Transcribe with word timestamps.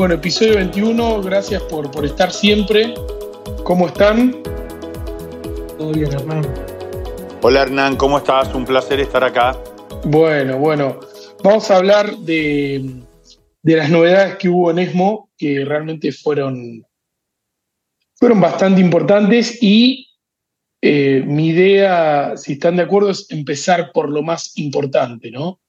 Bueno, 0.00 0.14
episodio 0.14 0.54
21, 0.54 1.20
gracias 1.20 1.62
por, 1.64 1.90
por 1.90 2.06
estar 2.06 2.32
siempre. 2.32 2.94
¿Cómo 3.64 3.86
están? 3.86 4.42
Todo 5.76 5.92
bien, 5.92 6.10
Hernán. 6.10 6.42
Hola 7.42 7.64
Hernán, 7.64 7.96
¿cómo 7.96 8.16
estás? 8.16 8.54
Un 8.54 8.64
placer 8.64 8.98
estar 8.98 9.22
acá. 9.22 9.62
Bueno, 10.06 10.56
bueno, 10.56 11.00
vamos 11.44 11.70
a 11.70 11.76
hablar 11.76 12.16
de, 12.16 13.02
de 13.60 13.76
las 13.76 13.90
novedades 13.90 14.36
que 14.36 14.48
hubo 14.48 14.70
en 14.70 14.78
ESMO, 14.78 15.28
que 15.36 15.66
realmente 15.66 16.12
fueron, 16.12 16.82
fueron 18.14 18.40
bastante 18.40 18.80
importantes 18.80 19.62
y 19.62 20.08
eh, 20.80 21.22
mi 21.26 21.48
idea, 21.48 22.38
si 22.38 22.54
están 22.54 22.76
de 22.76 22.84
acuerdo, 22.84 23.10
es 23.10 23.30
empezar 23.30 23.92
por 23.92 24.08
lo 24.08 24.22
más 24.22 24.56
importante, 24.56 25.30
¿no? 25.30 25.60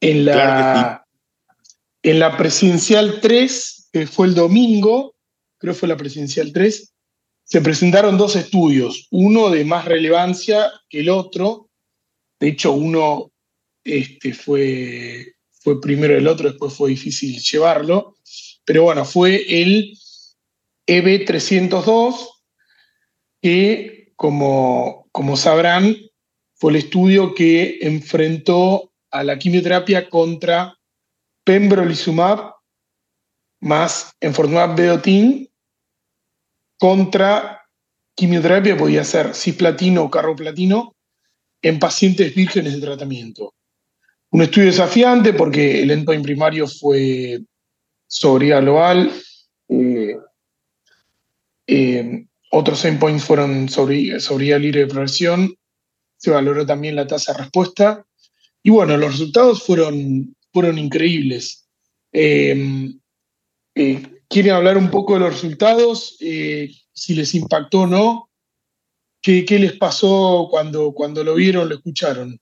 En 0.00 0.26
la, 0.26 1.05
en 2.06 2.20
la 2.20 2.36
presidencial 2.36 3.20
3, 3.20 3.88
que 3.92 4.06
fue 4.06 4.28
el 4.28 4.34
domingo, 4.36 5.16
creo 5.58 5.74
fue 5.74 5.88
la 5.88 5.96
presidencial 5.96 6.52
3, 6.52 6.94
se 7.42 7.60
presentaron 7.60 8.16
dos 8.16 8.36
estudios, 8.36 9.08
uno 9.10 9.50
de 9.50 9.64
más 9.64 9.86
relevancia 9.86 10.70
que 10.88 11.00
el 11.00 11.08
otro. 11.08 11.68
De 12.38 12.50
hecho, 12.50 12.70
uno 12.72 13.32
este, 13.82 14.34
fue, 14.34 15.34
fue 15.50 15.80
primero 15.80 16.16
el 16.16 16.28
otro, 16.28 16.48
después 16.48 16.74
fue 16.74 16.90
difícil 16.90 17.40
llevarlo. 17.40 18.16
Pero 18.64 18.84
bueno, 18.84 19.04
fue 19.04 19.44
el 19.62 19.98
EB302, 20.86 22.28
que 23.42 24.12
como, 24.14 25.08
como 25.10 25.36
sabrán, 25.36 25.96
fue 26.54 26.70
el 26.70 26.76
estudio 26.76 27.34
que 27.34 27.78
enfrentó 27.80 28.92
a 29.10 29.24
la 29.24 29.40
quimioterapia 29.40 30.08
contra 30.08 30.75
pembrolizumab 31.46 32.56
más 33.60 34.12
enfortumab 34.20 34.76
vedotin 34.76 35.48
contra 36.78 37.62
quimioterapia, 38.14 38.76
podía 38.76 39.04
ser 39.04 39.34
cisplatino 39.34 40.02
o 40.02 40.10
carroplatino, 40.10 40.96
en 41.62 41.78
pacientes 41.78 42.34
vírgenes 42.34 42.74
de 42.74 42.80
tratamiento. 42.80 43.54
Un 44.30 44.42
estudio 44.42 44.66
desafiante 44.66 45.32
porque 45.32 45.82
el 45.82 45.90
endpoint 45.90 46.22
primario 46.22 46.66
fue 46.66 47.40
sobriedad 48.06 48.62
global, 48.62 49.12
eh, 49.68 50.16
eh, 51.66 52.26
otros 52.50 52.84
endpoints 52.84 53.24
fueron 53.24 53.68
sobriedad 53.68 54.60
libre 54.60 54.80
de 54.80 54.86
progresión, 54.86 55.54
se 56.16 56.30
valoró 56.30 56.66
también 56.66 56.96
la 56.96 57.06
tasa 57.06 57.32
de 57.32 57.38
respuesta 57.38 58.04
y 58.62 58.70
bueno, 58.70 58.96
los 58.96 59.12
resultados 59.12 59.62
fueron, 59.62 60.35
fueron 60.56 60.78
increíbles. 60.78 61.68
Eh, 62.14 62.88
eh, 63.74 64.02
¿Quieren 64.26 64.52
hablar 64.52 64.78
un 64.78 64.90
poco 64.90 65.12
de 65.12 65.20
los 65.20 65.34
resultados? 65.34 66.16
Eh, 66.20 66.70
si 66.94 67.14
les 67.14 67.34
impactó 67.34 67.82
o 67.82 67.86
no. 67.86 68.30
¿Qué, 69.20 69.44
¿Qué, 69.44 69.58
les 69.58 69.74
pasó 69.74 70.48
cuando, 70.50 70.92
cuando 70.92 71.22
lo 71.22 71.34
vieron, 71.34 71.68
lo 71.68 71.74
escucharon? 71.74 72.40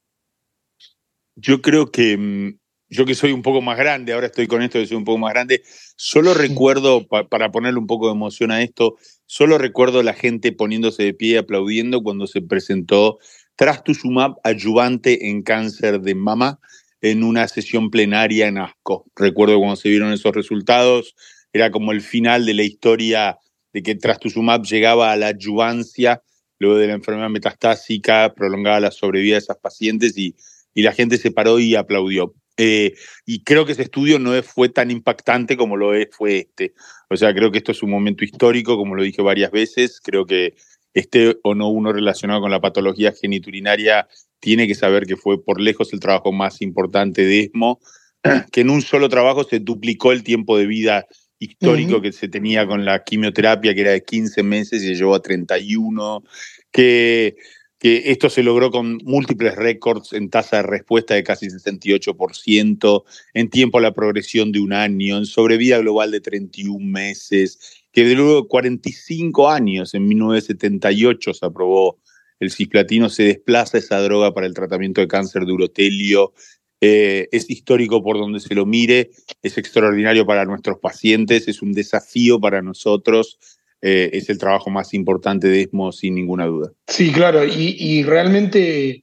Yo 1.35 1.61
creo 1.61 1.91
que 1.91 2.17
mm, 2.17 2.59
yo 2.89 3.05
que 3.05 3.17
soy 3.17 3.33
un 3.33 3.43
poco 3.43 3.61
más 3.61 3.77
grande, 3.77 4.13
ahora 4.13 4.29
estoy 4.29 4.47
con 4.47 4.63
esto 4.63 4.79
de 4.79 4.87
soy 4.87 4.97
un 4.97 5.05
poco 5.05 5.19
más 5.19 5.33
grande, 5.33 5.65
solo 5.97 6.35
recuerdo, 6.35 7.09
pa, 7.09 7.29
para 7.29 7.51
ponerle 7.51 7.81
un 7.81 7.89
poco 7.89 8.07
de 8.07 8.13
emoción 8.13 8.53
a 8.53 8.63
esto, 8.63 8.97
solo 9.27 9.59
recuerdo 9.59 10.05
la 10.05 10.15
gente 10.15 10.53
poniéndose 10.53 11.03
de 11.03 11.15
pie 11.15 11.39
aplaudiendo 11.39 12.01
cuando 12.05 12.29
se 12.29 12.43
presentó 12.43 13.19
trastuzumab 13.57 14.37
ayudante 14.45 15.31
en 15.31 15.43
cáncer 15.43 16.01
de 16.01 16.15
mama 16.15 16.61
en 17.05 17.23
una 17.23 17.47
sesión 17.49 17.91
plenaria 17.91 18.49
en 18.49 18.57
ASCO. 18.57 19.05
Recuerdo 19.15 19.59
cuando 19.59 19.77
se 19.77 19.91
vieron 19.91 20.11
esos 20.15 20.35
resultados, 20.35 21.15
era 21.53 21.71
como 21.71 21.93
el 21.93 22.01
final 22.01 22.47
de 22.47 22.55
la 22.55 22.63
historia 22.63 23.37
de 23.75 23.83
que 23.83 23.95
trastuzumab 23.95 24.63
llegaba 24.63 25.13
a 25.13 25.17
la 25.17 25.29
adyuvancia 25.29 26.23
luego 26.59 26.79
de 26.79 26.87
la 26.87 26.95
enfermedad 26.95 27.29
metastásica, 27.29 28.33
prolongaba 28.35 28.81
la 28.81 28.91
sobrevida 28.91 29.35
de 29.35 29.41
esas 29.41 29.59
pacientes 29.59 30.17
y, 30.17 30.35
y 30.73 30.81
la 30.81 30.93
gente 30.93 31.19
se 31.19 31.31
paró 31.31 31.59
y 31.59 31.75
aplaudió. 31.75 32.33
Eh, 32.57 32.95
y 33.27 33.45
creo 33.45 33.67
que 33.67 33.73
ese 33.73 33.83
estudio 33.83 34.19
no 34.19 34.43
fue 34.43 34.71
tan 34.71 34.91
impactante 34.91 35.59
como 35.59 35.77
lo 35.77 35.93
fue 36.11 36.39
este. 36.39 36.73
O 37.11 37.17
sea, 37.19 37.35
creo 37.35 37.53
que 37.53 37.59
esto 37.59 37.73
es 37.73 37.83
un 37.83 37.91
momento 37.91 38.25
histórico, 38.25 38.79
como 38.79 38.95
lo 38.95 39.03
dije 39.03 39.21
varias 39.21 39.51
veces. 39.51 40.01
Creo 40.03 40.25
que 40.25 40.55
este 40.95 41.37
o 41.43 41.55
no 41.55 41.69
uno 41.69 41.93
relacionado 41.93 42.41
con 42.41 42.51
la 42.51 42.63
patología 42.63 43.13
geniturinaria 43.13 44.09
tiene 44.41 44.67
que 44.67 44.75
saber 44.75 45.07
que 45.07 45.17
fue 45.17 45.43
por 45.43 45.61
lejos 45.61 45.93
el 45.93 46.01
trabajo 46.01 46.33
más 46.33 46.61
importante 46.63 47.25
de 47.25 47.41
ESMO, 47.41 47.81
que 48.53 48.61
en 48.61 48.71
un 48.71 48.83
solo 48.83 49.09
trabajo 49.09 49.45
se 49.45 49.61
duplicó 49.61 50.13
el 50.13 50.23
tiempo 50.23 50.57
de 50.59 50.67
vida 50.67 51.07
histórico 51.39 51.95
uh 51.95 51.99
-huh. 51.99 52.03
que 52.03 52.13
se 52.13 52.29
tenía 52.29 52.67
con 52.67 52.85
la 52.85 53.05
quimioterapia, 53.05 53.75
que 53.75 53.81
era 53.81 53.91
de 53.93 54.05
15 54.05 54.43
meses 54.43 54.83
y 54.83 54.87
se 54.87 54.95
llevó 54.95 55.15
a 55.15 55.23
31, 55.23 56.23
que, 56.71 57.37
que 57.79 58.11
esto 58.11 58.31
se 58.31 58.43
logró 58.43 58.71
con 58.71 58.99
múltiples 59.05 59.55
récords 59.57 60.13
en 60.13 60.31
tasa 60.31 60.59
de 60.59 60.63
respuesta 60.63 61.15
de 61.15 61.23
casi 61.23 61.49
68%, 61.49 63.05
en 63.35 63.51
tiempo 63.51 63.79
a 63.79 63.83
la 63.83 63.93
progresión 63.93 64.53
de 64.53 64.61
un 64.61 64.73
año, 64.73 65.19
en 65.19 65.27
sobrevida 65.27 65.79
global 65.79 66.11
de 66.11 66.21
31 66.21 66.85
meses, 66.85 67.83
que 67.93 68.05
de 68.05 68.15
luego 68.15 68.49
45 68.49 69.51
años, 69.51 69.95
en 69.95 70.07
1978 70.07 71.35
se 71.35 71.47
aprobó 71.47 71.99
el 72.41 72.51
cisplatino, 72.51 73.09
se 73.09 73.25
desplaza 73.25 73.79
esa 73.79 74.01
droga 74.01 74.33
para 74.33 74.47
el 74.47 74.55
tratamiento 74.55 75.01
de 75.01 75.09
cáncer 75.09 75.45
de 75.45 75.53
urotelio. 75.53 76.33
Eh, 76.81 77.29
es 77.33 77.49
histórico 77.49 78.03
por 78.03 78.19
donde 78.19 78.41
se 78.41 78.55
lo 78.55 78.67
mire, 78.67 79.11
es 79.43 79.57
extraordinario 79.57 80.27
para 80.27 80.45
nuestros 80.45 80.79
pacientes, 80.79 81.49
es 81.49 81.63
un 81.63 81.73
desafío 81.73 82.39
para 82.39 82.61
nosotros, 82.61 83.39
eh, 83.81 84.11
es 84.13 84.29
el 84.29 84.39
trabajo 84.39 84.71
más 84.71 84.93
importante 84.93 85.49
de 85.49 85.63
ESMO 85.63 85.93
sin 85.93 86.15
ninguna 86.15 86.47
duda. 86.47 86.73
Sí, 86.87 87.11
claro, 87.11 87.43
y, 87.47 88.03
realmente 88.03 89.03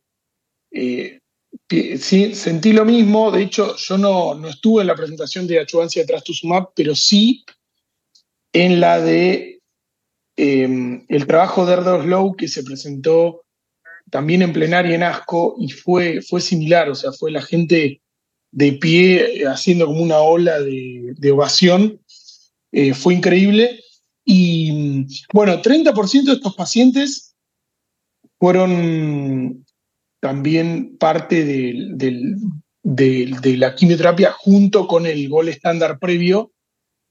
eh, 0.71 1.19
sí, 1.69 2.35
sentí 2.35 2.73
lo 2.73 2.85
mismo, 2.85 3.31
de 3.31 3.43
hecho 3.43 3.75
yo 3.77 3.97
no, 3.97 4.35
no 4.35 4.49
estuve 4.49 4.81
en 4.81 4.87
la 4.87 4.95
presentación 4.95 5.47
de 5.47 5.59
achuvancia 5.59 6.03
de 6.03 6.07
trastuzumab, 6.07 6.73
pero 6.75 6.93
sí 6.93 7.43
en 8.53 8.79
la 8.79 8.99
de 8.99 9.60
eh, 10.43 11.03
el 11.07 11.27
trabajo 11.27 11.67
de 11.67 11.73
Erdos 11.73 12.03
Low 12.07 12.35
que 12.35 12.47
se 12.47 12.63
presentó 12.63 13.43
también 14.09 14.41
en 14.41 14.51
plenaria 14.51 14.95
en 14.95 15.03
ASCO 15.03 15.55
y 15.59 15.69
fue, 15.69 16.23
fue 16.23 16.41
similar, 16.41 16.89
o 16.89 16.95
sea, 16.95 17.11
fue 17.11 17.29
la 17.29 17.43
gente 17.43 18.01
de 18.49 18.73
pie 18.73 19.43
haciendo 19.47 19.85
como 19.85 20.01
una 20.01 20.17
ola 20.17 20.59
de, 20.59 21.31
ovación, 21.31 22.01
eh, 22.71 22.95
fue 22.95 23.13
increíble. 23.13 23.81
Y 24.25 25.05
bueno, 25.31 25.61
30% 25.61 26.23
de 26.23 26.33
estos 26.33 26.55
pacientes 26.55 27.35
fueron 28.39 29.63
también 30.21 30.97
parte 30.97 31.45
de, 31.45 32.35
de 32.81 33.57
la 33.57 33.75
quimioterapia 33.75 34.31
junto 34.31 34.87
con 34.87 35.05
el 35.05 35.29
gol 35.29 35.49
estándar 35.49 35.99
previo, 35.99 36.51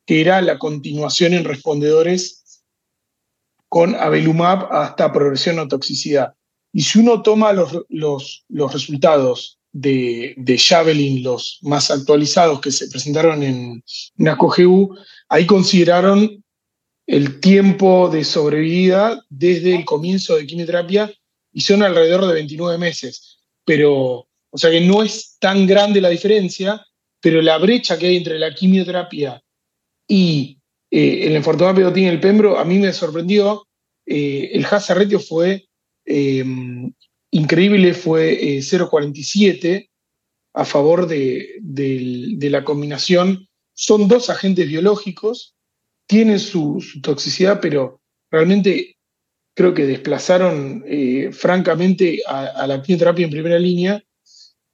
que 0.04 0.20
era 0.20 0.42
la 0.42 0.58
continuación 0.58 1.32
en 1.34 1.44
respondedores 1.44 2.39
con 3.70 3.94
Avelumab 3.94 4.66
hasta 4.72 5.12
progresión 5.12 5.60
o 5.60 5.68
toxicidad. 5.68 6.34
Y 6.72 6.82
si 6.82 6.98
uno 6.98 7.22
toma 7.22 7.52
los, 7.52 7.84
los, 7.88 8.44
los 8.48 8.72
resultados 8.72 9.60
de, 9.72 10.34
de, 10.36 10.58
Javelin, 10.58 11.22
los 11.22 11.60
más 11.62 11.90
actualizados 11.90 12.60
que 12.60 12.72
se 12.72 12.88
presentaron 12.88 13.44
en, 13.44 13.82
en 14.18 14.36
ahí 15.28 15.46
consideraron 15.46 16.44
el 17.06 17.38
tiempo 17.38 18.08
de 18.08 18.24
sobrevida 18.24 19.24
desde 19.28 19.76
el 19.76 19.84
comienzo 19.84 20.36
de 20.36 20.46
quimioterapia 20.46 21.12
y 21.52 21.60
son 21.60 21.84
alrededor 21.84 22.26
de 22.26 22.34
29 22.34 22.76
meses. 22.76 23.38
Pero, 23.64 24.26
o 24.50 24.58
sea 24.58 24.70
que 24.70 24.80
no 24.80 25.04
es 25.04 25.36
tan 25.38 25.64
grande 25.68 26.00
la 26.00 26.08
diferencia, 26.08 26.84
pero 27.20 27.40
la 27.40 27.58
brecha 27.58 27.96
que 27.96 28.08
hay 28.08 28.16
entre 28.16 28.36
la 28.36 28.52
quimioterapia 28.52 29.40
y 30.08 30.60
eh, 30.90 31.26
el 31.26 31.36
enfortumab 31.36 31.96
y 31.96 32.04
el 32.04 32.20
pembro 32.20 32.58
a 32.58 32.64
mí 32.64 32.78
me 32.78 32.92
sorprendió. 32.92 33.66
Eh, 34.12 34.50
el 34.54 34.64
hazard 34.64 34.98
ratio 34.98 35.20
fue 35.20 35.68
eh, 36.04 36.44
increíble, 37.30 37.94
fue 37.94 38.58
0,47 38.58 39.88
a 40.52 40.64
favor 40.64 41.06
de, 41.06 41.60
la 42.40 42.64
combinación. 42.64 43.46
Son 43.72 44.08
dos 44.08 44.28
agentes 44.28 44.66
biológicos, 44.66 45.54
tienen 46.08 46.40
su, 46.40 46.84
toxicidad, 47.04 47.60
pero 47.60 48.00
realmente 48.32 48.96
creo 49.54 49.74
que 49.74 49.86
desplazaron 49.86 50.82
eh, 50.88 51.30
francamente 51.32 52.20
a, 52.26 52.66
la 52.66 52.82
quimioterapia 52.82 53.26
en 53.26 53.30
primera 53.30 53.60
línea. 53.60 54.02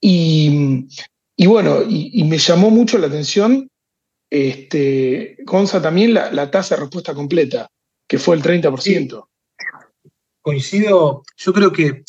Y, 0.00 0.86
bueno, 1.46 1.82
y, 1.86 2.24
me 2.24 2.38
llamó 2.38 2.70
mucho 2.70 2.96
la 2.96 3.08
atención, 3.08 3.68
este, 4.30 5.36
también 5.82 6.14
la, 6.14 6.50
tasa 6.50 6.74
de 6.74 6.80
respuesta 6.80 7.12
completa, 7.12 7.68
que 8.06 8.18
fue 8.18 8.36
el 8.36 8.42
30%. 8.42 8.80
Sí. 8.80 10.10
Coincido, 10.40 11.22
yo 11.36 11.52
creo 11.52 11.72
que 11.72 12.04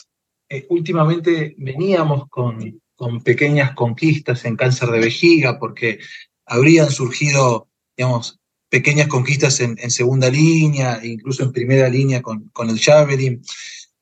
eh, 0.49 0.65
últimamente 0.69 1.55
veníamos 1.57 2.27
con, 2.29 2.81
con 2.95 3.21
pequeñas 3.21 3.73
conquistas 3.73 4.45
en 4.45 4.55
cáncer 4.55 4.89
de 4.89 4.99
vejiga, 4.99 5.59
porque 5.59 5.99
habrían 6.45 6.89
surgido, 6.89 7.69
digamos, 7.97 8.39
pequeñas 8.69 9.07
conquistas 9.07 9.59
en, 9.59 9.77
segunda 9.91 10.29
línea, 10.29 10.99
incluso 11.03 11.43
en 11.43 11.51
primera 11.51 11.89
línea 11.89 12.21
con, 12.21 12.49
con 12.49 12.69
el 12.69 12.79
Javelin. 12.79 13.41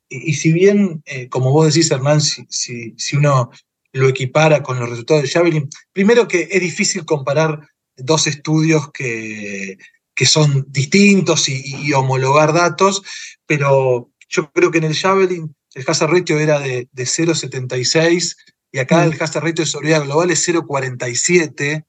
Y, 0.10 0.34
si 0.34 0.52
bien, 0.52 1.02
eh, 1.06 1.30
como 1.30 1.52
vos 1.52 1.74
decís, 1.74 1.92
Hernán, 1.92 2.22
si, 2.22 2.94
si, 2.98 3.16
uno 3.16 3.50
lo 3.92 4.08
equipara 4.08 4.62
con 4.62 4.80
los 4.80 4.90
resultados 4.90 5.24
del 5.24 5.32
Javelin, 5.32 5.70
primero 5.94 6.28
que 6.28 6.48
es 6.52 6.62
difícil 6.62 7.06
comparar 7.06 7.68
dos 7.98 8.28
estudios 8.28 8.92
que, 8.92 9.78
que 10.16 10.26
son 10.26 10.66
distintos 10.70 11.50
y, 11.50 11.92
homologar 11.94 12.54
datos, 12.54 13.04
pero 13.46 14.10
yo 14.30 14.52
creo 14.52 14.72
que 14.72 14.80
en 14.80 14.86
el 14.86 14.96
Javelin 14.96 15.56
el 15.74 15.84
hazard 15.86 16.12
ratio 16.12 16.40
era 16.40 16.60
de, 16.60 16.88
de 16.92 17.04
0,76 17.04 18.36
y 18.72 18.80
acá 18.80 19.06
mm. 19.06 19.12
el 19.12 19.22
hazard 19.22 19.44
ratio 19.44 19.66
de 19.66 19.72
sobriedad 19.72 20.04
global 20.04 20.32
es 20.32 20.48
0,47. 20.48 21.86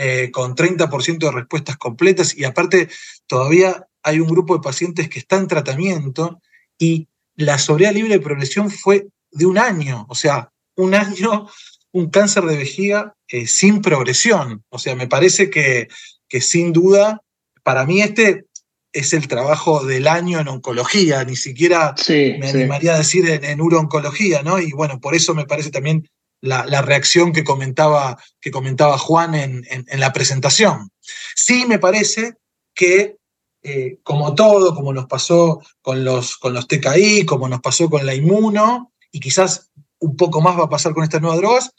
Eh, 0.00 0.30
con 0.30 0.54
30% 0.54 1.18
de 1.18 1.32
respuestas 1.32 1.76
completas 1.76 2.32
y 2.36 2.44
aparte 2.44 2.88
todavía 3.26 3.88
hay 4.04 4.20
un 4.20 4.28
grupo 4.28 4.54
de 4.54 4.62
pacientes 4.62 5.08
que 5.08 5.18
está 5.18 5.38
en 5.38 5.48
tratamiento 5.48 6.40
y 6.78 7.08
la 7.34 7.58
sobriedad 7.58 7.94
libre 7.94 8.12
de 8.12 8.20
progresión 8.20 8.70
fue 8.70 9.08
de 9.32 9.46
un 9.46 9.58
año, 9.58 10.06
o 10.08 10.14
sea, 10.14 10.52
un 10.76 10.94
año, 10.94 11.48
un 11.90 12.10
cáncer 12.10 12.44
de 12.44 12.56
vejiga 12.56 13.16
eh, 13.26 13.48
sin 13.48 13.82
progresión. 13.82 14.64
O 14.68 14.78
sea, 14.78 14.94
me 14.94 15.08
parece 15.08 15.50
que, 15.50 15.88
que 16.28 16.40
sin 16.40 16.72
duda, 16.72 17.22
para 17.68 17.84
mí 17.84 18.00
este 18.00 18.46
es 18.94 19.12
el 19.12 19.28
trabajo 19.28 19.84
del 19.84 20.08
año 20.08 20.40
en 20.40 20.48
oncología, 20.48 21.22
ni 21.24 21.36
siquiera 21.36 21.94
me 22.08 22.48
animaría 22.48 22.94
a 22.94 22.96
decir 22.96 23.28
en, 23.28 23.44
en 23.44 23.60
urooncología, 23.60 24.42
¿no? 24.42 24.58
Y 24.58 24.72
bueno, 24.72 25.00
por 25.00 25.14
eso 25.14 25.34
me 25.34 25.44
parece 25.44 25.70
también 25.70 26.08
la, 26.40 26.80
reacción 26.80 27.34
que 27.34 27.44
comentaba, 27.44 28.16
que 28.40 28.50
comentaba 28.50 28.96
Juan 28.96 29.34
en, 29.34 30.00
la 30.00 30.14
presentación. 30.14 30.88
Sí 31.36 31.66
me 31.66 31.78
parece 31.78 32.36
que, 32.74 33.18
eh, 33.62 33.98
como 34.02 34.34
todo, 34.34 34.74
como 34.74 34.94
nos 34.94 35.04
pasó 35.04 35.60
con 35.82 36.06
los, 36.06 36.38
con 36.38 36.54
los 36.54 36.66
TKI, 36.68 37.26
como 37.26 37.50
nos 37.50 37.60
pasó 37.60 37.90
con 37.90 38.06
la 38.06 38.14
inmuno, 38.14 38.94
y 39.12 39.20
quizás 39.20 39.68
un 39.98 40.16
poco 40.16 40.40
más 40.40 40.58
va 40.58 40.64
a 40.64 40.70
pasar 40.70 40.94
con 40.94 41.04
estas 41.04 41.20
nuevas 41.20 41.38
drogas, 41.38 41.70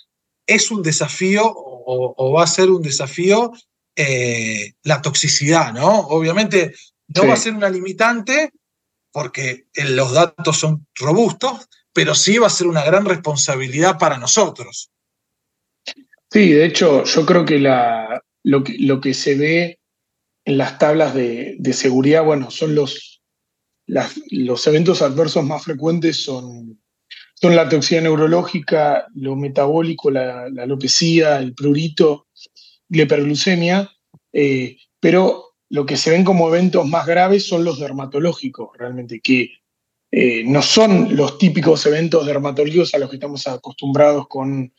es 0.45 0.69
un 0.69 0.83
desafío 0.83 1.51
o, 1.51 2.31
va 2.31 2.43
a 2.43 2.47
ser 2.47 2.69
un 2.69 2.83
desafío 2.83 3.51
eh, 4.01 4.75
la 4.83 5.01
toxicidad, 5.01 5.73
¿no? 5.73 5.99
Obviamente 6.07 6.73
no 7.09 7.27
va 7.27 7.33
a 7.33 7.35
ser 7.35 7.53
una 7.53 7.69
limitante 7.69 8.49
porque 9.11 9.65
los 9.75 10.13
datos 10.13 10.57
son 10.57 10.87
robustos, 10.95 11.67
pero 11.91 12.15
sí 12.15 12.37
va 12.37 12.47
a 12.47 12.49
ser 12.49 12.67
una 12.67 12.85
gran 12.85 13.03
responsabilidad 13.03 13.97
para 13.97 14.17
nosotros. 14.17 14.89
Sí, 16.31 16.53
de 16.53 16.63
hecho, 16.63 17.03
yo 17.03 17.25
creo 17.25 17.43
que, 17.43 17.59
la, 17.59 18.23
lo, 18.43 18.63
que 18.63 18.77
lo 18.79 19.01
que 19.01 19.13
se 19.13 19.35
ve 19.35 19.79
en 20.45 20.57
las 20.57 20.77
tablas 20.77 21.13
de, 21.13 21.57
seguridad, 21.73 22.23
bueno, 22.23 22.51
son 22.51 22.75
los, 22.75 23.21
los 24.31 24.67
eventos 24.67 25.01
adversos 25.01 25.43
más 25.43 25.65
frecuentes 25.65 26.23
son, 26.23 26.81
son 27.33 27.53
la 27.53 27.67
toxicidad 27.67 28.03
neurológica, 28.03 29.07
lo 29.13 29.35
metabólico, 29.35 30.09
la, 30.09 30.43
alopecia, 30.43 31.37
el 31.39 31.53
prurito, 31.53 32.27
la 32.89 33.03
hiperglucemia, 33.03 33.89
eh, 34.33 34.77
pero 34.99 35.55
lo 35.69 35.85
que 35.85 35.97
se 35.97 36.11
ven 36.11 36.23
como 36.23 36.47
eventos 36.47 36.87
más 36.87 37.05
graves 37.05 37.47
son 37.47 37.63
los 37.63 37.79
dermatológicos, 37.79 38.69
realmente, 38.77 39.21
que 39.21 39.51
eh, 40.11 40.43
no 40.45 40.61
son 40.61 41.15
los 41.15 41.37
típicos 41.37 41.85
eventos 41.85 42.25
dermatológicos 42.25 42.93
a 42.93 42.97
los 42.97 43.09
que 43.09 43.17
estamos 43.17 43.45
acostumbrados 43.47 44.27
con, 44.27 44.73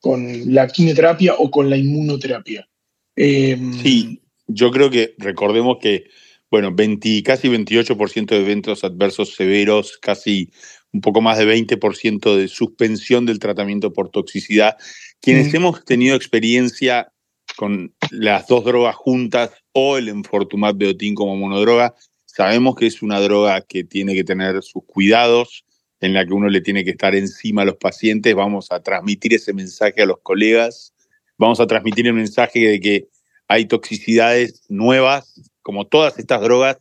con 0.00 0.52
la 0.52 0.66
quimioterapia 0.66 1.34
o 1.38 1.50
con 1.50 1.70
la 1.70 1.76
inmunoterapia. 1.76 2.68
Eh, 3.14 3.56
sí, 3.82 4.20
yo 4.48 4.72
creo 4.72 4.90
que 4.90 5.14
recordemos 5.18 5.78
que, 5.80 6.06
bueno, 6.50 6.74
20, 6.74 7.22
casi 7.22 7.48
28% 7.48 8.26
de 8.26 8.40
eventos 8.40 8.82
adversos 8.82 9.34
severos, 9.34 9.98
casi 9.98 10.50
un 10.92 11.00
poco 11.00 11.20
más 11.20 11.38
de 11.38 11.46
20% 11.46 12.36
de 12.36 12.48
suspensión 12.48 13.24
del 13.24 13.38
tratamiento 13.38 13.92
por 13.92 14.10
toxicidad. 14.10 14.76
Quienes 15.20 15.52
mm. 15.52 15.56
hemos 15.56 15.84
tenido 15.84 16.16
experiencia 16.16 17.12
con 17.56 17.94
las 18.10 18.46
dos 18.46 18.64
drogas 18.64 18.96
juntas 18.96 19.50
o 19.72 19.98
el 19.98 20.08
enfortumab 20.08 20.76
beotin 20.76 21.14
como 21.14 21.36
monodroga, 21.36 21.94
Sabemos 22.34 22.76
que 22.76 22.86
es 22.86 23.02
una 23.02 23.20
droga 23.20 23.60
que 23.60 23.84
tiene 23.84 24.14
que 24.14 24.24
tener 24.24 24.62
sus 24.62 24.82
cuidados, 24.86 25.66
en 26.00 26.14
la 26.14 26.24
que 26.24 26.32
uno 26.32 26.48
le 26.48 26.62
tiene 26.62 26.82
que 26.82 26.92
estar 26.92 27.14
encima 27.14 27.60
a 27.60 27.64
los 27.66 27.76
pacientes. 27.76 28.34
Vamos 28.34 28.72
a 28.72 28.82
transmitir 28.82 29.34
ese 29.34 29.52
mensaje 29.52 30.00
a 30.00 30.06
los 30.06 30.16
colegas. 30.22 30.94
Vamos 31.36 31.60
a 31.60 31.66
transmitir 31.66 32.06
el 32.06 32.14
mensaje 32.14 32.60
de 32.60 32.80
que 32.80 33.08
hay 33.48 33.66
toxicidades 33.66 34.62
nuevas, 34.70 35.42
como 35.60 35.86
todas 35.86 36.18
estas 36.18 36.40
drogas, 36.40 36.78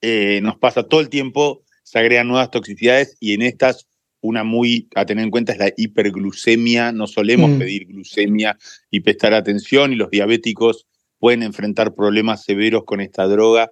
eh, 0.00 0.40
nos 0.42 0.56
pasa 0.56 0.82
todo 0.82 1.02
el 1.02 1.10
tiempo, 1.10 1.62
se 1.82 1.98
agregan 1.98 2.28
nuevas 2.28 2.50
toxicidades 2.50 3.14
y 3.20 3.34
en 3.34 3.42
estas 3.42 3.86
una 4.24 4.44
muy 4.44 4.88
a 4.94 5.06
tener 5.06 5.24
en 5.24 5.30
cuenta 5.30 5.52
es 5.52 5.58
la 5.58 5.72
hiperglucemia. 5.76 6.92
No 6.92 7.06
solemos 7.06 7.50
mm. 7.50 7.58
pedir 7.58 7.86
glucemia 7.86 8.58
y 8.90 9.00
prestar 9.00 9.34
atención 9.34 9.92
y 9.92 9.96
los 9.96 10.10
diabéticos 10.10 10.86
pueden 11.18 11.42
enfrentar 11.42 11.94
problemas 11.94 12.44
severos 12.44 12.84
con 12.84 13.00
esta 13.00 13.26
droga 13.26 13.70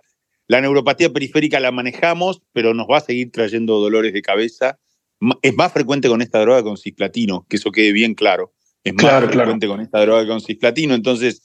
la 0.52 0.60
neuropatía 0.60 1.10
periférica 1.10 1.60
la 1.60 1.72
manejamos, 1.72 2.43
pero 2.52 2.75
nos 2.75 2.87
va 2.87 2.99
a 2.99 3.00
seguir 3.00 3.31
trayendo 3.31 3.81
dolores 3.81 4.12
de 4.12 4.20
cabeza. 4.20 4.78
Es 5.40 5.54
más 5.54 5.72
frecuente 5.72 6.08
con 6.08 6.20
esta 6.20 6.40
droga 6.40 6.58
que 6.58 6.64
con 6.64 6.76
cisplatino, 6.76 7.46
que 7.49 7.56
eso 7.56 7.70
quede 7.70 7.93
bien 7.93 8.14
claro. 8.14 8.52
Es 8.84 8.93
más 8.94 9.25
frecuente 9.25 9.69
con 9.69 9.81
esta 9.81 10.00
droga 10.00 10.22
que 10.22 10.28
con 10.28 10.40
cisplatino. 10.40 10.94
Entonces, 10.94 11.43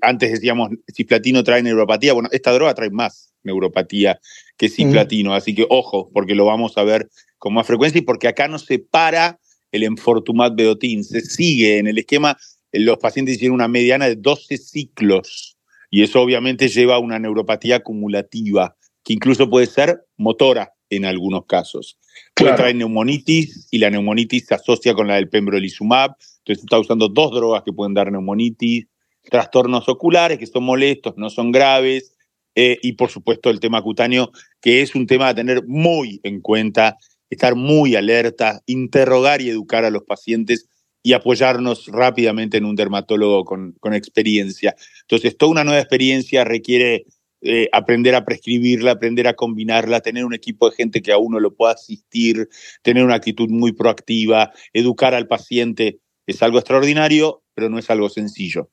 antes 0.00 0.32
decíamos, 0.32 0.70
cisplatino 0.92 1.44
trae 1.44 1.62
neuropatía. 1.62 2.14
Bueno, 2.14 2.30
esta 2.32 2.50
droga 2.52 2.74
trae 2.74 2.90
más 2.90 3.32
neuropatía 3.44 4.18
que 4.56 4.68
cisplatino. 4.68 5.34
Así 5.34 5.54
que 5.54 5.66
ojo, 5.68 6.10
porque 6.12 6.34
lo 6.34 6.46
vamos 6.46 6.78
a 6.78 6.82
ver 6.82 7.08
con 7.38 7.54
más 7.54 7.66
frecuencia 7.66 7.98
y 7.98 8.02
porque 8.02 8.28
acá 8.28 8.48
no 8.48 8.58
se 8.58 8.78
para 8.78 9.38
el 9.72 9.84
enfortumab 9.84 10.54
beotin. 10.54 11.04
Se 11.04 11.20
sigue 11.20 11.78
en 11.78 11.86
el 11.86 11.98
esquema. 11.98 12.36
Los 12.72 12.98
pacientes 12.98 13.38
tienen 13.38 13.54
una 13.54 13.68
mediana 13.68 14.06
de 14.06 14.16
12 14.16 14.58
ciclos 14.58 15.58
y 15.90 16.02
eso 16.02 16.20
obviamente 16.20 16.68
lleva 16.68 16.96
a 16.96 16.98
una 16.98 17.18
neuropatía 17.18 17.76
acumulativa, 17.76 18.76
que 19.04 19.14
incluso 19.14 19.48
puede 19.48 19.66
ser 19.66 20.04
motora 20.16 20.72
en 20.90 21.04
algunos 21.04 21.46
casos. 21.46 21.98
Puede 22.34 22.54
traer 22.54 22.76
neumonitis 22.76 23.68
y 23.70 23.78
la 23.78 23.90
neumonitis 23.90 24.46
se 24.46 24.54
asocia 24.54 24.94
con 24.94 25.06
la 25.06 25.16
del 25.16 25.28
pembrolizumab. 25.28 26.14
Entonces 26.38 26.64
está 26.64 26.78
usando 26.78 27.08
dos 27.08 27.32
drogas 27.32 27.62
que 27.62 27.72
pueden 27.72 27.94
dar 27.94 28.10
neumonitis, 28.10 28.86
trastornos 29.22 29.88
oculares 29.88 30.38
que 30.38 30.46
son 30.46 30.64
molestos, 30.64 31.14
no 31.16 31.30
son 31.30 31.52
graves, 31.52 32.14
eh, 32.54 32.78
y 32.82 32.94
por 32.94 33.10
supuesto 33.10 33.50
el 33.50 33.60
tema 33.60 33.82
cutáneo, 33.82 34.32
que 34.60 34.82
es 34.82 34.94
un 34.94 35.06
tema 35.06 35.28
a 35.28 35.34
tener 35.34 35.64
muy 35.66 36.20
en 36.24 36.40
cuenta, 36.40 36.98
estar 37.30 37.54
muy 37.54 37.96
alerta, 37.96 38.62
interrogar 38.66 39.40
y 39.40 39.50
educar 39.50 39.84
a 39.84 39.90
los 39.90 40.04
pacientes 40.04 40.66
y 41.02 41.12
apoyarnos 41.12 41.86
rápidamente 41.86 42.58
en 42.58 42.64
un 42.64 42.74
dermatólogo 42.74 43.44
con, 43.44 43.94
experiencia. 43.94 44.74
Entonces, 45.02 45.36
toda 45.36 45.52
una 45.52 45.64
nueva 45.64 45.80
experiencia 45.80 46.44
requiere 46.44 47.06
eh, 47.40 47.68
aprender 47.72 48.14
a 48.14 48.24
prescribirla, 48.24 48.92
aprender 48.92 49.26
a 49.28 49.34
combinarla, 49.34 50.00
tener 50.00 50.24
un 50.24 50.34
equipo 50.34 50.68
de 50.68 50.76
gente 50.76 51.00
que 51.00 51.12
a 51.12 51.18
uno 51.18 51.40
lo 51.40 51.54
pueda 51.54 51.72
asistir, 51.72 52.48
tener 52.82 53.04
una 53.04 53.14
actitud 53.14 53.48
muy 53.48 53.72
proactiva, 53.72 54.52
educar 54.72 55.14
al 55.14 55.28
paciente. 55.28 56.00
Es 56.26 56.42
algo 56.42 56.58
extraordinario, 56.58 57.42
pero 57.54 57.70
no 57.70 57.78
es 57.78 57.88
algo 57.90 58.08
sencillo. 58.08 58.70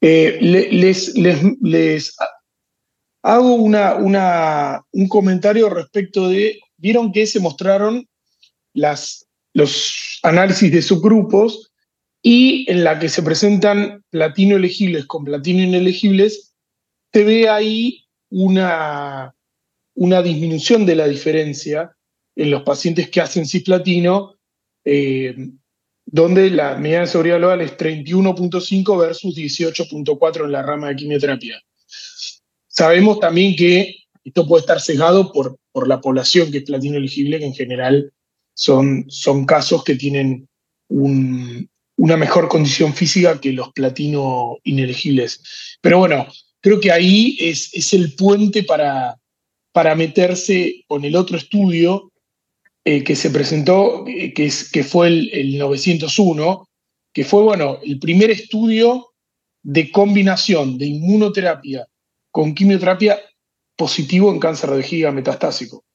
Eh, 0.00 0.38
les, 0.40 1.14
les, 1.14 2.16
hago 3.22 3.54
una, 3.54 3.94
una, 3.96 4.82
un 4.92 5.08
comentario 5.08 5.68
respecto 5.68 6.28
de, 6.28 6.58
vieron 6.80 7.12
que 7.12 7.26
se 7.26 7.40
mostraron 7.40 8.08
los 8.72 9.26
análisis 10.22 10.72
de 10.72 10.82
subgrupos 10.82 11.70
y 12.22 12.70
en 12.70 12.84
la 12.84 12.98
que 12.98 13.08
se 13.08 13.22
presentan 13.22 14.04
platino 14.10 14.56
elegibles 14.56 15.06
con 15.06 15.24
platino 15.24 15.62
inelegibles, 15.62 16.54
se 17.12 17.24
ve 17.24 17.48
ahí 17.48 18.04
una, 18.30 19.34
una 19.94 20.22
disminución 20.22 20.86
de 20.86 20.96
la 20.96 21.08
diferencia 21.08 21.96
en 22.36 22.50
los 22.50 22.62
pacientes 22.62 23.10
que 23.10 23.20
hacen 23.20 23.46
cisplatino, 23.46 24.36
eh, 24.84 25.34
donde 26.06 26.50
la 26.50 26.76
medida 26.76 27.00
de 27.00 27.06
seguridad 27.06 27.38
global 27.38 27.60
es 27.60 27.76
31.5 27.76 28.98
versus 28.98 29.36
18.4 29.36 30.44
en 30.44 30.52
la 30.52 30.62
rama 30.62 30.88
de 30.88 30.96
quimioterapia. 30.96 31.60
Sabemos 32.66 33.20
también 33.20 33.56
que 33.56 33.96
esto 34.24 34.46
puede 34.46 34.60
estar 34.60 34.80
sesgado 34.80 35.32
por, 35.32 35.58
por 35.72 35.88
la 35.88 36.00
población 36.00 36.50
que 36.50 36.58
es 36.58 36.64
platino 36.64 36.96
elegible, 36.96 37.38
que 37.38 37.46
en 37.46 37.54
general 37.54 38.12
son, 38.54 39.04
son 39.08 39.46
casos 39.46 39.84
que 39.84 39.94
tienen 39.94 40.48
una 40.88 42.16
mejor 42.16 42.48
condición 42.48 42.94
física 42.94 43.40
que 43.40 43.52
los 43.52 43.72
platino 43.72 44.58
inelegibles. 44.64 45.78
Pero 45.80 45.98
bueno, 45.98 46.26
creo 46.60 46.80
que 46.80 46.90
ahí 46.90 47.36
es, 47.40 47.70
es 47.72 47.92
el 47.92 48.14
puente 48.14 48.64
para, 48.64 49.16
para 49.72 49.94
meterse 49.94 50.84
con 50.88 51.04
el 51.04 51.16
otro 51.16 51.36
estudio 51.36 52.10
eh, 52.84 53.04
que 53.04 53.14
se 53.14 53.30
presentó, 53.30 54.06
eh, 54.06 54.32
que, 54.32 54.46
es, 54.46 54.70
que 54.70 54.82
fue 54.82 55.08
el, 55.08 55.58
901, 55.58 56.66
que 57.12 57.24
fue, 57.24 57.42
bueno, 57.42 57.78
el 57.84 57.98
primer 57.98 58.30
estudio 58.30 59.12
de 59.62 59.90
combinación 59.90 60.78
de 60.78 60.86
inmunoterapia 60.86 61.86
con 62.30 62.54
quimioterapia 62.54 63.20
positivo 63.80 64.30
en 64.30 64.38
cáncer 64.38 64.68
de 64.68 64.76
vejiga 64.76 65.10
metastásico. 65.10 65.86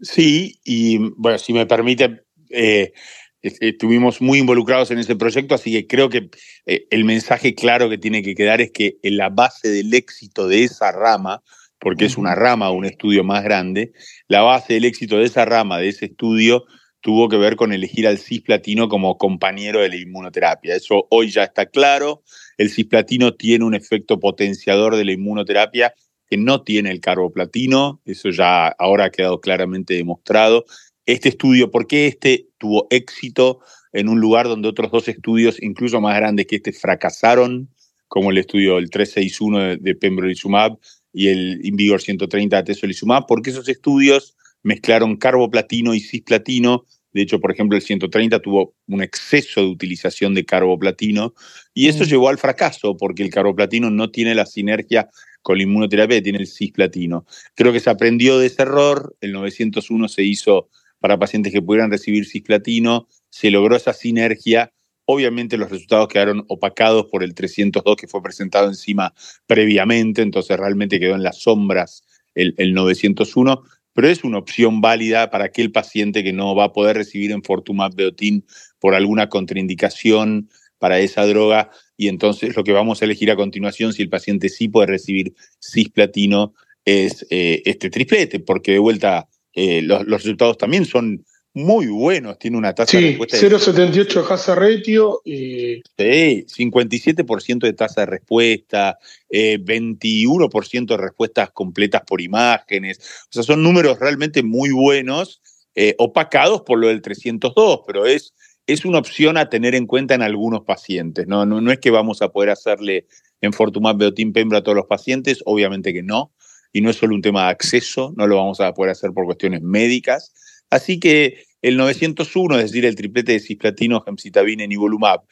Sí, 0.00 0.58
y 0.64 0.96
bueno, 1.18 1.36
si 1.36 1.52
me 1.52 1.66
permite, 1.66 2.22
eh, 2.48 2.94
estuvimos 3.42 4.22
muy 4.22 4.38
involucrados 4.38 4.90
en 4.90 4.98
ese 4.98 5.14
proyecto, 5.14 5.54
así 5.54 5.72
que 5.72 5.86
creo 5.86 6.08
que 6.08 6.30
eh, 6.64 6.86
el 6.90 7.04
mensaje 7.04 7.54
claro 7.54 7.90
que 7.90 7.98
tiene 7.98 8.22
que 8.22 8.34
quedar 8.34 8.62
es 8.62 8.70
que 8.70 8.96
en 9.02 9.18
la 9.18 9.28
base 9.28 9.68
del 9.68 9.92
éxito 9.92 10.48
de 10.48 10.64
esa 10.64 10.90
rama, 10.90 11.42
porque 11.78 12.06
es 12.06 12.16
una 12.16 12.34
rama, 12.34 12.70
un 12.70 12.86
estudio 12.86 13.24
más 13.24 13.44
grande, 13.44 13.92
la 14.26 14.40
base 14.40 14.72
del 14.72 14.86
éxito 14.86 15.18
de 15.18 15.24
esa 15.24 15.44
rama, 15.44 15.76
de 15.76 15.88
ese 15.90 16.06
estudio, 16.06 16.64
tuvo 17.02 17.28
que 17.28 17.36
ver 17.36 17.56
con 17.56 17.74
elegir 17.74 18.06
al 18.06 18.16
cisplatino 18.16 18.88
como 18.88 19.18
compañero 19.18 19.82
de 19.82 19.90
la 19.90 19.96
inmunoterapia. 19.96 20.74
Eso 20.74 21.06
hoy 21.10 21.28
ya 21.28 21.44
está 21.44 21.66
claro. 21.66 22.22
El 22.56 22.70
cisplatino 22.70 23.34
tiene 23.34 23.66
un 23.66 23.74
efecto 23.74 24.18
potenciador 24.18 24.96
de 24.96 25.04
la 25.04 25.12
inmunoterapia 25.12 25.92
que 26.28 26.36
no 26.36 26.62
tiene 26.62 26.90
el 26.90 27.00
carboplatino. 27.00 28.00
Eso 28.04 28.30
ya 28.30 28.68
ahora 28.68 29.06
ha 29.06 29.10
quedado 29.10 29.40
claramente 29.40 29.94
demostrado. 29.94 30.64
Este 31.06 31.30
estudio, 31.30 31.70
¿por 31.70 31.86
qué 31.86 32.06
este 32.06 32.48
tuvo 32.58 32.86
éxito 32.90 33.60
en 33.92 34.08
un 34.08 34.20
lugar 34.20 34.46
donde 34.46 34.68
otros 34.68 34.90
dos 34.90 35.08
estudios, 35.08 35.62
incluso 35.62 36.00
más 36.00 36.16
grandes 36.16 36.46
que 36.46 36.56
este, 36.56 36.72
fracasaron, 36.72 37.70
como 38.08 38.30
el 38.30 38.38
estudio 38.38 38.76
del 38.76 38.90
361 38.90 39.58
de, 39.58 39.76
de 39.78 39.94
pembrolizumab 39.94 40.78
y 41.12 41.28
el 41.28 41.64
Invigor 41.64 42.02
130 42.02 42.56
de 42.56 42.60
atezolizumab? 42.60 43.26
Porque 43.26 43.50
esos 43.50 43.68
estudios 43.68 44.36
mezclaron 44.62 45.16
carboplatino 45.16 45.94
y 45.94 46.00
cisplatino. 46.00 46.84
De 47.12 47.22
hecho, 47.22 47.40
por 47.40 47.52
ejemplo, 47.52 47.76
el 47.76 47.82
130 47.82 48.40
tuvo 48.40 48.74
un 48.86 49.02
exceso 49.02 49.62
de 49.62 49.68
utilización 49.68 50.34
de 50.34 50.44
carboplatino 50.44 51.34
y 51.72 51.88
eso 51.88 52.04
mm. 52.04 52.06
llevó 52.06 52.28
al 52.28 52.38
fracaso 52.38 52.96
porque 52.96 53.22
el 53.22 53.30
carboplatino 53.30 53.90
no 53.90 54.10
tiene 54.10 54.34
la 54.34 54.46
sinergia 54.46 55.08
con 55.48 55.56
la 55.56 55.62
inmunoterapia 55.62 56.22
tiene 56.22 56.40
el 56.40 56.46
cisplatino. 56.46 57.24
Creo 57.54 57.72
que 57.72 57.80
se 57.80 57.88
aprendió 57.88 58.38
de 58.38 58.48
ese 58.48 58.60
error. 58.60 59.16
El 59.22 59.32
901 59.32 60.06
se 60.08 60.22
hizo 60.22 60.68
para 61.00 61.18
pacientes 61.18 61.54
que 61.54 61.62
pudieran 61.62 61.90
recibir 61.90 62.26
cisplatino. 62.26 63.08
Se 63.30 63.50
logró 63.50 63.74
esa 63.74 63.94
sinergia. 63.94 64.74
Obviamente 65.06 65.56
los 65.56 65.70
resultados 65.70 66.08
quedaron 66.08 66.44
opacados 66.48 67.06
por 67.06 67.24
el 67.24 67.32
302 67.32 67.96
que 67.96 68.06
fue 68.06 68.22
presentado 68.22 68.68
encima 68.68 69.14
previamente, 69.46 70.20
entonces 70.20 70.54
realmente 70.58 71.00
quedó 71.00 71.14
en 71.14 71.22
las 71.22 71.38
sombras 71.38 72.02
el, 72.34 72.52
el 72.58 72.74
901, 72.74 73.62
pero 73.94 74.06
es 74.06 74.24
una 74.24 74.36
opción 74.36 74.82
válida 74.82 75.30
para 75.30 75.46
aquel 75.46 75.72
paciente 75.72 76.22
que 76.22 76.34
no 76.34 76.54
va 76.54 76.64
a 76.64 76.72
poder 76.74 76.94
recibir 76.98 77.32
en 77.32 77.42
Fortumab 77.42 77.94
Beotin 77.94 78.44
por 78.80 78.94
alguna 78.94 79.30
contraindicación 79.30 80.50
para 80.78 81.00
esa 81.00 81.26
droga. 81.26 81.70
Y 81.96 82.08
entonces 82.08 82.56
lo 82.56 82.64
que 82.64 82.72
vamos 82.72 83.00
a 83.00 83.04
elegir 83.04 83.30
a 83.30 83.36
continuación, 83.36 83.92
si 83.92 84.02
el 84.02 84.08
paciente 84.08 84.48
sí 84.48 84.68
puede 84.68 84.86
recibir 84.86 85.34
cisplatino, 85.60 86.54
es 86.84 87.26
eh, 87.30 87.62
este 87.66 87.90
triplete, 87.90 88.40
porque 88.40 88.72
de 88.72 88.78
vuelta 88.78 89.28
eh, 89.52 89.82
los, 89.82 90.06
resultados 90.06 90.56
también 90.56 90.84
son 90.84 91.24
muy 91.52 91.86
buenos, 91.86 92.38
tiene 92.38 92.56
una 92.56 92.74
tasa 92.74 92.98
de 92.98 93.08
respuesta. 93.08 93.36
0,78 93.36 94.30
hazard 94.30 94.58
ratio. 94.58 95.20
Sí, 95.24 95.82
57% 95.96 97.58
de 97.58 97.72
tasa 97.72 98.02
de 98.02 98.06
respuesta, 98.06 98.98
21% 99.28 100.82
eh, 100.82 100.86
de 100.86 100.96
respuestas 100.96 101.50
completas 101.50 102.02
por 102.06 102.20
imágenes. 102.20 102.98
O 103.24 103.32
sea, 103.32 103.42
son 103.42 103.62
números 103.62 103.98
realmente 103.98 104.42
muy 104.42 104.70
buenos, 104.70 105.42
eh, 105.80 105.94
opacados 105.98 106.62
por 106.62 106.78
lo 106.78 106.88
del 106.88 107.02
302, 107.02 107.82
pero 107.86 108.04
es, 108.04 108.34
es 108.68 108.84
una 108.84 108.98
opción 108.98 109.38
a 109.38 109.48
tener 109.48 109.74
en 109.74 109.86
cuenta 109.86 110.14
en 110.14 110.20
algunos 110.20 110.60
pacientes. 110.60 111.26
No, 111.26 111.46
no, 111.46 111.72
es 111.72 111.78
que 111.78 111.90
vamos 111.90 112.20
a 112.20 112.28
poder 112.28 112.50
hacerle 112.50 113.06
en 113.40 113.54
Fortumab 113.54 113.96
Beotin 113.96 114.34
Pembra 114.34 114.58
a 114.58 114.62
todos 114.62 114.76
los 114.76 114.86
pacientes, 114.86 115.40
obviamente 115.46 115.94
que 115.94 116.02
no. 116.02 116.34
Y 116.70 116.82
no 116.82 116.90
es 116.90 116.96
solo 116.96 117.14
un 117.14 117.22
tema 117.22 117.44
de 117.44 117.50
acceso, 117.50 118.12
no 118.18 118.26
lo 118.26 118.36
vamos 118.36 118.60
a 118.60 118.74
poder 118.74 118.92
hacer 118.92 119.12
por 119.12 119.24
cuestiones 119.24 119.62
médicas. 119.62 120.34
Así 120.68 121.00
que 121.00 121.44
el 121.62 121.78
901, 121.78 122.58
es 122.58 122.64
decir, 122.64 122.84
el 122.84 122.94
triplete 122.94 123.32
de 123.32 123.40
cisplatino, 123.40 124.02
gemcitabina 124.02 124.64
y 124.64 124.68
nivolumab, 124.68 125.22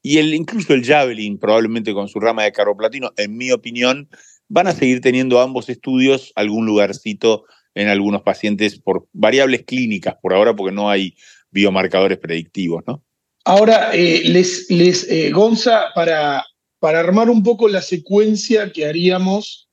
y 0.00 0.16
el, 0.16 0.32
incluso 0.32 0.72
el 0.72 0.82
Javelin, 0.82 1.38
probablemente 1.38 1.92
con 1.92 2.08
su 2.08 2.18
rama 2.18 2.44
de 2.44 2.52
carboplatino, 2.52 3.12
en 3.18 3.36
mi 3.36 3.52
opinión, 3.52 4.08
van 4.48 4.68
a 4.68 4.72
seguir 4.72 5.02
teniendo 5.02 5.40
ambos 5.40 5.68
estudios 5.68 6.32
algún 6.34 6.64
lugarcito 6.64 7.44
en 7.74 7.88
algunos 7.88 8.22
pacientes 8.22 8.80
por 8.80 9.06
variables 9.12 9.64
clínicas 9.64 10.14
por 10.22 10.32
ahora, 10.32 10.56
porque 10.56 10.74
no 10.74 10.88
hay 10.88 11.14
biomarcadores 11.50 12.18
predictivos, 12.18 12.82
¿no? 12.86 13.02
Ahora, 13.46 13.94
eh, 13.94 14.22
les, 14.24 14.68
les 14.70 15.08
eh, 15.08 15.30
Gonza, 15.30 15.92
para, 15.94 16.44
para 16.80 16.98
armar 16.98 17.30
un 17.30 17.44
poco 17.44 17.68
la 17.68 17.80
secuencia 17.80 18.72
que 18.72 18.86
haríamos, 18.86 19.68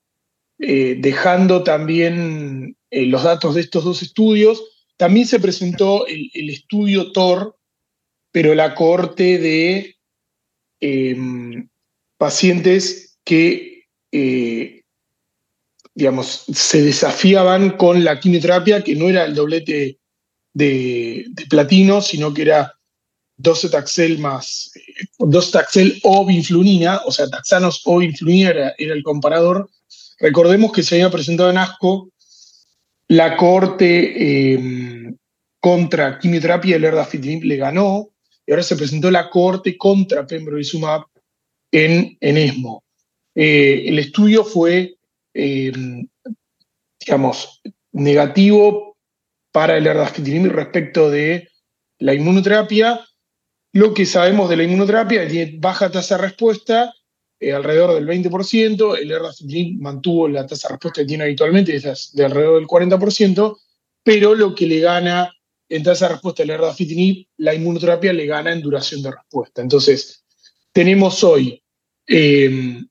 eh, 0.59 0.95
dejando 0.99 1.63
también 1.63 2.77
los 2.91 3.23
datos 3.23 3.55
de 3.55 3.61
estos 3.61 3.83
dos 3.83 4.03
estudios, 4.03 4.63
también 4.95 5.25
se 5.25 5.39
presentó 5.39 6.05
el, 6.05 6.51
estudio 6.51 7.11
TOR, 7.11 7.57
pero 8.31 8.53
la 8.53 8.75
cohorte 8.75 9.39
de 9.39 9.95
em, 10.79 11.67
pacientes 12.19 13.17
que, 13.25 13.87
digamos, 15.95 16.45
se 16.53 16.83
desafiaban 16.83 17.71
con 17.75 18.03
la 18.03 18.19
quimioterapia, 18.19 18.83
que 18.83 18.93
no 18.93 19.09
era 19.09 19.25
el 19.25 19.33
doblete 19.33 19.97
de, 20.53 21.25
platino, 21.49 22.01
sino 22.01 22.33
que 22.33 22.43
era 22.43 22.73
docetaxel 23.35 24.19
más, 24.19 24.71
eh, 24.75 25.05
docetaxel 25.19 25.99
o 26.03 26.25
vinflunina, 26.25 27.01
o 27.05 27.11
sea, 27.11 27.27
taxanos 27.27 27.81
o 27.85 27.97
vinflunina 27.97 28.49
era, 28.49 28.75
era, 28.77 28.93
el 28.93 29.03
comparador. 29.03 29.69
Recordemos 30.19 30.71
que 30.71 30.83
se 30.83 30.95
había 30.95 31.11
presentado 31.11 31.49
en 31.49 31.57
ASCO 31.57 32.09
la 33.07 33.35
corte 33.37 34.53
em, 34.53 35.15
contra 35.59 36.17
quimioterapia 36.19 36.75
el 36.75 36.85
erdafitinib 36.85 37.43
le 37.43 37.57
ganó 37.57 38.09
y 38.45 38.51
ahora 38.51 38.63
se 38.63 38.75
presentó 38.75 39.11
la 39.11 39.29
corte 39.29 39.77
contra 39.77 40.25
pembrolizumab 40.25 41.03
en, 41.71 42.17
en 42.19 42.37
ESMO. 42.37 42.83
Eh, 43.35 43.83
el 43.87 43.99
estudio 43.99 44.43
fue, 44.43 44.95
em, 45.33 46.07
digamos, 46.99 47.61
negativo 47.91 48.92
para 49.53 49.77
el 49.77 49.85
erdafitinib 49.87 50.51
respecto 50.51 51.09
de 51.09 51.47
la 51.99 52.13
inmunoterapia. 52.13 52.99
Lo 53.71 53.93
que 53.93 54.05
sabemos 54.05 54.49
de 54.49 54.57
la 54.57 54.63
inmunoterapia 54.63 55.27
tiene 55.27 55.57
baja 55.59 55.89
tasa 55.89 56.17
de 56.17 56.23
respuesta 56.23 56.93
eh, 57.39 57.53
alrededor 57.53 57.93
del 57.93 58.07
20%, 58.07 58.97
el 58.97 59.11
erdafitinib 59.11 59.79
mantuvo 59.79 60.27
la 60.27 60.47
tasa 60.47 60.67
de 60.67 60.73
respuesta 60.73 61.01
que 61.01 61.07
tiene 61.07 61.25
habitualmente, 61.25 61.75
es 61.75 62.11
de 62.13 62.25
alrededor 62.25 62.55
del 62.55 62.67
40%, 62.67 63.57
pero 64.03 64.33
lo 64.33 64.55
que 64.55 64.65
le 64.65 64.79
gana 64.79 65.31
en 65.69 65.83
tasa 65.83 66.07
de 66.07 66.13
respuesta 66.13 66.43
al 66.43 66.49
erdafitinib, 66.49 67.27
la 67.37 67.53
inmunoterapia 67.53 68.11
le 68.11 68.25
gana 68.25 68.51
en 68.51 68.61
duración 68.61 69.03
de 69.03 69.11
respuesta. 69.11 69.61
Entonces, 69.61 70.23
tenemos 70.71 71.23
hoy 71.23 71.63
em, 72.07 72.87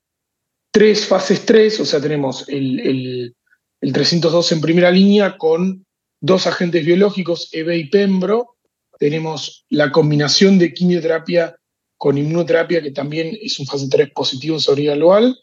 tres 0.70 1.06
fases 1.06 1.44
3, 1.44 1.80
o 1.80 1.84
sea, 1.84 2.00
tenemos 2.00 2.48
el 2.48 3.34
302 3.80 4.52
en 4.52 4.60
primera 4.60 4.92
línea 4.92 5.36
con 5.36 5.84
dos 6.22 6.46
agentes 6.46 6.86
biológicos, 6.86 7.48
EB 7.52 7.76
y 7.76 7.84
Pembro, 7.90 8.56
tenemos 8.98 9.66
la 9.68 9.90
combinación 9.90 10.58
de 10.58 10.72
quimioterapia 10.72 11.56
con 11.98 12.16
inmunoterapia, 12.16 12.80
que 12.80 12.92
también 12.92 13.36
es 13.42 13.58
un 13.58 13.66
fase 13.66 13.88
3 13.90 14.10
positivo 14.12 14.54
en 14.54 14.60
sobrevida 14.60 14.94
global. 14.94 15.36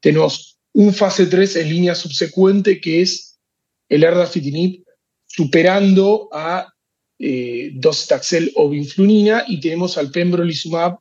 Tenemos 0.00 0.60
un 0.72 0.94
fase 0.94 1.26
3 1.26 1.56
en 1.56 1.68
línea 1.68 1.94
subsecuente, 1.96 2.80
que 2.80 3.02
es 3.02 3.40
el 3.88 4.04
erdafitinib 4.04 4.84
superando 5.26 6.28
a 6.32 6.72
eh, 7.18 7.72
docetaxel 7.74 8.52
o 8.54 8.68
vinflunina, 8.68 9.44
y 9.48 9.58
tenemos 9.58 9.98
al 9.98 10.12
pembrolizumab, 10.12 10.98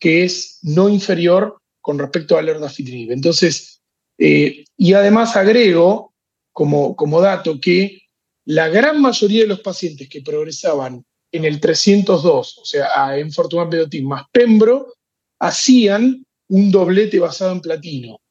que 0.00 0.24
es 0.24 0.58
no 0.62 0.88
inferior 0.88 1.58
con 1.80 1.98
respecto 1.98 2.36
al 2.36 2.48
erdafitinib. 2.48 3.12
Entonces, 3.12 3.80
eh, 4.18 4.64
y 4.76 4.92
además 4.94 5.36
agrego 5.36 6.12
como, 6.52 6.96
como 6.96 7.20
dato 7.20 7.60
que 7.60 8.07
la 8.48 8.68
gran 8.68 9.02
mayoría 9.02 9.42
de 9.42 9.48
los 9.48 9.60
pacientes 9.60 10.08
que 10.08 10.22
progresaban 10.22 11.04
en 11.30 11.44
el 11.44 11.60
302, 11.60 12.58
o 12.58 12.64
sea, 12.64 13.18
en 13.18 13.30
Fortumab 13.30 13.68
Vedotin 13.68 14.08
más 14.08 14.24
Pembro, 14.32 14.94
hacían 15.38 16.24
un 16.48 16.70
doblete 16.70 17.18
basado 17.18 17.52
en 17.52 17.60
platino. 17.60 18.22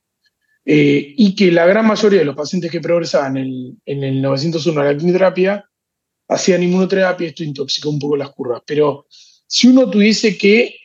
Eh, 0.65 1.13
y 1.15 1.36
que 1.36 1.51
la 1.51 1.67
gran 1.67 1.86
mayoría 1.86 2.19
de 2.19 2.25
los 2.25 2.36
pacientes 2.36 2.71
que 2.71 2.81
progresaban 2.81 3.38
en, 3.38 3.79
el 3.86 4.19
901 4.19 4.81
a 4.81 4.86
la 4.86 4.97
quimioterapia 4.97 5.69
hacían 6.27 6.63
inmunoterapia, 6.63 7.27
esto 7.27 7.43
intoxicó 7.43 7.91
un 7.91 8.00
poco 8.00 8.17
las 8.17 8.31
curvas. 8.31 8.63
Pero 8.65 9.05
si 9.45 9.67
uno 9.67 9.88
tuviese 9.88 10.36
que 10.36 10.75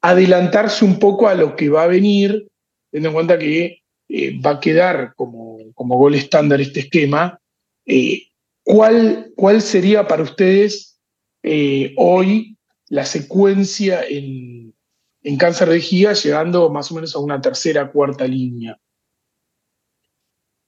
adelantarse 0.00 0.84
un 0.84 0.98
poco 0.98 1.28
a 1.28 1.34
lo 1.34 1.54
que 1.54 1.68
va 1.68 1.84
a 1.84 1.86
venir, 1.86 2.48
teniendo 2.90 3.10
en 3.10 3.14
cuenta 3.14 3.38
que 3.38 3.82
eh, 4.08 4.40
va 4.40 4.50
a 4.50 4.60
quedar 4.60 5.14
como, 5.14 5.58
como 5.74 5.96
gol 5.96 6.16
estándar 6.16 6.60
este 6.60 6.80
esquema, 6.80 7.40
eh, 7.86 8.27
¿cuál, 8.68 9.32
¿cuál 9.34 9.62
sería 9.62 10.06
para 10.06 10.22
ustedes 10.22 11.00
eh, 11.42 11.94
hoy 11.96 12.58
la 12.88 13.06
secuencia 13.06 14.02
en, 14.06 14.74
cáncer 15.38 15.68
de 15.68 15.76
vejiga, 15.76 16.12
llegando 16.12 16.68
más 16.70 16.90
o 16.90 16.94
menos 16.94 17.14
a 17.14 17.18
una 17.18 17.40
tercera, 17.40 17.90
cuarta 17.90 18.26
línea. 18.26 18.78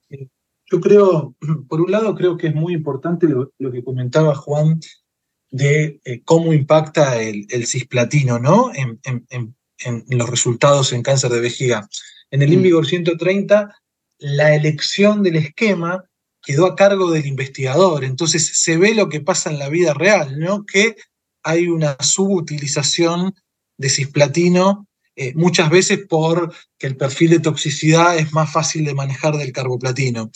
Yo 0.09 0.81
creo, 0.81 1.35
por 1.69 1.83
un 1.83 1.91
lado, 1.91 2.15
creo 2.15 2.39
que 2.39 2.47
es 2.47 2.55
muy 2.55 2.73
importante 2.73 3.27
lo, 3.29 3.51
que 3.71 3.85
comentaba 3.85 4.35
Juan 4.35 4.81
de 5.51 6.01
eh, 6.05 6.23
cómo 6.25 6.55
impacta 6.55 7.21
el, 7.21 7.67
cisplatino 7.67 8.39
¿no? 8.39 8.71
En, 8.75 8.99
los 10.09 10.31
resultados 10.31 10.93
en 10.95 11.03
cáncer 11.03 11.31
de 11.31 11.41
vejiga. 11.41 11.89
En 12.31 12.41
el 12.41 12.51
mm. 12.51 12.55
Invigor 12.55 12.87
130, 12.87 13.75
la 14.19 14.55
elección 14.55 15.23
del 15.23 15.37
esquema 15.37 16.05
quedó 16.43 16.67
a 16.67 16.77
cargo 16.77 17.11
del 17.11 17.27
investigador. 17.27 18.05
Entonces 18.05 18.51
se 18.55 18.77
ve 18.77 18.95
lo 18.95 19.09
que 19.09 19.21
pasa 19.21 19.51
en 19.51 19.59
la 19.59 19.69
vida 19.69 19.95
real, 19.95 20.39
¿no? 20.39 20.65
Que 20.65 20.97
hay 21.43 21.69
una 21.69 21.97
subutilización 22.01 23.35
de 23.79 23.89
cisplatino, 23.89 24.87
eh, 25.17 25.33
muchas 25.35 25.71
veces 25.71 26.01
porque 26.09 26.87
el 26.87 26.97
perfil 26.97 27.31
de 27.31 27.41
toxicidad 27.41 28.17
es 28.17 28.33
más 28.33 28.53
fácil 28.53 28.85
de 28.85 28.95
manejar 28.95 29.37
del 29.37 29.53
carboplatino. 29.53 30.31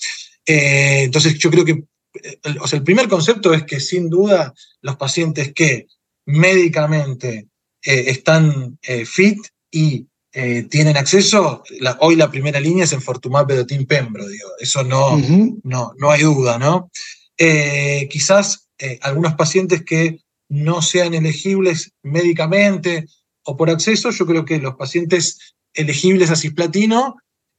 Eh, 0.46 1.04
entonces 1.04 1.38
yo 1.38 1.50
creo 1.50 1.64
que 1.64 1.84
eh, 2.22 2.38
o 2.60 2.66
sea, 2.66 2.78
el 2.78 2.84
primer 2.84 3.08
concepto 3.08 3.52
es 3.52 3.64
que 3.64 3.80
sin 3.80 4.08
duda 4.08 4.54
los 4.82 4.96
pacientes 4.96 5.52
que 5.52 5.86
médicamente 6.26 7.48
están 7.82 8.78
fit 9.04 9.38
y 9.70 10.06
tienen 10.68 10.96
acceso, 10.96 11.62
hoy 12.00 12.16
la 12.16 12.30
primera 12.30 12.58
línea 12.58 12.84
es 12.84 12.92
en 12.92 13.00
Fortumab 13.00 13.46
Vedotin 13.46 13.86
Pembro, 13.86 14.26
digo, 14.26 14.48
eso 14.58 14.82
no, 14.82 15.16
no, 15.62 15.92
no 15.96 16.10
hay 16.10 16.22
duda, 16.22 16.58
¿no? 16.58 16.90
quizás 17.36 18.68
algunos 19.00 19.34
pacientes 19.34 19.84
que 19.84 20.18
no 20.48 20.82
sean 20.82 21.14
elegibles 21.14 21.92
médicamente 22.02 23.06
o 23.44 23.56
por 23.56 23.70
acceso, 23.70 24.10
yo 24.10 24.26
creo 24.26 24.44
que 24.44 24.58
los 24.58 24.76
pacientes 24.76 25.54
elegibles 25.74 26.30
a 26.30 26.36
cisplatino, 26.36 27.16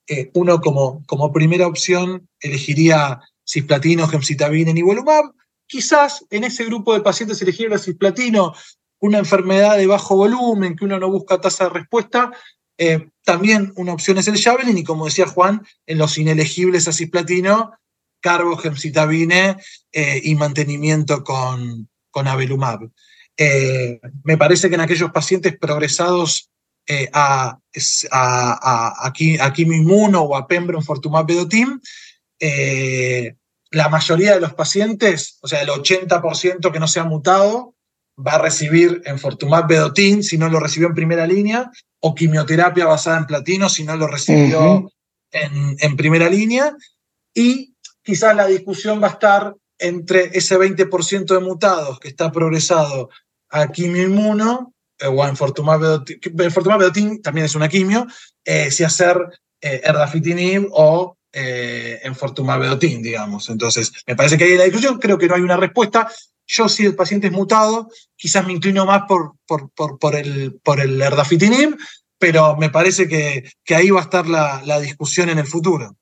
eh, 0.07 0.31
uno 0.33 0.59
como, 0.59 1.03
como 1.05 1.31
primera 1.31 1.67
opción 1.67 2.27
elegiría 2.39 3.21
cisplatino, 3.47 4.07
gemcitabina, 4.07 4.73
nivolumab. 4.73 5.25
Quizás 5.67 6.25
en 6.29 6.43
ese 6.43 6.65
grupo 6.65 6.93
de 6.93 7.01
pacientes 7.01 7.41
elegibles 7.41 7.81
a 7.81 7.83
cisplatino, 7.83 8.53
una 8.99 9.19
enfermedad 9.19 9.77
de 9.77 9.87
bajo 9.87 10.15
volumen, 10.15 10.75
que 10.75 10.85
uno 10.85 10.99
no 10.99 11.09
busca 11.09 11.41
tasa 11.41 11.65
de 11.65 11.71
respuesta, 11.71 12.31
eh, 12.77 13.09
también 13.23 13.73
una 13.75 13.93
opción 13.93 14.17
es 14.17 14.27
el 14.27 14.41
Javelin, 14.41 14.77
y 14.77 14.83
como 14.83 15.05
decía 15.05 15.27
Juan, 15.27 15.65
en 15.85 15.97
los 15.97 16.17
inelegibles 16.17 16.87
a 16.87 16.93
cisplatino, 16.93 17.73
carbo, 18.21 18.57
gemcitabine 18.57 19.57
eh, 19.91 20.21
y 20.23 20.35
mantenimiento 20.35 21.23
con, 21.23 21.89
con 22.11 22.27
Abelumab. 22.27 22.89
Eh, 23.37 23.99
me 24.23 24.37
parece 24.37 24.69
que 24.69 24.75
en 24.75 24.81
aquellos 24.81 25.11
pacientes 25.11 25.57
progresados 25.57 26.49
a, 27.13 27.57
a, 28.11 29.07
a, 29.07 29.13
o 30.21 30.35
a 30.35 30.47
pembro 30.47 30.79
vedotin, 31.25 31.81
eh, 32.39 33.35
la 33.71 33.89
mayoría 33.89 34.33
de 34.33 34.41
los 34.41 34.53
pacientes, 34.53 35.37
o 35.41 35.47
sea, 35.47 35.61
el 35.61 35.69
80% 35.69 36.71
que 36.71 36.79
no 36.79 36.87
se 36.87 36.99
ha 36.99 37.03
mutado, 37.03 37.74
va 38.17 38.33
a 38.33 38.41
recibir 38.41 39.01
en 39.05 39.19
Fortumab 39.19 39.67
Vedotin 39.67 40.23
si 40.23 40.37
no 40.37 40.49
lo 40.49 40.59
recibió 40.59 40.87
en 40.87 40.95
primera 40.95 41.27
línea, 41.27 41.71
o 41.99 42.13
quimioterapia 42.15 42.85
basada 42.85 43.17
en 43.17 43.25
platino 43.25 43.69
si 43.69 43.83
no 43.83 43.95
lo 43.95 44.07
recibió 44.07 44.91
en, 45.31 45.75
en, 45.79 45.95
primera 45.95 46.29
línea. 46.29 46.75
Y 47.33 47.75
quizás 48.03 48.35
la 48.35 48.47
discusión 48.47 49.01
va 49.01 49.07
a 49.07 49.11
estar 49.11 49.55
entre 49.79 50.29
ese 50.33 50.57
20% 50.57 51.25
de 51.25 51.39
mutados 51.39 51.99
que 51.99 52.07
está 52.07 52.31
progresado 52.31 53.09
a 53.49 53.71
quimioinmuno, 53.71 54.73
eh, 54.99 55.07
o 55.07 55.27
en 55.27 55.35
Fortumab 55.35 55.79
vedotin, 56.79 57.21
también 57.21 57.45
es 57.45 57.55
una 57.55 57.67
quimio, 57.67 58.07
eh, 58.45 58.71
si 58.71 58.83
hacer 58.83 59.17
eh, 59.61 59.81
erdafitinib 59.83 60.67
o 60.71 61.17
eh, 61.37 61.99
en 62.03 62.15
Fortumab 62.15 62.61
vedotin, 62.61 63.01
digamos. 63.01 63.49
Entonces, 63.49 63.91
me 64.07 64.15
parece 64.15 64.37
que 64.37 64.45
hay 64.45 64.57
la 64.57 64.63
discusión, 64.63 64.99
creo 64.99 65.17
que 65.17 65.27
no 65.27 65.35
hay 65.35 65.41
una 65.41 65.57
respuesta. 65.57 66.09
Yo, 66.47 66.69
si 66.69 66.85
el 66.85 66.95
paciente 66.95 67.27
es 67.27 67.33
mutado, 67.33 67.89
quizás 68.15 68.45
me 68.45 68.53
inclino 68.53 68.85
más 68.85 69.03
por, 69.07 69.33
por, 69.47 69.71
por, 69.99 70.15
el, 70.15 70.59
por 70.63 70.79
el 70.79 71.01
erdafitinib, 71.01 71.75
pero 72.19 72.55
me 72.57 72.69
parece 72.69 73.07
que, 73.07 73.49
que 73.63 73.75
ahí 73.75 73.89
va 73.89 73.99
a 73.99 74.03
estar 74.03 74.27
la, 74.27 74.61
la 74.65 74.79
discusión 74.79 75.29
en 75.29 75.39
el 75.39 75.47
futuro. 75.47 75.95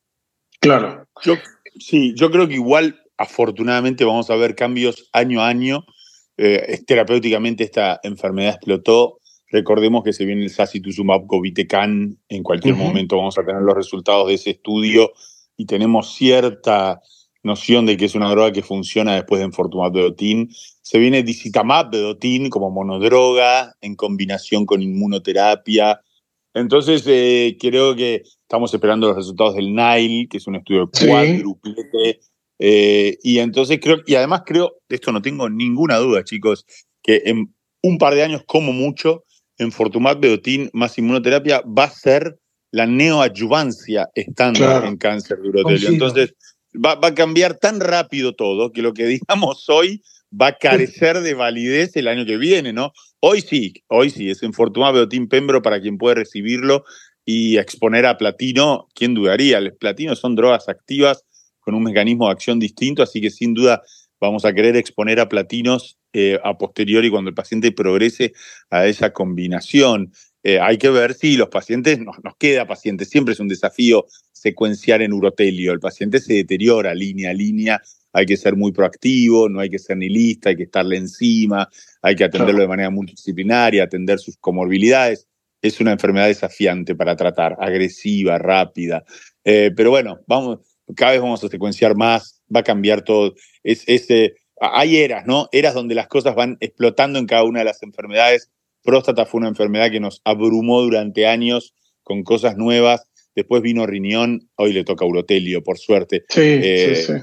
Claro. 0.60 1.08
Yo, 1.24 1.36
sí, 1.80 2.14
yo 2.16 2.30
creo 2.32 2.48
que 2.48 2.56
igual 2.56 3.02
afortunadamente 3.18 4.06
vamos 4.06 4.30
a 4.30 4.36
ver 4.36 4.56
cambios 4.56 5.10
año 5.14 5.42
a 5.42 5.48
año. 5.48 5.86
Eh, 6.38 6.82
terapéuticamente 6.86 7.64
esta 7.64 8.00
enfermedad 8.04 8.56
explotó. 8.56 9.20
Recordemos 9.50 10.04
que 10.04 10.14
se 10.14 10.26
viene 10.26 10.44
el 10.44 10.50
sacituzumab 10.50 11.26
govitecan. 11.26 12.18
En 12.28 12.44
cualquier 12.44 12.76
momento 12.76 13.18
vamos 13.18 13.38
a 13.38 13.46
tener 13.46 13.62
los 13.62 13.76
resultados 13.76 14.28
de 14.28 14.34
ese 14.34 14.52
estudio 14.52 15.12
y 15.56 15.66
tenemos 15.66 16.16
cierta 16.16 17.02
noción 17.44 17.86
de 17.86 17.98
que 17.98 18.06
es 18.06 18.16
una 18.16 18.30
droga 18.30 18.52
que 18.52 18.64
funciona 18.64 19.16
después 19.16 19.40
de 19.40 19.46
enfortumab 19.46 19.94
vedotin. 19.94 20.50
Se 20.82 20.98
viene 20.98 21.24
dicitamab 21.24 21.92
vedotin 21.92 22.50
como 22.50 22.72
monodroga 22.72 23.76
en 23.82 23.96
combinación 23.96 24.66
con 24.66 24.82
inmunoterapia. 24.82 26.02
Entonces, 26.54 27.04
eh, 27.08 27.58
creo 27.60 27.96
que 27.96 28.24
estamos 28.26 28.74
esperando 28.74 29.08
los 29.08 29.16
resultados 29.16 29.56
del 29.56 29.76
NILE, 29.76 30.28
que 30.30 30.38
es 30.38 30.48
un 30.48 30.56
estudio 30.56 30.90
cuádruplete 30.90 32.20
eh, 32.66 33.18
y 33.24 33.40
entonces 33.40 33.80
creo, 33.82 33.98
y 34.06 34.16
además 34.16 34.44
creo, 34.46 34.78
de 34.88 34.96
esto 34.96 35.12
no 35.12 35.22
tengo 35.22 35.50
ninguna 35.50 35.98
duda, 35.98 36.24
chicos, 36.24 36.66
que 37.02 37.24
en 37.26 37.54
un 37.82 37.98
par 37.98 38.16
de 38.16 38.24
años, 38.24 38.44
como 38.46 38.72
mucho, 38.72 39.26
en 39.58 39.72
Fortumat 39.72 40.20
Bedotin 40.20 40.70
más 40.72 40.98
inmunoterapia 40.98 41.62
va 41.62 41.84
a 41.84 41.90
ser 41.90 42.40
la 42.72 42.88
neoadyuvancia 42.88 44.10
estándar 44.16 44.86
en 44.86 44.96
cáncer 44.98 45.40
de 45.40 45.50
urotelio. 45.50 45.90
Entonces, 45.90 46.34
va, 46.74 47.00
a 47.02 47.14
cambiar 47.14 47.58
tan 47.58 47.80
rápido 47.80 48.34
todo 48.34 48.72
que 48.72 48.82
lo 48.82 48.94
que 48.94 49.06
digamos 49.06 49.66
hoy 49.70 50.04
va 50.34 50.48
a 50.48 50.58
carecer 50.58 51.22
de 51.22 51.34
validez 51.34 51.96
el 51.96 52.08
año 52.08 52.26
que 52.26 52.38
viene, 52.38 52.74
¿no? 52.74 52.94
Hoy 53.20 53.42
sí, 53.42 53.84
hoy 53.88 54.10
sí, 54.10 54.30
es 54.30 54.42
en 54.44 54.54
Fortumat 54.54 54.94
Bedotin 54.94 55.28
Pembro 55.28 55.62
para 55.62 55.80
quien 55.80 55.98
puede 55.98 56.16
recibirlo 56.16 56.86
y 57.26 57.58
exponer 57.58 58.06
a 58.06 58.18
platino, 58.18 58.88
¿quién 58.96 59.14
dudaría? 59.14 59.62
Los 59.62 59.74
platinos 59.78 60.20
son 60.20 60.36
drogas 60.36 60.68
activas 60.68 61.24
con 61.60 61.76
un 61.76 61.84
mecanismo 61.84 62.26
de 62.26 62.34
acción 62.34 62.60
distinto, 62.60 63.04
así 63.04 63.22
que 63.22 63.30
sin 63.30 63.54
duda 63.54 63.82
vamos 64.20 64.44
a 64.44 64.54
querer 64.54 64.76
exponer 64.76 65.20
a 65.20 65.30
platinos 65.30 65.98
eh, 66.14 66.40
a 66.44 66.58
posteriori 66.58 67.10
cuando 67.10 67.30
el 67.30 67.36
paciente 67.36 67.72
progrese 67.72 68.34
a 68.70 68.88
esa 68.88 69.14
combinación. 69.14 70.12
Eh, 70.44 70.60
hay 70.60 70.78
que 70.78 70.90
ver 70.90 71.14
si 71.14 71.38
los 71.38 71.50
pacientes, 71.50 72.00
nos, 72.00 72.18
nos 72.24 72.36
queda 72.38 72.68
paciente, 72.68 73.06
siempre 73.06 73.34
es 73.34 73.40
un 73.40 73.48
desafío 73.48 74.06
secuenciar 74.44 75.02
en 75.02 75.14
urotelio, 75.14 75.72
el 75.72 75.80
paciente 75.80 76.20
se 76.20 76.34
deteriora 76.34 76.94
línea 76.94 77.30
a 77.30 77.34
línea, 77.34 77.82
hay 78.12 78.26
que 78.26 78.36
ser 78.36 78.58
muy 78.58 78.74
proactivo, 78.74 79.48
no 79.48 79.62
hay 79.62 79.70
que 79.70 79.80
ser 79.80 79.98
ni 79.98 80.10
lista, 80.10 80.50
hay 80.50 80.58
que 80.58 80.64
estarle 80.64 80.98
encima, 80.98 81.68
hay 82.02 82.16
que 82.16 82.26
atenderlo 82.26 82.62
de 82.62 82.68
manera 82.68 82.90
multidisciplinaria, 82.90 83.84
atender 83.84 84.20
sus 84.20 84.38
comorbilidades. 84.38 85.28
Es 85.62 85.80
una 85.80 85.94
enfermedad 85.94 86.28
desafiante 86.28 86.94
para 86.94 87.16
tratar, 87.16 87.56
agresiva, 87.58 88.38
rápida. 88.38 89.04
Eh, 89.46 89.72
pero 89.76 89.90
bueno, 89.92 90.20
vamos, 90.28 90.60
cada 90.96 91.14
vez 91.14 91.22
vamos 91.22 91.44
a 91.44 91.48
secuenciar 91.48 91.96
más, 91.96 92.44
va 92.54 92.60
a 92.60 92.64
cambiar 92.64 93.02
todo. 93.02 93.34
Es, 93.64 93.88
eh, 93.88 94.36
hay 94.60 94.98
eras, 94.98 95.26
¿no? 95.26 95.48
Eras 95.54 95.74
donde 95.74 95.96
las 95.96 96.08
cosas 96.08 96.36
van 96.36 96.58
explotando 96.60 97.18
en 97.18 97.26
cada 97.26 97.46
una 97.46 97.60
de 97.60 97.66
las 97.66 97.82
enfermedades. 97.82 98.52
Próstata 98.84 99.26
fue 99.26 99.40
una 99.40 99.48
enfermedad 99.48 99.90
que 99.90 100.02
nos 100.02 100.22
abrumó 100.26 100.82
durante 100.82 101.26
años 101.26 101.74
con 102.04 102.24
cosas 102.24 102.58
nuevas. 102.58 103.08
Después 103.36 103.62
vino 103.62 103.86
riñón, 103.86 104.50
hoy 104.56 104.74
le 104.74 104.84
toca 104.84 105.06
urotelio, 105.06 105.63
por 105.63 105.80
suerte. 105.80 106.26
Sí, 106.30 106.41
sí, 106.41 106.60
eh, 106.63 107.22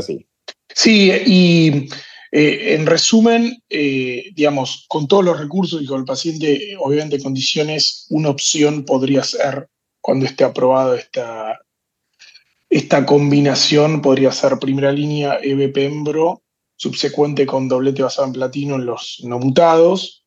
sí. 0.00 0.26
Sí, 0.68 1.12
y 1.26 1.88
eh, 2.30 2.74
en 2.74 2.86
resumen, 2.86 3.62
digamos, 3.68 4.86
con 4.88 5.08
todos 5.08 5.24
los 5.24 5.38
recursos 5.38 5.82
y 5.82 5.86
con 5.86 6.00
el 6.00 6.04
paciente, 6.04 6.76
obviamente, 6.78 7.22
condiciones, 7.22 8.06
una 8.10 8.30
opción 8.30 8.84
podría 8.84 9.22
ser, 9.24 9.68
cuando 10.00 10.26
esté 10.26 10.44
aprobado 10.44 10.94
esta, 10.94 11.60
esta 12.68 13.06
combinación 13.06 14.02
podría 14.02 14.32
ser 14.32 14.58
primera 14.58 14.92
línea 14.92 15.38
EB-Pembro, 15.42 16.42
subsecuente 16.76 17.46
con 17.46 17.68
doblete 17.68 18.02
basado 18.02 18.28
en 18.28 18.34
platino 18.34 18.76
en 18.76 18.86
los 18.86 19.20
no 19.24 19.38
mutados. 19.38 20.24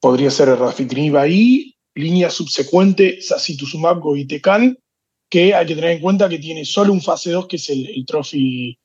Podría 0.00 0.30
ser 0.30 0.48
Rafitinib 0.48 1.16
ahí, 1.16 1.73
línea 1.94 2.30
subsecuente 2.30 3.20
Sacituzumab 3.20 4.00
Govitecan, 4.00 4.78
que 5.30 5.54
hay 5.54 5.66
que 5.66 5.74
tener 5.74 5.90
en 5.92 6.00
cuenta 6.00 6.28
que 6.28 6.38
tiene 6.38 6.64
solo 6.64 6.92
un 6.92 7.02
fase 7.02 7.30
2, 7.30 7.46
que 7.46 7.56
es 7.56 7.70
el, 7.70 7.88
el 7.88 8.04
Trophy 8.06 8.78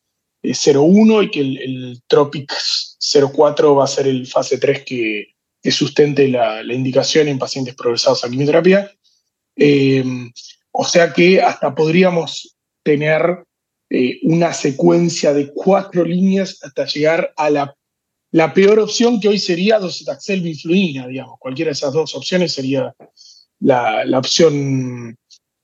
01, 0.43 1.21
eh, 1.21 1.25
y 1.25 1.31
que 1.31 1.39
el, 1.41 2.01
Tropic 2.07 2.53
04 2.99 3.75
va 3.75 3.83
a 3.83 3.87
ser 3.87 4.07
el 4.07 4.25
fase 4.27 4.57
3 4.57 4.83
que, 4.83 5.35
sustente 5.71 6.27
la, 6.27 6.63
indicación 6.63 7.27
en 7.27 7.37
pacientes 7.37 7.75
progresados 7.75 8.23
a 8.23 8.29
quimioterapia. 8.29 8.91
Em, 9.55 10.31
o 10.71 10.85
sea 10.85 11.11
que 11.11 11.41
hasta 11.41 11.75
podríamos 11.75 12.55
tener 12.83 13.43
eh, 13.89 14.19
una 14.23 14.53
secuencia 14.53 15.33
de 15.33 15.51
cuatro 15.53 16.05
líneas 16.05 16.59
hasta 16.63 16.85
llegar 16.85 17.33
a 17.35 17.49
la 17.49 17.75
la 18.31 18.53
peor 18.53 18.79
opción 18.79 19.19
que 19.19 19.29
hoy 19.29 19.39
sería 19.39 19.79
docetaxel 19.79 20.41
bifluina, 20.41 21.07
digamos. 21.07 21.37
Cualquiera 21.39 21.69
de 21.69 21.73
esas 21.73 21.93
dos 21.93 22.13
opciones 22.15 22.53
sería 22.53 22.93
la, 23.59 24.05
opción 24.17 25.17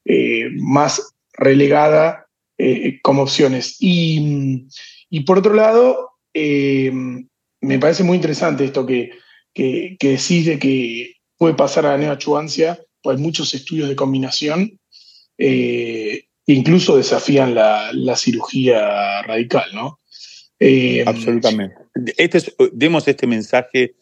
eh, 0.03 0.49
más 0.55 1.13
relegada 1.33 2.25
eh, 2.57 2.99
como 3.03 3.23
opciones. 3.23 3.77
Y, 3.79 4.67
por 5.25 5.39
otro 5.39 5.53
lado, 5.53 6.11
eh, 6.33 6.91
me 7.61 7.79
parece 7.79 8.03
muy 8.03 8.15
interesante 8.15 8.65
esto 8.65 8.85
que, 8.85 9.11
que, 9.53 9.97
decís 9.99 10.45
de 10.45 10.57
que 10.57 11.13
puede 11.37 11.53
pasar 11.53 11.85
a 11.85 11.91
la 11.91 11.97
neoachuancia, 11.97 12.79
pues 13.01 13.17
hay 13.17 13.23
muchos 13.23 13.53
estudios 13.53 13.89
de 13.89 13.95
combinación 13.95 14.79
incluso 16.47 16.95
desafían 16.95 17.55
la, 17.55 17.89
la 17.91 18.15
cirugía 18.15 19.21
radical, 19.23 19.65
¿no? 19.73 19.99
Absolutamente. 21.05 21.84
Este 22.17 22.53
demos 22.73 23.07
este 23.07 23.25
mensaje 23.27 23.95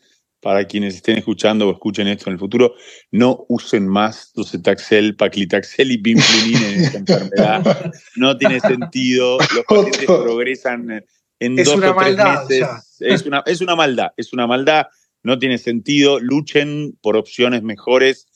para 0.43 0.67
quienes 0.67 0.95
estén 0.95 1.17
escuchando 1.17 1.69
o 1.69 1.71
escuchen 1.71 2.07
esto 2.07 2.29
en 2.29 2.33
el 2.33 2.39
futuro, 2.39 2.75
no 3.11 3.45
usen 3.47 3.87
más 3.87 4.31
docetaxel, 4.35 5.15
paclitaxel 5.15 5.89
y 5.91 5.97
pimplinin 5.97 6.63
en 6.63 6.83
esta 6.83 6.97
enfermedad. 6.99 7.93
No 8.17 8.37
tiene 8.37 8.59
sentido. 8.59 9.37
Los 9.55 9.63
pacientes 9.65 10.05
progresan 10.05 11.05
en 11.39 11.55
dos 11.55 11.67
o 11.69 11.79
tres 11.79 12.17
meses. 12.17 12.67
Es 12.99 13.25
una, 13.25 13.41
es 13.45 13.61
una 13.61 13.75
maldad, 13.75 14.09
es 14.17 14.33
una 14.33 14.45
maldad. 14.45 14.87
No 15.23 15.39
tiene 15.39 15.57
sentido. 15.57 16.19
Luchen 16.19 16.97
por 17.01 17.15
opciones 17.15 17.63
mejores. 17.63 18.27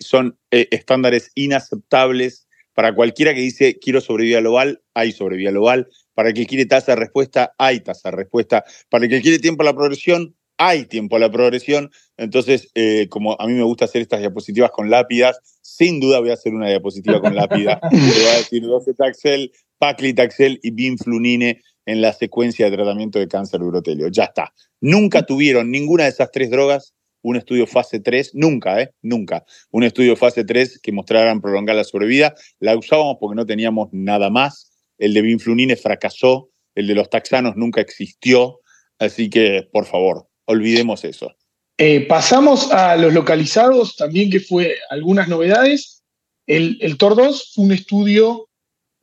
son 0.00 0.38
eh, 0.50 0.68
estándares 0.70 1.32
inaceptables. 1.34 2.48
Para 2.72 2.94
cualquiera 2.94 3.34
que 3.34 3.40
dice 3.40 3.78
quiero 3.78 4.00
sobrevivir 4.00 4.40
global, 4.40 4.82
hay 4.94 5.12
sobrevivir 5.12 5.50
global. 5.50 5.88
Para 6.14 6.28
el 6.30 6.34
que 6.34 6.46
quiere 6.46 6.66
tasa 6.66 6.92
de 6.92 6.96
respuesta, 6.96 7.54
hay 7.58 7.80
tasa 7.80 8.10
de 8.10 8.16
respuesta. 8.16 8.64
Para 8.88 9.04
el 9.04 9.10
que 9.10 9.22
quiere 9.22 9.38
tiempo 9.38 9.62
a 9.62 9.66
la 9.66 9.74
progresión, 9.74 10.34
hay 10.58 10.84
tiempo 10.84 11.16
a 11.16 11.18
la 11.18 11.30
progresión. 11.30 11.90
Entonces, 12.16 12.70
eh, 12.74 13.08
como 13.08 13.40
a 13.40 13.46
mí 13.46 13.54
me 13.54 13.62
gusta 13.62 13.86
hacer 13.86 14.02
estas 14.02 14.20
diapositivas 14.20 14.70
con 14.70 14.90
lápidas, 14.90 15.38
sin 15.60 16.00
duda 16.00 16.20
voy 16.20 16.30
a 16.30 16.34
hacer 16.34 16.54
una 16.54 16.68
diapositiva 16.68 17.20
con 17.20 17.34
lápida. 17.34 17.80
Le 17.90 17.98
voy 17.98 18.26
a 18.32 18.36
decir 18.36 18.62
docetaxel, 18.62 19.52
paclitaxel 19.78 20.60
y 20.62 20.70
binflunine 20.70 21.62
en 21.86 22.00
la 22.00 22.12
secuencia 22.12 22.66
de 22.66 22.76
tratamiento 22.76 23.18
de 23.18 23.28
cáncer 23.28 23.60
de 23.60 23.66
urotelio. 23.66 24.08
Ya 24.08 24.24
está. 24.24 24.52
Nunca 24.80 25.26
tuvieron 25.26 25.70
ninguna 25.70 26.04
de 26.04 26.10
esas 26.10 26.30
tres 26.30 26.50
drogas 26.50 26.94
un 27.22 27.36
estudio 27.36 27.66
fase 27.66 28.00
3, 28.00 28.32
nunca, 28.34 28.80
¿eh? 28.80 28.92
Nunca. 29.00 29.44
Un 29.70 29.84
estudio 29.84 30.16
fase 30.16 30.44
3 30.44 30.80
que 30.82 30.92
mostraran 30.92 31.40
prolongar 31.40 31.76
la 31.76 31.84
sobrevida. 31.84 32.34
La 32.58 32.76
usábamos 32.76 33.16
porque 33.20 33.36
no 33.36 33.46
teníamos 33.46 33.88
nada 33.92 34.28
más 34.28 34.71
el 35.02 35.14
de 35.14 35.22
Binflunine 35.22 35.76
fracasó, 35.76 36.50
el 36.76 36.86
de 36.86 36.94
los 36.94 37.10
taxanos 37.10 37.56
nunca 37.56 37.80
existió, 37.80 38.60
así 39.00 39.28
que 39.28 39.68
por 39.72 39.84
favor, 39.84 40.28
olvidemos 40.44 41.04
eso. 41.04 41.34
Eh, 41.76 42.06
pasamos 42.06 42.70
a 42.70 42.96
los 42.96 43.12
localizados, 43.12 43.96
también 43.96 44.30
que 44.30 44.38
fue 44.38 44.76
algunas 44.90 45.26
novedades. 45.26 46.04
El, 46.46 46.78
el 46.80 46.96
TOR2 46.98 47.52
fue 47.52 47.64
un 47.64 47.72
estudio 47.72 48.48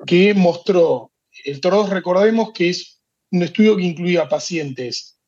que 0.06 0.34
mostró, 0.34 1.12
el 1.44 1.60
TOR2 1.60 1.90
recordemos 1.90 2.54
que 2.54 2.70
es 2.70 3.02
un 3.32 3.44
estudio 3.44 3.76
que 3.76 3.84
incluía 3.84 4.30
pacientes 4.30 5.20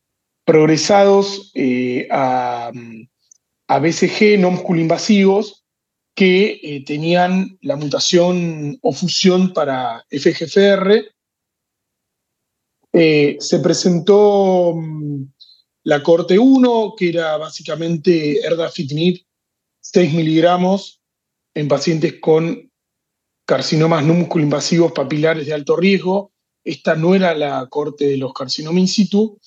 progresados 0.45 1.51
eh, 1.53 2.07
a, 2.09 2.71
a, 3.67 3.79
BCG 3.79 4.39
no 4.39 4.51
musculoinvasivos 4.51 5.60
que 6.15 6.59
eh, 6.61 6.83
tenían 6.85 7.57
la 7.61 7.75
mutación 7.75 8.77
o 8.81 8.91
fusión 8.91 9.53
para 9.53 10.05
FGFR. 10.09 11.05
Eh, 12.93 13.37
se 13.39 13.59
presentó 13.59 14.73
mm, 14.75 15.23
la 15.83 16.03
corte 16.03 16.37
1, 16.37 16.93
que 16.97 17.09
era 17.09 17.37
básicamente 17.37 18.45
erdafitinib, 18.45 19.23
6 19.79 20.13
miligramos 20.13 21.01
en 21.53 21.67
pacientes 21.67 22.19
con 22.19 22.69
carcinomas 23.45 24.05
no 24.05 24.13
musculoinvasivos 24.13 24.91
papilares 24.91 25.45
de 25.45 25.53
alto 25.53 25.75
riesgo. 25.75 26.31
Esta 26.63 26.95
no 26.95 27.15
era 27.15 27.33
la 27.33 27.67
corte 27.67 28.05
de 28.05 28.17
los 28.17 28.33
carcinomas 28.33 28.81
in 28.81 28.87
situ. 28.87 29.39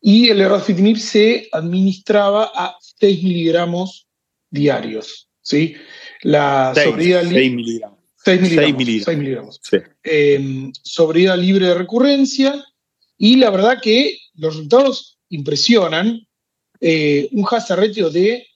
Y 0.00 0.28
el 0.28 0.40
erdafitinib 0.40 0.98
se 0.98 1.48
administraba 1.52 2.50
a 2.54 2.76
6 2.80 3.22
miligramos 3.22 4.08
diarios. 4.50 5.27
¿Sí? 5.48 5.74
La 6.22 6.74
sobriedad 6.74 7.22
libre. 7.22 7.40
6 7.40 7.52
miligramos. 7.54 7.98
6 8.24 8.40
miligramos. 8.40 9.04
6 9.04 9.18
miligramos. 9.18 9.60
Em, 10.02 10.72
sobriedad 10.82 11.38
libre 11.38 11.66
de 11.66 11.74
recurrencia. 11.74 12.64
Y 13.16 13.36
la 13.36 13.50
verdad 13.50 13.80
que 13.82 14.18
los 14.34 14.54
resultados 14.54 15.18
impresionan. 15.30 16.26
Eh, 16.80 17.28
un 17.32 17.44
hazard 17.50 17.80
ratio 17.80 18.10
de 18.10 18.46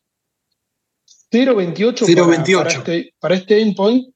0,28 1.30 2.54
para, 2.54 2.70
este, 2.70 3.14
para, 3.18 3.34
este, 3.34 3.60
endpoint, 3.62 4.14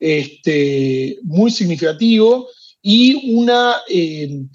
este, 0.00 1.18
muy 1.22 1.50
significativo, 1.50 2.48
y 2.82 3.34
una 3.34 3.76
em, 3.88 4.48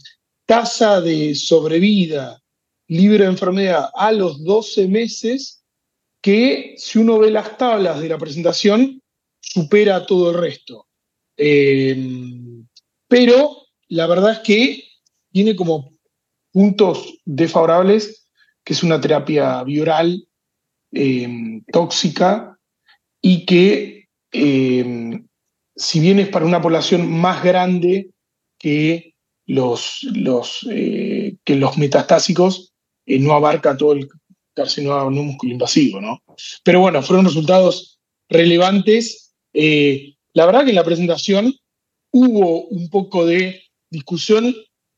tasa 0.45 0.99
de 0.99 1.35
sobrevida 1.35 2.41
libre 2.87 3.23
de 3.23 3.29
enfermedad 3.29 3.89
a 3.93 4.11
los 4.11 4.43
12 4.43 4.87
meses 4.87 5.60
que 6.21 6.75
si 6.77 6.99
uno 6.99 7.19
ve 7.19 7.31
las 7.31 7.57
tablas 7.57 7.99
de 7.99 8.09
la 8.09 8.17
presentación, 8.17 9.01
supera 9.39 10.05
todo 10.05 10.31
el 10.31 10.37
resto. 10.37 10.87
Eh, 11.35 11.97
pero 13.07 13.57
la 13.87 14.07
verdad 14.07 14.33
es 14.33 14.39
que 14.39 14.83
tiene 15.31 15.55
como 15.55 15.91
puntos 16.51 17.19
desfavorables, 17.25 18.29
que 18.63 18.73
es 18.73 18.83
una 18.83 19.01
terapia 19.01 19.63
bioral 19.63 20.27
eh, 20.91 21.61
tóxica 21.71 22.57
y 23.21 23.45
que 23.45 24.09
eh, 24.31 25.21
si 25.75 25.99
bien 25.99 26.19
es 26.19 26.29
para 26.29 26.45
una 26.45 26.61
población 26.61 27.11
más 27.11 27.43
grande 27.43 28.11
que 28.59 29.15
los, 29.47 30.07
que 30.13 31.55
los 31.55 31.77
metastásicos, 31.77 32.73
no 33.05 33.33
abarca 33.33 33.75
todo 33.75 33.93
el, 33.93 34.07
carcinoma 34.53 35.03
no 35.05 35.23
músculo 35.23 35.53
invasivo, 35.53 36.01
¿no? 36.01 36.21
Pero 36.63 36.79
bueno, 36.79 37.01
fueron 37.01 37.25
resultados 37.25 37.99
relevantes. 38.29 39.33
Eh, 39.53 40.15
la 40.33 40.45
verdad 40.45 40.63
que 40.63 40.69
en 40.69 40.75
la 40.75 40.83
presentación 40.83 41.53
hubo 42.11 42.65
un 42.67 42.89
poco 42.89 43.25
de 43.25 43.63
discusión 43.89 44.55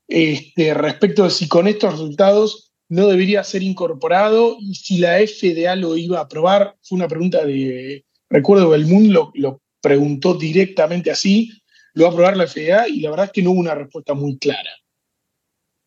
este, 0.08 0.74
respecto 0.74 1.24
de 1.24 1.30
si 1.30 1.48
con 1.48 1.68
estos 1.68 1.92
resultados 1.94 2.72
no 2.90 3.08
debería 3.08 3.44
ser 3.44 3.64
incorporado 3.64 4.58
y 4.60 4.76
si 4.76 4.98
la 4.98 5.18
FDA 5.18 5.76
lo 5.76 5.98
iba 5.98 6.20
a 6.20 6.24
aprobar. 6.24 6.76
Fue 6.82 6.98
una 6.98 7.08
pregunta 7.08 7.46
de, 7.46 8.06
recuerdo 8.30 8.70
que 8.70 8.76
el 8.76 8.86
mundo 8.86 9.32
lo, 9.36 9.62
preguntó 9.82 10.36
directamente 10.36 11.12
así, 11.12 11.52
lo 11.94 12.04
va 12.04 12.10
a 12.10 12.14
aprobar 12.14 12.38
la 12.38 12.48
FDA 12.48 12.88
y 12.88 13.02
la 13.02 13.10
verdad 13.10 13.26
es 13.26 13.32
que 13.32 13.42
no 13.42 13.52
hubo 13.52 13.60
una 13.60 13.76
respuesta 13.76 14.14
muy 14.14 14.38
clara. 14.38 14.70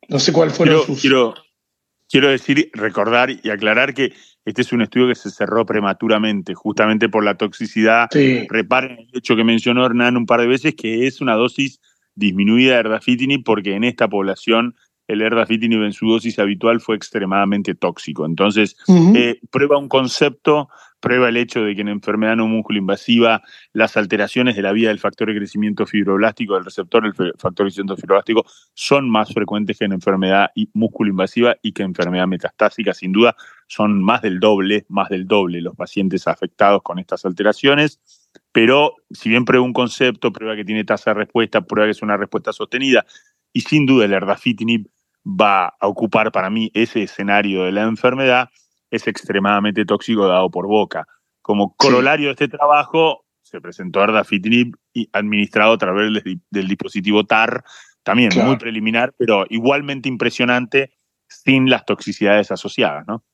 No 0.09 0.18
sé 0.18 0.33
cuál 0.33 0.50
fue 0.50 0.68
sus 0.85 1.00
quiero 1.00 1.35
decir, 2.10 2.70
recordar 2.72 3.30
y 3.30 3.50
aclarar 3.50 3.94
que 3.94 4.12
este 4.44 4.62
es 4.62 4.72
un 4.72 4.82
estudio 4.82 5.08
que 5.08 5.14
se 5.14 5.30
cerró 5.30 5.66
prematuramente, 5.66 6.54
justamente 6.54 7.08
por 7.08 7.24
la 7.24 7.36
toxicidad. 7.36 8.08
Reparen 8.48 8.98
el 8.98 9.08
hecho 9.12 9.34
que 9.34 9.44
mencionó 9.44 9.84
Hernán 9.84 10.16
un 10.16 10.26
par 10.26 10.40
de 10.40 10.46
veces, 10.46 10.74
que 10.74 11.06
es 11.06 11.20
una 11.20 11.34
dosis 11.34 11.80
disminuida 12.14 12.74
de 12.74 12.80
erdafitinib, 12.80 13.42
porque 13.44 13.74
en 13.74 13.84
esta 13.84 14.08
población 14.08 14.76
el 15.08 15.22
erdafitinib 15.22 15.82
en 15.82 15.92
su 15.92 16.08
dosis 16.08 16.38
habitual 16.38 16.80
fue 16.80 16.96
extremadamente 16.96 17.74
tóxico. 17.74 18.24
Entonces, 18.26 18.76
eh, 19.14 19.40
prueba 19.50 19.78
un 19.78 19.88
concepto, 19.88 20.68
prueba 21.06 21.28
el 21.28 21.36
hecho 21.36 21.62
de 21.62 21.76
que 21.76 21.82
en 21.82 21.88
enfermedad 21.88 22.34
no 22.34 22.48
músculo 22.48 22.80
invasiva 22.80 23.40
las 23.72 23.96
alteraciones 23.96 24.56
de 24.56 24.62
la 24.62 24.72
vía 24.72 24.88
del 24.88 24.98
factor 24.98 25.28
de 25.28 25.36
crecimiento 25.36 25.86
fibroblástico, 25.86 26.54
del 26.54 26.64
receptor 26.64 27.04
del 27.04 27.14
factor 27.38 27.64
de 27.64 27.70
crecimiento 27.70 27.96
fibroblástico, 27.96 28.44
son 28.74 29.08
más 29.08 29.32
frecuentes 29.32 29.78
que 29.78 29.84
en 29.84 29.92
enfermedad 29.92 30.50
músculo 30.72 31.10
invasiva 31.10 31.56
y 31.62 31.70
que 31.70 31.82
en 31.82 31.90
enfermedad 31.90 32.26
metastásica. 32.26 32.92
Sin 32.92 33.12
duda, 33.12 33.36
son 33.68 34.02
más 34.02 34.20
del 34.20 34.40
doble, 34.40 34.84
más 34.88 35.08
del 35.08 35.28
doble 35.28 35.60
los 35.60 35.76
pacientes 35.76 36.26
afectados 36.26 36.82
con 36.82 36.98
estas 36.98 37.24
alteraciones. 37.24 38.00
Pero 38.50 38.96
si 39.10 39.28
bien 39.28 39.44
prueba 39.44 39.64
un 39.64 39.72
concepto, 39.72 40.32
prueba 40.32 40.56
que 40.56 40.64
tiene 40.64 40.82
tasa 40.82 41.10
de 41.10 41.14
respuesta, 41.14 41.60
prueba 41.60 41.86
que 41.86 41.92
es 41.92 42.02
una 42.02 42.16
respuesta 42.16 42.52
sostenida, 42.52 43.06
y 43.52 43.60
sin 43.60 43.86
duda 43.86 44.06
el 44.06 44.12
erdafitinib 44.12 44.88
va 45.24 45.68
a 45.68 45.86
ocupar 45.86 46.32
para 46.32 46.50
mí 46.50 46.70
ese 46.74 47.04
escenario 47.04 47.62
de 47.62 47.70
la 47.70 47.82
enfermedad, 47.82 48.50
es 48.90 49.07
extremadamente 49.07 49.85
tóxico 49.85 50.27
dado 50.27 50.51
por 50.51 50.66
boca. 50.66 51.07
Como 51.42 51.75
corolario 51.77 52.27
de 52.27 52.33
este 52.33 52.49
trabajo, 52.49 53.25
se 53.42 53.61
presentó 53.61 54.03
erdafitinib 54.03 54.75
administrado 55.12 55.75
a 55.75 55.79
través 55.79 56.22
del, 56.51 56.68
dispositivo 56.68 57.25
TAR, 57.25 57.64
también 58.03 58.31
muy 58.44 58.57
preliminar, 58.57 59.14
pero 59.16 59.46
igualmente 59.49 60.09
impresionante 60.09 60.92
sin 61.29 61.70
las 61.70 61.85
toxicidades 61.85 62.51
asociadas, 62.51 63.05
¿no? 63.07 63.25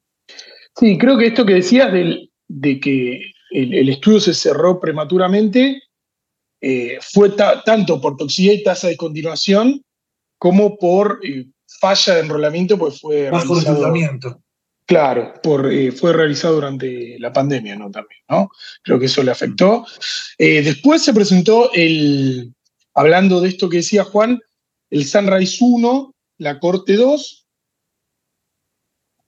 Sí, 0.77 0.97
creo 0.97 1.19
que 1.19 1.27
esto 1.27 1.45
que 1.45 1.55
decías 1.55 1.93
de 1.93 2.81
que 2.81 3.33
el, 3.51 3.89
estudio 3.89 4.21
se 4.21 4.35
cerró 4.35 4.81
prematuramente 4.81 5.83
eh, 6.61 6.99
fue 7.01 7.31
tanto 7.31 8.01
por 8.01 8.17
toxicidad 8.17 8.55
y 8.55 8.63
tasa 8.63 8.89
de 8.89 8.97
continuación 8.97 9.83
como 10.39 10.77
por 10.79 11.21
eh, 11.23 11.47
falla 11.81 12.15
de 12.15 12.21
enrolamiento, 12.21 12.79
pues 12.79 13.01
fue 13.01 13.31
Bajo 13.31 13.55
realizado, 13.55 14.41
Claro, 14.87 15.35
por, 15.43 15.73
eh, 15.73 15.93
fue 15.93 16.13
realizado 16.13 16.55
durante 16.55 17.19
la 17.19 17.33
pandemia, 17.33 17.77
¿no? 17.77 17.91
También, 17.91 18.21
¿no? 18.29 18.51
Creo 18.83 18.99
que 18.99 19.07
eso 19.07 19.23
le 19.23 19.31
afectó. 19.31 19.87
Eh, 20.39 20.63
después 20.63 21.03
se 21.03 21.15
presentó 21.15 21.73
el, 21.73 22.53
hablando 22.95 23.41
de 23.41 23.49
esto 23.49 23.69
que 23.69 23.79
decía 23.79 24.05
Juan, 24.05 24.41
el 24.91 25.07
Sunrise 25.07 25.59
1, 25.61 26.15
la 26.39 26.59
Corte 26.59 26.97
2, 26.97 27.47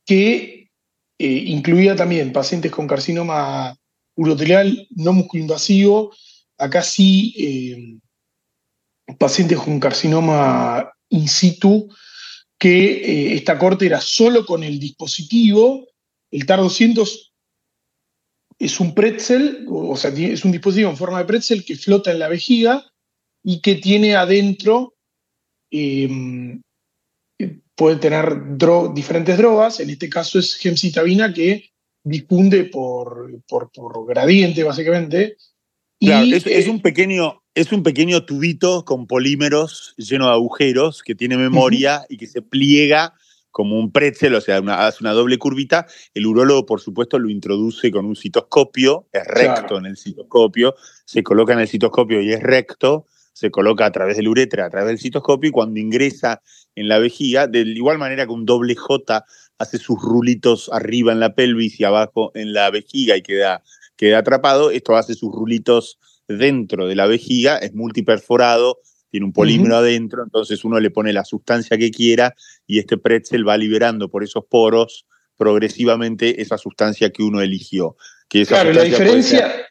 que 0.05 0.71
eh, 1.19 1.27
incluía 1.27 1.97
también 1.97 2.33
pacientes 2.33 2.73
con 2.73 2.87
carcinoma 2.87 3.79
urotelial 4.17 4.87
no 4.91 5.13
musculoinvasivo, 5.13 6.15
acá 6.59 6.83
sí 6.83 8.01
pacientes 9.19 9.59
con 9.59 9.81
carcinoma 9.81 10.93
in 11.09 11.29
situ, 11.29 11.89
que 12.59 12.85
eh, 12.85 13.35
esta 13.35 13.59
corte 13.59 13.87
era 13.87 14.01
solo 14.01 14.47
con 14.47 14.63
el 14.63 14.79
dispositivo. 14.79 15.87
El 16.31 16.47
TAR 16.47 16.61
200 16.61 17.33
es 18.59 18.81
un 18.81 18.95
pretzel, 18.95 19.67
o 19.69 19.97
sea, 19.97 20.11
es 20.11 20.45
un 20.45 20.53
dispositivo 20.53 20.91
en 20.91 20.97
forma 20.97 21.19
de 21.19 21.25
pretzel 21.25 21.65
que 21.65 21.77
flota 21.77 22.13
en 22.13 22.19
la 22.19 22.29
vejiga 22.29 22.85
y 23.43 23.61
que 23.61 23.75
tiene 23.77 24.17
adentro, 24.17 24.95
em, 25.71 26.63
puede 27.75 27.97
tener 27.97 28.57
diferentes 28.95 29.37
drogas, 29.37 29.81
en 29.81 29.91
este 29.91 30.09
caso 30.09 30.39
es 30.39 30.55
gemcitabina 30.55 31.33
que 31.33 31.71
difunde 32.05 32.65
por, 32.65 33.43
por, 33.47 33.71
gradiente, 34.07 34.63
básicamente. 34.63 35.37
Claro, 36.01 36.27
es, 36.35 36.47
es, 36.47 36.69
un 36.69 36.81
pequeño, 36.81 37.43
es 37.55 37.71
un 37.73 37.83
pequeño 37.85 38.25
tubito 38.25 38.85
con 38.85 39.07
polímeros 39.07 39.95
lleno 39.97 40.27
de 40.27 40.33
agujeros 40.33 41.03
que 41.03 41.15
tiene 41.15 41.37
memoria 41.37 42.05
y 42.09 42.17
que 42.17 42.27
se 42.27 42.43
pliega 42.43 43.15
como 43.53 43.79
un 43.79 43.93
pretzel, 43.93 44.35
o 44.35 44.41
sea, 44.41 44.59
hace 44.59 44.99
una 45.01 45.13
doble 45.13 45.39
curvita. 45.39 45.87
El 46.13 46.27
urólogo, 46.27 46.67
por 46.67 46.81
supuesto, 46.81 47.21
lo 47.21 47.31
introduce 47.31 47.93
con 47.93 48.05
un 48.07 48.17
citoscopio, 48.17 49.07
es 49.13 49.25
recto 49.29 49.79
en 49.79 49.87
el 49.87 49.97
citoscopio, 49.97 50.75
se 51.05 51.23
coloca 51.23 51.53
en 51.53 51.61
el 51.61 51.69
citoscopio 51.69 52.21
y 52.21 52.33
es 52.33 52.43
recto, 52.43 53.07
se 53.33 53.53
coloca 53.53 53.87
a 53.87 53.93
través 53.93 54.17
del 54.17 54.27
uretra, 54.27 54.67
a 54.67 54.71
través 54.71 54.89
del 54.89 54.99
citoscopio, 54.99 55.51
y 55.51 55.53
cuando 55.53 55.79
ingresa 55.79 56.43
en 56.75 56.89
la 56.89 56.99
vejiga, 56.99 57.47
de 57.47 57.61
igual 57.61 57.99
manera 57.99 58.27
que 58.27 58.33
un 58.33 58.45
doble 58.45 58.75
J 58.75 59.25
hace 59.59 59.79
sus 59.79 60.03
rulitos 60.03 60.69
arriba 60.73 61.13
en 61.13 61.21
la 61.21 61.37
pelvis 61.37 61.79
y 61.79 61.85
abajo 61.85 62.33
en 62.35 62.53
la 62.53 62.69
vejiga 62.71 63.17
y 63.17 63.23
queda, 63.23 63.63
queda 63.95 64.19
atrapado, 64.19 64.73
esto 64.73 64.97
hace 64.97 65.15
sus 65.15 65.33
rulitos 65.33 66.01
dentro 66.29 66.87
de 66.87 66.95
la 66.95 67.07
vejiga, 67.07 67.59
es 67.59 67.75
multiperforado, 67.75 68.81
tiene 69.11 69.27
un 69.27 69.33
polímero 69.33 69.77
adentro, 69.77 70.25
entonces 70.25 70.65
uno 70.65 70.81
le 70.81 70.91
pone 70.91 71.13
la 71.13 71.25
sustancia 71.25 71.79
que 71.79 71.91
quiera 71.91 72.35
y 72.67 72.81
este 72.81 72.99
pretzel 72.99 73.47
va 73.47 73.57
liberando 73.57 74.09
por 74.09 74.25
esos 74.25 74.45
poros 74.47 75.07
progresivamente 75.37 76.41
esa 76.43 76.59
sustancia 76.59 77.11
que 77.11 77.23
uno 77.23 77.41
eligió. 77.41 77.97
Que 78.29 78.45
claro, 78.47 78.73
la 78.73 78.83
diferencia, 78.83 79.69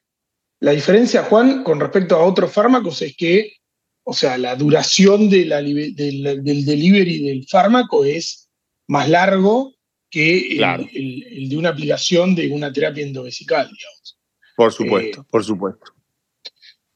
la 0.60 0.72
diferencia, 0.72 1.24
Juan, 1.24 1.64
con 1.64 1.80
respecto 1.80 2.16
a 2.16 2.24
otros 2.24 2.52
fármacos 2.52 3.02
es 3.02 3.18
que, 3.18 3.58
o 4.04 4.14
sea, 4.14 4.38
la 4.38 4.56
duración 4.56 5.30
de 5.30 5.46
la, 5.46 5.62
del, 5.62 6.66
delivery 6.66 7.28
del 7.28 7.46
fármaco 7.46 8.06
es 8.06 8.50
más 8.88 9.10
largo 9.10 9.76
que 10.10 10.58
el, 10.58 11.50
de 11.50 11.58
una 11.58 11.70
aplicación 11.70 12.36
de 12.36 12.50
una 12.50 12.72
terapia 12.72 13.04
endovesical, 13.04 13.66
digamos. 13.66 14.20
Por 14.56 14.72
supuesto, 14.72 15.22
eh, 15.22 15.26
por 15.30 15.44
supuesto. 15.44 15.93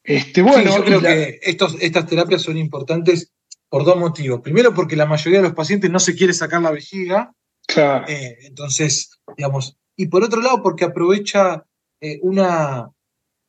Este, 0.07 0.41
bueno, 0.41 0.73
yo 0.73 0.85
creo 0.85 1.01
que 1.01 1.37
estos, 1.43 1.75
estas 1.81 2.07
terapias 2.07 2.41
son 2.41 2.57
importantes 2.57 3.33
por 3.67 3.83
dos 3.83 3.97
motivos. 3.97 4.39
Primero, 4.39 4.73
porque 4.73 4.95
la 4.95 5.05
mayoría 5.05 5.39
de 5.39 5.47
los 5.47 5.53
pacientes 5.53 5.91
no 5.91 5.99
se 5.99 6.15
quiere 6.15 6.33
sacar 6.33 6.61
la 6.61 6.71
vejiga. 6.71 7.33
Claro. 7.67 8.07
Eh, 8.07 8.37
entonces, 8.43 9.19
digamos, 9.35 9.77
y 9.97 10.07
por 10.07 10.23
otro 10.23 10.41
lado, 10.41 10.63
porque 10.63 10.85
aprovecha 10.85 11.65
eh, 11.99 12.19
una, 12.21 12.89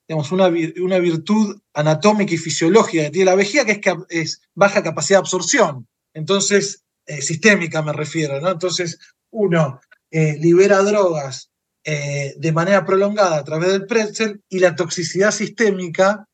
digamos, 0.09 0.33
una, 0.33 0.49
una, 0.83 0.99
virtud 0.99 1.61
anatómica 1.75 2.35
y 2.35 2.39
fisiológica 2.39 3.05
que 3.05 3.11
tiene 3.11 3.31
la 3.31 3.37
vejiga, 3.37 3.65
que 3.65 3.73
es 3.73 3.79
que 3.79 3.95
es 4.09 4.43
baja 4.57 4.83
capacidad 4.83 5.19
de 5.19 5.23
absorción. 5.23 5.87
Entonces, 6.13 6.83
eh, 7.07 7.23
sistémica 7.23 7.83
me 7.83 7.93
refiero, 7.93 8.41
¿no? 8.41 8.51
Entonces, 8.51 8.99
uno 9.31 9.81
libera 10.11 10.79
drogas 10.79 11.51
de 11.85 12.53
manera 12.53 12.85
prolongada 12.85 13.37
a 13.37 13.45
través 13.45 13.71
del 13.71 13.87
pretzel 13.87 14.43
y 14.49 14.59
la 14.59 14.75
toxicidad 14.75 15.31
sistémica 15.31 16.28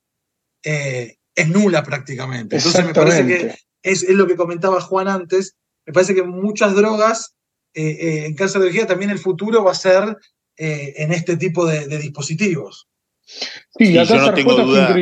eh, 0.64 1.16
es 1.34 1.48
nula 1.48 1.82
prácticamente. 1.82 2.56
Entonces 2.56 2.84
me 2.84 2.94
parece 2.94 3.26
que 3.26 3.54
es, 3.82 4.08
lo 4.08 4.26
que 4.26 4.36
comentaba 4.36 4.80
Juan 4.80 5.08
antes, 5.08 5.56
me 5.86 5.92
parece 5.92 6.14
que 6.14 6.22
muchas 6.22 6.74
drogas 6.74 7.34
eh, 7.74 7.88
eh, 7.88 8.26
en 8.26 8.34
cáncer 8.34 8.60
de 8.60 8.68
vejiga 8.68 8.86
también 8.86 9.10
el 9.10 9.18
futuro 9.18 9.64
va 9.64 9.72
a 9.72 9.76
ser 9.76 10.16
en 10.56 11.12
este 11.12 11.36
tipo 11.36 11.66
de, 11.66 11.98
dispositivos. 11.98 12.86
Sí, 13.76 13.92
yo 13.92 14.04
no 14.04 14.32
tengo 14.32 14.54
duda. 14.54 14.96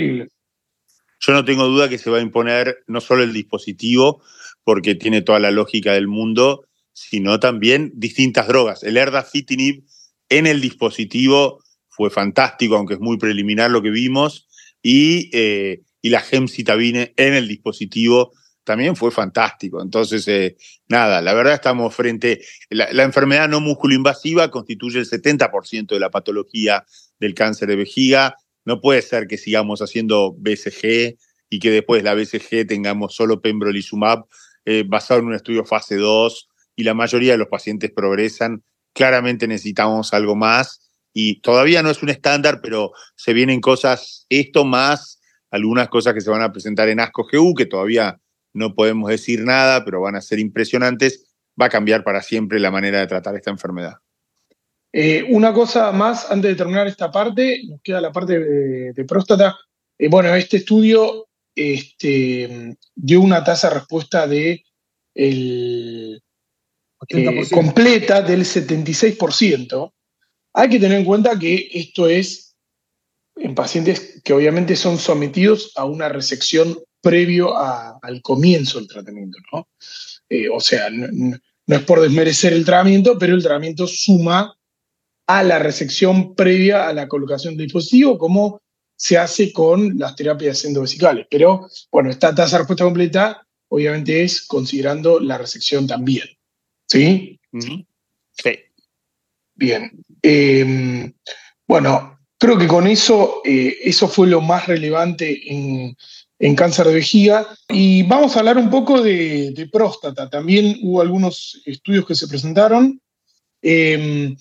Yo 1.25 1.33
no 1.33 1.45
tengo 1.45 1.67
duda 1.67 1.91
que 1.91 1.99
se 1.99 2.11
va 2.11 2.19
a 2.19 2.23
imponer 2.23 2.83
no 2.87 3.03
solo 3.03 3.23
el 3.23 3.35
dispositivo, 3.35 4.23
porque 4.65 4.95
tiene 4.95 5.23
toda 5.23 5.39
la 5.41 5.51
lógica 5.51 5.93
del 5.93 6.09
mundo, 6.09 6.67
sino 6.93 7.39
también 7.39 7.93
distintas 7.95 8.49
drogas. 8.49 8.83
El 8.83 8.97
erdafitinib 8.97 9.85
en 10.29 10.47
el 10.47 10.61
dispositivo 10.61 11.63
fue 11.89 12.11
fantástico, 12.11 12.77
aunque 12.77 12.95
es 12.95 13.01
muy 13.01 13.19
preliminar 13.19 13.71
lo 13.71 13.83
que 13.83 13.91
vimos, 13.91 14.49
y, 14.83 15.31
eh, 15.33 15.83
y 16.01 16.11
la 16.11 16.21
gemcitabine 16.21 17.15
en 17.17 17.35
el 17.35 17.49
dispositivo 17.49 18.33
también 18.65 18.97
fue 18.97 19.11
fantástico. 19.11 19.83
Entonces, 19.83 20.27
eh, 20.29 20.57
nada, 20.89 21.21
la 21.21 21.35
verdad 21.35 21.55
estamos 21.55 21.95
frente, 21.95 22.43
la, 22.71 22.93
la 22.93 23.03
enfermedad 23.03 23.49
no 23.49 23.61
músculo-invasiva 23.61 24.51
constituye 24.51 25.01
el 25.01 25.09
70% 25.09 25.87
de 25.87 26.01
la 26.01 26.11
patología 26.11 26.85
del 27.19 27.35
cáncer 27.35 27.69
de 27.69 27.77
vejiga. 27.77 28.37
No 28.65 28.81
puede 28.81 29.03
ser 29.03 29.27
que 29.27 29.39
sigamos 29.39 29.81
haciendo 29.81 30.35
BCG 30.39 31.17
y 31.51 31.59
que 31.59 31.71
después 31.71 32.03
de 32.03 32.09
la 32.09 32.15
BCG 32.15 32.67
tengamos 32.67 33.15
solo 33.15 33.41
pembrolizumab 33.41 34.25
eh, 34.65 34.85
basado 34.87 35.21
en 35.21 35.27
un 35.27 35.35
estudio 35.35 35.65
fase 35.65 35.97
2 35.97 36.49
y 36.77 36.85
la 36.85 36.95
mayoría 36.95 37.33
de 37.33 37.39
los 37.39 37.49
pacientes 37.49 37.91
progresan. 37.91 38.63
Claramente 38.95 39.49
necesitamos 39.49 40.15
algo 40.15 40.37
más 40.37 40.92
y 41.13 41.41
todavía 41.41 41.83
no 41.83 41.91
es 41.91 42.03
un 42.03 42.09
estándar, 42.09 42.61
pero 42.63 42.93
se 43.17 43.33
vienen 43.33 43.61
cosas, 43.61 44.27
esto 44.29 44.65
más 44.65 45.21
algunas 45.51 45.89
cosas 45.89 46.15
que 46.15 46.23
se 46.23 46.31
van 46.31 46.43
a 46.43 46.51
presentar 46.51 46.89
en 46.89 46.99
ASCO-GU, 46.99 47.55
que 47.55 47.67
todavía 47.67 48.19
no 48.55 48.75
podemos 48.75 49.11
decir 49.11 49.45
nada, 49.45 49.85
pero 49.85 50.01
van 50.01 50.17
a 50.17 50.23
ser 50.23 50.39
impresionantes, 50.39 51.27
va 51.61 51.67
a 51.67 51.71
cambiar 51.71 52.03
para 52.05 52.23
siempre 52.23 52.59
la 52.59 52.71
manera 52.71 53.01
de 53.01 53.07
tratar 53.07 53.37
esta 53.37 53.51
enfermedad. 53.51 53.97
Eh, 54.93 55.25
una 55.29 55.53
cosa 55.53 55.93
más 55.93 56.31
antes 56.31 56.51
de 56.51 56.57
terminar 56.57 56.87
esta 56.87 57.11
parte, 57.11 57.63
nos 57.69 57.81
queda 57.83 58.01
la 58.01 58.13
parte 58.13 58.39
de, 58.39 59.05
próstata. 59.05 59.57
Eh, 59.99 60.09
bueno, 60.09 60.35
este 60.35 60.59
estudio 60.59 61.29
este, 61.55 62.77
dio 62.95 63.21
una 63.21 63.45
tasa 63.45 63.69
de 63.69 63.75
respuesta 63.75 64.27
de 64.27 64.65
el, 65.15 66.23
eh, 67.09 67.43
completa 67.51 68.23
del 68.23 68.41
76%, 68.41 69.93
hay 70.53 70.69
que 70.69 70.79
tener 70.79 70.99
en 70.99 71.05
cuenta 71.05 71.39
que 71.39 71.69
esto 71.73 72.09
es 72.09 72.55
en 73.37 73.55
pacientes 73.55 74.21
que 74.23 74.33
obviamente 74.33 74.77
son 74.77 74.99
sometidos 74.99 75.73
a 75.77 75.85
una 75.85 76.09
resección 76.09 76.79
previo 77.01 77.57
al 77.57 78.23
comienzo 78.23 78.79
del 78.79 78.89
tratamiento, 78.89 79.39
¿no? 79.53 79.69
Eh, 80.29 80.49
o 80.49 80.61
sea, 80.61 80.89
no, 80.91 81.37
es 81.67 81.83
por 81.83 82.01
desmerecer 82.01 82.53
el 82.53 82.65
tratamiento, 82.65 83.19
pero 83.19 83.35
el 83.35 83.43
tratamiento 83.43 83.87
suma 83.87 84.57
a 85.27 85.43
la 85.43 85.59
resección 85.59 86.35
previa 86.35 86.89
a 86.89 86.93
la 86.93 87.09
colocación 87.09 87.57
del 87.57 87.67
dispositivo, 87.67 88.19
como 88.19 88.61
se 88.95 89.19
hace 89.19 89.53
con 89.53 89.99
las 89.99 90.15
terapias 90.15 90.65
endovesicales. 90.65 91.27
Pero, 91.31 91.69
bueno, 91.91 92.11
esta 92.11 92.35
tasa 92.35 92.57
de 92.57 92.59
respuesta 92.59 92.85
completa 92.85 93.47
obviamente 93.69 94.23
es 94.23 94.43
considerando 94.47 95.19
la 95.19 95.39
resección 95.39 95.87
también. 95.87 96.29
¿Sí? 96.87 97.41
Sí. 97.51 98.59
Bien. 99.55 100.05
Em, 100.23 101.13
bueno, 101.67 102.19
creo 102.39 102.57
que 102.57 102.69
con 102.69 102.87
eso, 102.87 103.43
eh, 103.45 103.77
eso 103.85 104.09
fue 104.09 104.29
lo 104.29 104.41
más 104.41 104.67
relevante 104.67 105.53
en, 105.53 105.97
cáncer 106.57 106.87
de 106.87 106.95
vejiga. 106.95 107.47
Y 107.69 108.03
vamos 108.05 108.37
a 108.37 108.41
hablar 108.41 108.59
un 108.59 108.71
poco 108.71 109.01
de, 109.01 109.69
próstata. 109.73 110.29
También 110.29 110.79
hubo 110.83 111.01
algunos 111.01 111.61
estudios 111.67 112.07
que 112.07 112.15
se 112.15 112.29
presentaron. 112.29 113.01
Em, 113.61 114.37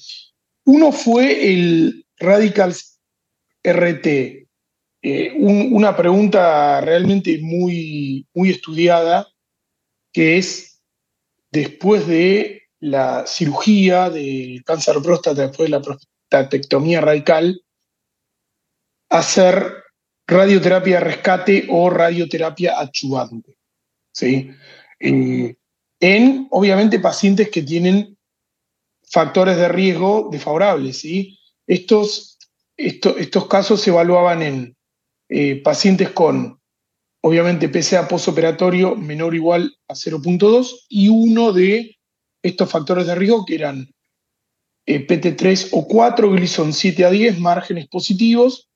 uno 0.66 0.92
fue 0.92 1.54
el 1.54 2.06
Radicals 2.18 3.00
RT, 3.64 4.48
eh, 5.04 5.34
una 5.38 5.96
pregunta 5.96 6.82
realmente 6.82 7.40
muy, 7.40 8.28
muy 8.34 8.50
estudiada, 8.50 9.28
que 10.14 10.38
es 10.38 10.82
después 11.52 12.08
de 12.08 12.61
la 12.82 13.26
cirugía 13.28 14.10
de 14.10 14.62
cáncer 14.66 14.96
de 14.96 15.02
próstata 15.02 15.42
después 15.42 15.70
de 15.70 15.78
la 15.78 15.82
prostatectomía 15.82 17.00
radical, 17.00 17.64
hacer 19.10 19.84
radioterapia 20.28 21.00
rescate 21.00 21.68
o 21.70 21.90
radioterapia 21.90 22.80
achuvante. 22.80 23.58
¿sí? 24.12 24.50
Eh, 25.00 25.56
en, 26.00 26.48
obviamente, 26.50 27.00
pacientes 27.00 27.50
que 27.50 27.62
tienen 27.62 28.18
factores 29.04 29.58
de 29.58 29.68
riesgo 29.68 30.30
desfavorables. 30.32 31.06
Estos, 31.68 32.40
estos 32.78 33.48
casos 33.48 33.82
se 33.82 33.92
evaluaban 33.92 34.42
en 34.42 34.76
eh, 35.30 35.62
pacientes 35.62 36.10
con, 36.10 36.60
obviamente, 37.22 37.70
PSA 37.70 38.08
postoperatorio 38.08 38.96
menor 38.96 39.34
o 39.34 39.36
igual 39.36 39.78
a 39.88 39.94
0.2 39.94 40.86
y 40.90 41.10
uno 41.10 41.52
de 41.52 41.98
estos 42.42 42.70
factores 42.70 43.08
de 43.08 43.16
riesgo 43.16 43.46
que 43.46 43.56
eran 43.56 43.94
eh, 44.86 45.06
PT3 45.06 45.70
o 45.72 45.88
4, 45.88 46.32
Gleason 46.32 46.74
7 46.74 47.06
a 47.06 47.10
10, 47.10 47.40
márgenes 47.40 47.88
positivos, 47.88 48.70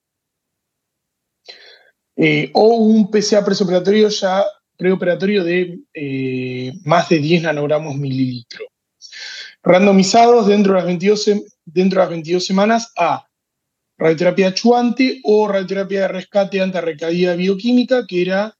eh, 2.15 2.51
o 2.53 2.75
un 2.75 3.09
PSA 3.11 3.43
preoperatorio 3.43 4.07
ya 4.09 4.45
preoperatorio 4.77 5.43
de 5.43 5.79
eh, 5.93 6.73
más 6.83 7.09
de 7.09 7.19
10 7.19 7.43
nanogramos 7.43 7.95
mililitro. 7.95 8.65
Randomizados 9.63 10.47
dentro 10.47 10.73
de, 10.73 10.79
las 10.79 10.85
22, 10.85 11.25
dentro 11.65 11.99
de 11.99 12.03
las 12.03 12.09
22 12.09 12.45
semanas 12.45 12.91
a 12.97 13.25
radioterapia 13.97 14.49
achuante 14.49 15.21
o 15.23 15.47
radioterapia 15.47 16.01
de 16.01 16.07
rescate 16.09 16.61
ante 16.61 16.81
recaída 16.81 17.35
bioquímica, 17.35 18.05
que 18.05 18.21
era 18.21 18.55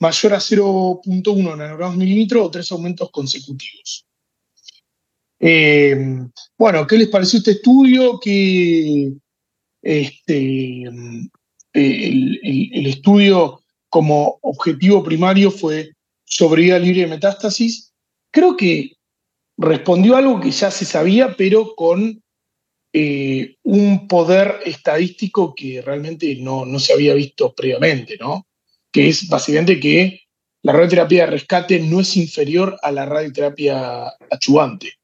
mayor 0.00 0.34
a 0.34 0.38
0.1 0.38 1.56
nanogramos 1.56 1.96
mililitro 1.96 2.44
o 2.44 2.50
tres 2.50 2.72
aumentos 2.72 3.10
consecutivos. 3.10 4.07
Eh, 5.40 5.96
bueno, 6.56 6.86
¿qué 6.86 6.98
les 6.98 7.08
pareció 7.08 7.38
este 7.38 7.52
estudio? 7.52 8.18
Que 8.18 9.12
este, 9.82 10.82
el, 11.72 12.86
estudio 12.86 13.62
como 13.88 14.38
objetivo 14.42 15.02
primario 15.02 15.50
fue 15.50 15.92
sobrevida 16.24 16.78
libre 16.78 17.02
de 17.02 17.06
metástasis. 17.06 17.92
Creo 18.30 18.56
que 18.56 18.92
respondió 19.56 20.16
algo 20.16 20.40
que 20.40 20.50
ya 20.50 20.70
se 20.70 20.84
sabía, 20.84 21.34
pero 21.36 21.74
con 21.74 22.22
eh, 22.92 23.56
un 23.62 24.08
poder 24.08 24.60
estadístico 24.64 25.54
que 25.54 25.82
realmente 25.82 26.36
no, 26.36 26.64
no, 26.64 26.78
se 26.78 26.92
había 26.92 27.14
visto 27.14 27.54
previamente, 27.54 28.16
¿no? 28.18 28.46
Que 28.90 29.08
es 29.08 29.28
básicamente 29.28 29.78
que 29.78 30.22
la 30.62 30.72
radioterapia 30.72 31.24
de 31.24 31.30
rescate 31.32 31.80
no 31.80 32.00
es 32.00 32.16
inferior 32.16 32.78
a 32.82 32.90
la 32.90 33.06
radioterapia 33.06 34.08
achuvante. 34.30 34.94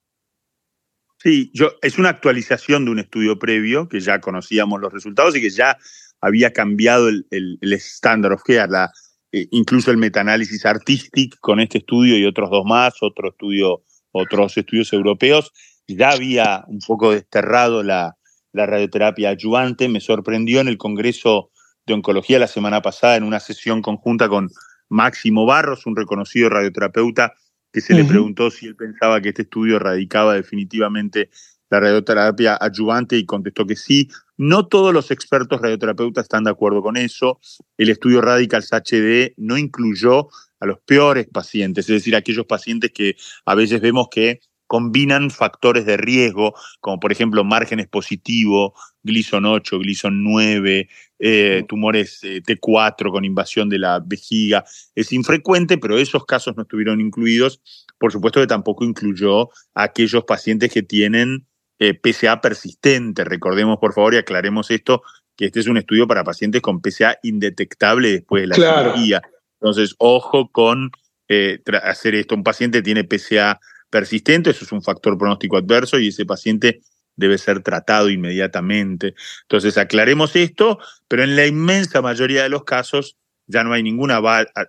Sí, 1.25 1.51
yo, 1.55 1.71
es 1.81 1.99
una 1.99 2.11
actualización 2.11 2.85
de 2.85 2.91
un 2.91 2.99
estudio 2.99 3.39
previo 3.39 3.89
que 3.89 3.99
ya 3.99 4.21
conocíamos 4.21 4.79
los 4.79 4.93
resultados 4.93 5.35
y 5.35 5.41
que 5.41 5.49
ya 5.49 5.79
había 6.21 6.53
cambiado 6.53 7.09
el, 7.09 7.59
estándar 7.63 8.33
of 8.33 8.43
care, 8.43 8.69
la, 8.69 8.93
eh, 9.33 9.47
incluso 9.51 9.91
el 9.91 9.97
metaanálisis 9.97 10.67
artístico 10.67 11.39
con 11.41 11.61
este 11.61 11.79
estudio 11.79 12.19
y 12.19 12.27
otros 12.27 12.51
dos 12.51 12.67
más, 12.67 12.97
otro 13.01 13.31
estudio, 13.31 13.85
otros 14.13 14.55
estudios 14.59 14.93
europeos, 14.93 15.51
ya 15.89 16.11
había 16.11 16.63
un 16.67 16.81
poco 16.87 17.13
desterrado 17.13 17.83
la 17.83 18.15
radioterapia 18.53 19.31
ayudante. 19.31 19.89
Me 19.89 20.01
sorprendió 20.01 20.61
en 20.61 20.69
el 20.69 20.77
Congreso 20.77 21.51
de 21.87 21.95
Oncología 21.95 22.39
la 22.39 22.49
semana 22.49 22.83
pasada 22.83 23.17
en 23.17 23.25
una 23.25 23.41
sesión 23.41 23.81
conjunta 23.81 24.29
con 24.29 24.51
Máximo 24.91 25.47
Barros, 25.47 25.87
un 25.87 25.97
reconocido 25.97 26.51
radioterapeuta, 26.51 27.33
que 27.75 27.81
se 27.81 27.93
le 27.93 28.05
preguntó 28.05 28.53
si 28.53 28.67
él 28.67 28.77
pensaba 28.77 29.21
que 29.21 29.31
este 29.31 29.43
estudio 29.43 29.81
radicaba 29.81 30.35
definitivamente 30.35 31.29
la 31.71 31.81
radioterapia 31.81 32.57
adyuvante 32.61 33.17
y 33.17 33.27
contestó 33.27 33.67
que 33.67 33.75
sí. 33.75 34.09
No 34.37 34.69
todos 34.69 34.95
los 34.95 35.11
expertos 35.11 35.61
radioterapeutas 35.61 36.27
están 36.27 36.45
de 36.45 36.51
acuerdo 36.51 36.83
con 36.83 36.97
eso. 36.97 37.41
El 37.77 37.89
estudio 37.89 38.21
Radicals 38.21 38.73
HD 38.73 39.35
no 39.39 39.59
incluyó 39.59 40.29
a 40.61 40.67
los 40.67 40.79
peores 40.87 41.27
pacientes, 41.27 41.87
es 41.87 41.97
decir, 41.97 42.15
aquellos 42.15 42.47
pacientes 42.47 42.93
que 42.93 43.17
a 43.45 43.57
veces 43.57 43.81
vemos 43.81 44.07
que 44.09 44.39
combinan 44.69 45.31
factores 45.31 45.85
de 45.85 45.97
riesgo, 45.97 46.55
como 46.81 47.01
por 47.01 47.11
ejemplo 47.11 47.43
márgenes 47.43 47.89
positivos, 47.89 48.73
Gleason 49.03 49.47
8, 49.47 49.81
Gleason 49.81 50.23
9, 50.23 50.89
eh, 51.27 51.65
tumores 51.67 52.23
eh, 52.23 52.43
T4 52.43 53.11
con 53.11 53.25
invasión 53.25 53.71
de 53.71 53.79
la 53.79 53.99
vejiga. 54.05 54.63
Es 54.95 55.11
infrecuente, 55.11 55.79
pero 55.79 55.97
esos 55.97 56.27
casos 56.27 56.55
no 56.55 56.65
estuvieron 56.65 57.01
incluidos. 57.01 57.63
Por 57.99 58.13
supuesto 58.13 58.41
que 58.41 58.47
tampoco 58.47 58.85
incluyó 58.85 59.49
a 59.75 59.85
aquellos 59.85 60.25
pacientes 60.25 60.71
que 60.71 60.83
tienen 60.83 61.47
eh, 61.79 61.99
PSA 61.99 62.43
persistente. 62.43 63.25
Recordemos, 63.25 63.79
por 63.79 63.95
favor, 63.95 64.13
y 64.13 64.19
aclaremos 64.19 64.71
esto, 64.71 65.03
que 65.35 65.47
este 65.47 65.61
es 65.61 65.67
un 65.67 65.79
estudio 65.79 66.07
para 66.07 66.25
pacientes 66.25 66.61
con 66.61 66.83
PSA 66.83 67.17
indetectable 67.23 68.13
después 68.13 68.43
de 68.43 68.49
la 68.49 68.57
cirugía. 68.57 69.23
Entonces, 69.61 69.95
ojo 69.97 70.51
con 70.53 70.91
eh, 71.31 71.59
hacer 71.85 72.17
esto. 72.17 72.35
Un 72.35 72.45
paciente 72.45 72.83
tiene 72.83 73.09
PSA 73.11 73.59
persistente, 73.89 74.51
eso 74.51 74.67
es 74.67 74.73
un 74.73 74.83
factor 74.83 75.17
pronóstico 75.17 75.57
adverso 75.57 75.99
y 75.99 76.09
ese 76.09 76.27
paciente 76.27 76.83
debe 77.17 77.39
ser 77.39 77.63
tratado 77.63 78.11
inmediatamente. 78.11 79.15
Entonces, 79.43 79.79
aclaremos 79.79 80.35
esto, 80.37 80.79
pero 81.09 81.25
en 81.25 81.37
la 81.37 81.47
inmensa 81.47 82.03
mayoría 82.03 82.43
de 82.43 82.49
los 82.49 82.65
casos 82.65 83.17
ya 83.47 83.63
no 83.63 83.73
hay 83.73 83.83
ninguna 83.83 84.21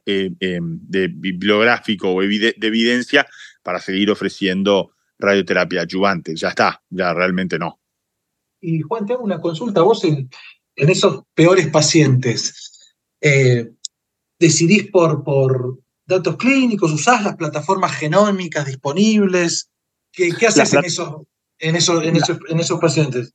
eh, 0.05 0.31
de 0.39 1.08
bibliográfico 1.08 2.13
o 2.13 2.21
de 2.21 2.55
evidencia 2.62 3.25
para 3.63 3.79
seguir 3.79 4.12
ofreciendo 4.12 4.91
radioterapia 5.17 5.81
adyuvante. 5.81 6.36
Ya 6.36 6.49
está, 6.49 6.81
ya 6.89 7.13
realmente 7.13 7.58
no. 7.58 7.79
Y 8.62 8.81
Juan, 8.81 9.05
te 9.05 9.13
hago 9.13 9.23
una 9.23 9.39
consulta. 9.39 9.81
Vos 9.81 10.03
en, 10.03 10.29
esos 10.75 11.23
peores 11.34 11.67
pacientes, 11.67 12.95
eh, 13.21 13.71
¿decidís 14.39 14.89
por, 14.91 15.23
por 15.23 15.79
datos 16.05 16.36
clínicos? 16.38 16.91
¿Usás 16.91 17.23
las 17.23 17.38
plataformas 17.38 17.95
genómicas 17.95 18.65
disponibles? 18.65 19.69
¿Qué, 20.12 20.31
haces 20.47 20.73
en, 20.73 20.86
esos, 20.86 21.23
en, 21.60 21.76
esos, 21.76 22.04
en, 22.04 22.15
esos, 22.60 22.80
pacientes? 22.80 23.34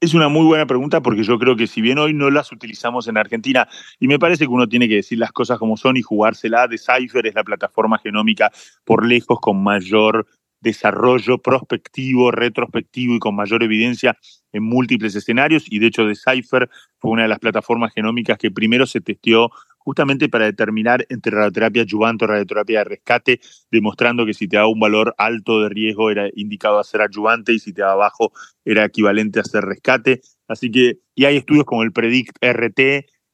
Es 0.00 0.14
una 0.14 0.28
muy 0.28 0.46
buena 0.46 0.66
pregunta 0.66 1.00
porque 1.00 1.22
yo 1.22 1.38
creo 1.38 1.56
que 1.56 1.66
si 1.66 1.80
bien 1.80 1.98
hoy 1.98 2.14
no 2.14 2.30
las 2.30 2.52
utilizamos 2.52 3.08
en 3.08 3.16
Argentina, 3.16 3.68
y 3.98 4.08
me 4.08 4.18
parece 4.18 4.44
que 4.44 4.52
uno 4.52 4.68
tiene 4.68 4.88
que 4.88 4.96
decir 4.96 5.18
las 5.18 5.32
cosas 5.32 5.58
como 5.58 5.76
son 5.76 5.96
y 5.96 6.02
jugársela, 6.02 6.68
Decipher 6.68 7.26
es 7.26 7.34
la 7.34 7.44
plataforma 7.44 7.98
genómica 7.98 8.50
por 8.84 9.06
lejos 9.06 9.38
con 9.40 9.62
mayor 9.62 10.26
desarrollo 10.60 11.38
prospectivo, 11.38 12.30
retrospectivo 12.30 13.14
y 13.14 13.18
con 13.18 13.36
mayor 13.36 13.62
evidencia 13.62 14.18
en 14.52 14.64
múltiples 14.64 15.14
escenarios 15.14 15.64
y 15.70 15.78
de 15.78 15.86
hecho 15.86 16.06
Decipher 16.06 16.68
fue 16.98 17.12
una 17.12 17.22
de 17.22 17.28
las 17.28 17.38
plataformas 17.38 17.92
genómicas 17.94 18.38
que 18.38 18.50
primero 18.50 18.86
se 18.86 19.00
testeó 19.00 19.50
justamente 19.88 20.28
para 20.28 20.44
determinar 20.44 21.06
entre 21.08 21.32
radioterapia 21.32 21.80
adyuvante 21.80 22.26
o 22.26 22.28
radioterapia 22.28 22.80
de 22.80 22.84
rescate, 22.84 23.40
demostrando 23.70 24.26
que 24.26 24.34
si 24.34 24.46
te 24.46 24.58
daba 24.58 24.68
un 24.68 24.78
valor 24.78 25.14
alto 25.16 25.62
de 25.62 25.70
riesgo 25.70 26.10
era 26.10 26.28
indicado 26.34 26.78
a 26.78 26.84
ser 26.84 27.00
adyuvante 27.00 27.54
y 27.54 27.58
si 27.58 27.72
te 27.72 27.80
daba 27.80 27.94
bajo 27.94 28.30
era 28.66 28.84
equivalente 28.84 29.40
a 29.40 29.44
ser 29.44 29.64
rescate. 29.64 30.20
Así 30.46 30.70
que, 30.70 30.98
y 31.14 31.24
hay 31.24 31.38
estudios 31.38 31.64
como 31.64 31.84
el 31.84 31.92
Predict 31.92 32.36
RT 32.44 32.76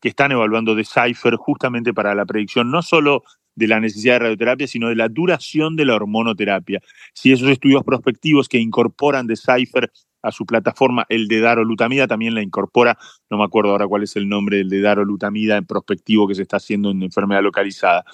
que 0.00 0.08
están 0.08 0.30
evaluando 0.30 0.76
Decipher 0.76 1.34
justamente 1.34 1.92
para 1.92 2.14
la 2.14 2.24
predicción 2.24 2.70
no 2.70 2.82
solo 2.82 3.24
de 3.56 3.66
la 3.66 3.80
necesidad 3.80 4.14
de 4.14 4.18
radioterapia, 4.20 4.68
sino 4.68 4.90
de 4.90 4.94
la 4.94 5.08
duración 5.08 5.74
de 5.74 5.86
la 5.86 5.96
hormonoterapia. 5.96 6.80
Si 7.14 7.32
esos 7.32 7.48
estudios 7.48 7.82
prospectivos 7.82 8.48
que 8.48 8.58
incorporan 8.58 9.26
Decipher 9.26 9.90
a 10.24 10.32
su 10.32 10.46
plataforma, 10.46 11.06
el 11.08 11.28
de 11.28 11.40
darolutamida 11.40 12.08
también 12.08 12.34
la 12.34 12.42
incorpora, 12.42 12.98
no 13.30 13.38
me 13.38 13.44
acuerdo 13.44 13.70
ahora 13.70 13.86
cuál 13.86 14.02
es 14.02 14.16
el 14.16 14.28
nombre 14.28 14.56
del 14.56 14.70
de 14.70 14.80
darolutamida 14.80 15.56
en 15.56 15.66
prospectivo 15.66 16.26
que 16.26 16.34
se 16.34 16.42
está 16.42 16.56
haciendo 16.56 16.90
en 16.90 17.02
enfermedad 17.02 17.42
localizada, 17.42 18.04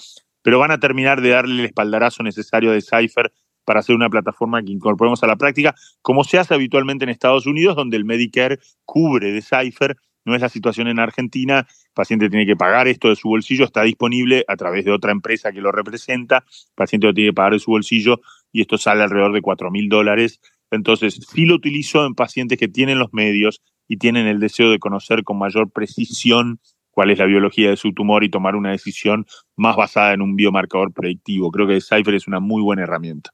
pero 0.43 0.59
van 0.59 0.70
a 0.70 0.80
terminar 0.80 1.20
de 1.20 1.30
darle 1.30 1.61
el 1.61 1.66
espaldarazo 1.66 2.22
necesario 2.22 2.70
a 2.70 2.74
Decipher 2.74 3.32
para 3.64 3.80
hacer 3.80 3.95
una 3.95 4.11
plataforma 4.11 4.62
que 4.62 4.72
incorporemos 4.72 5.22
a 5.22 5.26
la 5.26 5.37
práctica, 5.37 5.74
como 6.03 6.24
se 6.24 6.39
hace 6.39 6.55
habitualmente 6.55 7.05
en 7.05 7.11
Estados 7.11 7.47
Unidos, 7.47 7.76
donde 7.76 7.97
el 7.97 8.05
Medicare 8.05 8.59
cubre 8.84 9.32
Decipher. 9.32 9.97
No 10.24 10.34
es 10.34 10.43
la 10.43 10.49
situación 10.51 10.87
en 10.89 10.99
Argentina, 10.99 11.61
el 11.61 11.93
paciente 11.95 12.28
tiene 12.28 12.45
que 12.45 12.57
pagar 12.57 12.89
esto 12.89 13.09
de 13.09 13.16
su 13.16 13.28
bolsillo, 13.28 13.64
está 13.64 13.82
disponible 13.82 14.45
a 14.49 14.57
través 14.57 14.84
de 14.84 14.91
otra 14.91 15.12
empresa 15.12 15.51
que 15.51 15.62
lo 15.62 15.72
representa, 15.72 16.45
el 16.49 16.74
paciente 16.74 17.07
lo 17.07 17.14
tiene 17.14 17.30
que 17.30 17.34
pagar 17.34 17.55
de 17.55 17.59
su 17.59 17.70
bolsillo 17.70 18.20
y 18.53 18.61
esto 18.61 18.76
sale 18.76 19.03
alrededor 19.03 19.32
de 19.32 19.41
4 19.41 19.70
mil 19.70 19.89
dólares. 19.89 20.41
Entonces, 20.71 21.21
sí 21.33 21.47
lo 21.47 21.57
utilizo 21.57 22.05
en 22.07 22.14
pacientes 22.14 22.59
que 22.59 22.68
tienen 22.68 22.99
los 22.99 23.12
medios 23.12 23.61
y 23.89 23.97
tienen 23.97 24.27
el 24.27 24.39
deseo 24.39 24.71
de 24.71 24.79
conocer 24.79 25.25
con 25.25 25.39
mayor 25.39 25.71
precisión 25.71 26.61
cuál 26.91 27.11
es 27.11 27.18
la 27.18 27.27
biología 27.27 27.71
de 27.71 27.77
su 27.77 27.93
tumor 27.93 28.25
y 28.25 28.31
tomar 28.31 28.57
una 28.57 28.71
decisión 28.71 29.27
más 29.57 29.77
basada 29.77 30.12
en 30.12 30.23
un 30.23 30.37
biomarcador 30.37 30.93
predictivo. 30.93 31.51
Creo 31.51 31.66
que 31.66 31.75
Decipher 31.75 32.14
es 32.14 32.27
una 32.27 32.41
muy 32.41 32.62
buena 32.62 32.83
herramienta. 32.83 33.31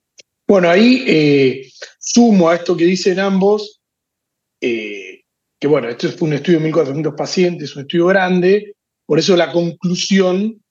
Bueno, 0.47 0.70
ahí 0.70 1.05
eh, 1.07 1.70
sumo 1.99 2.49
a 2.49 2.55
esto 2.55 2.76
que 2.76 2.84
dicen 2.84 3.18
ambos, 3.18 3.80
eh, 4.61 5.22
que 5.59 5.66
bueno, 5.66 5.89
esto 5.89 6.09
fue 6.11 6.28
un 6.28 6.34
estudio 6.34 6.61
de 6.61 6.72
1.400 6.72 7.16
pacientes, 7.16 7.74
un 7.74 7.82
estudio 7.82 8.07
grande, 8.07 8.76
por 9.05 9.18
eso 9.18 9.37
la 9.37 9.51
conclusión 9.53 10.62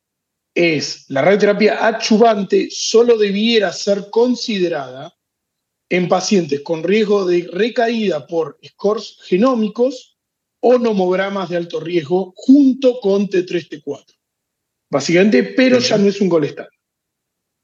es, 0.53 1.05
la 1.09 1.21
radioterapia 1.21 1.85
adyuvante 1.85 2.69
solo 2.71 3.17
debiera 3.17 3.73
ser 3.73 4.09
considerada 4.09 5.14
en 5.89 6.07
pacientes 6.07 6.61
con 6.61 6.83
riesgo 6.83 7.25
de 7.25 7.47
recaída 7.51 8.25
por 8.27 8.57
scores 8.65 9.17
genómicos 9.23 10.17
o 10.59 10.77
nomogramas 10.77 11.49
de 11.49 11.57
alto 11.57 11.79
riesgo 11.79 12.33
junto 12.35 12.99
con 12.99 13.27
T3, 13.27 13.83
T4. 13.83 14.05
Básicamente, 14.89 15.43
pero 15.43 15.79
ya 15.79 15.97
no 15.97 16.07
es 16.07 16.21
un 16.21 16.29
gol 16.29 16.47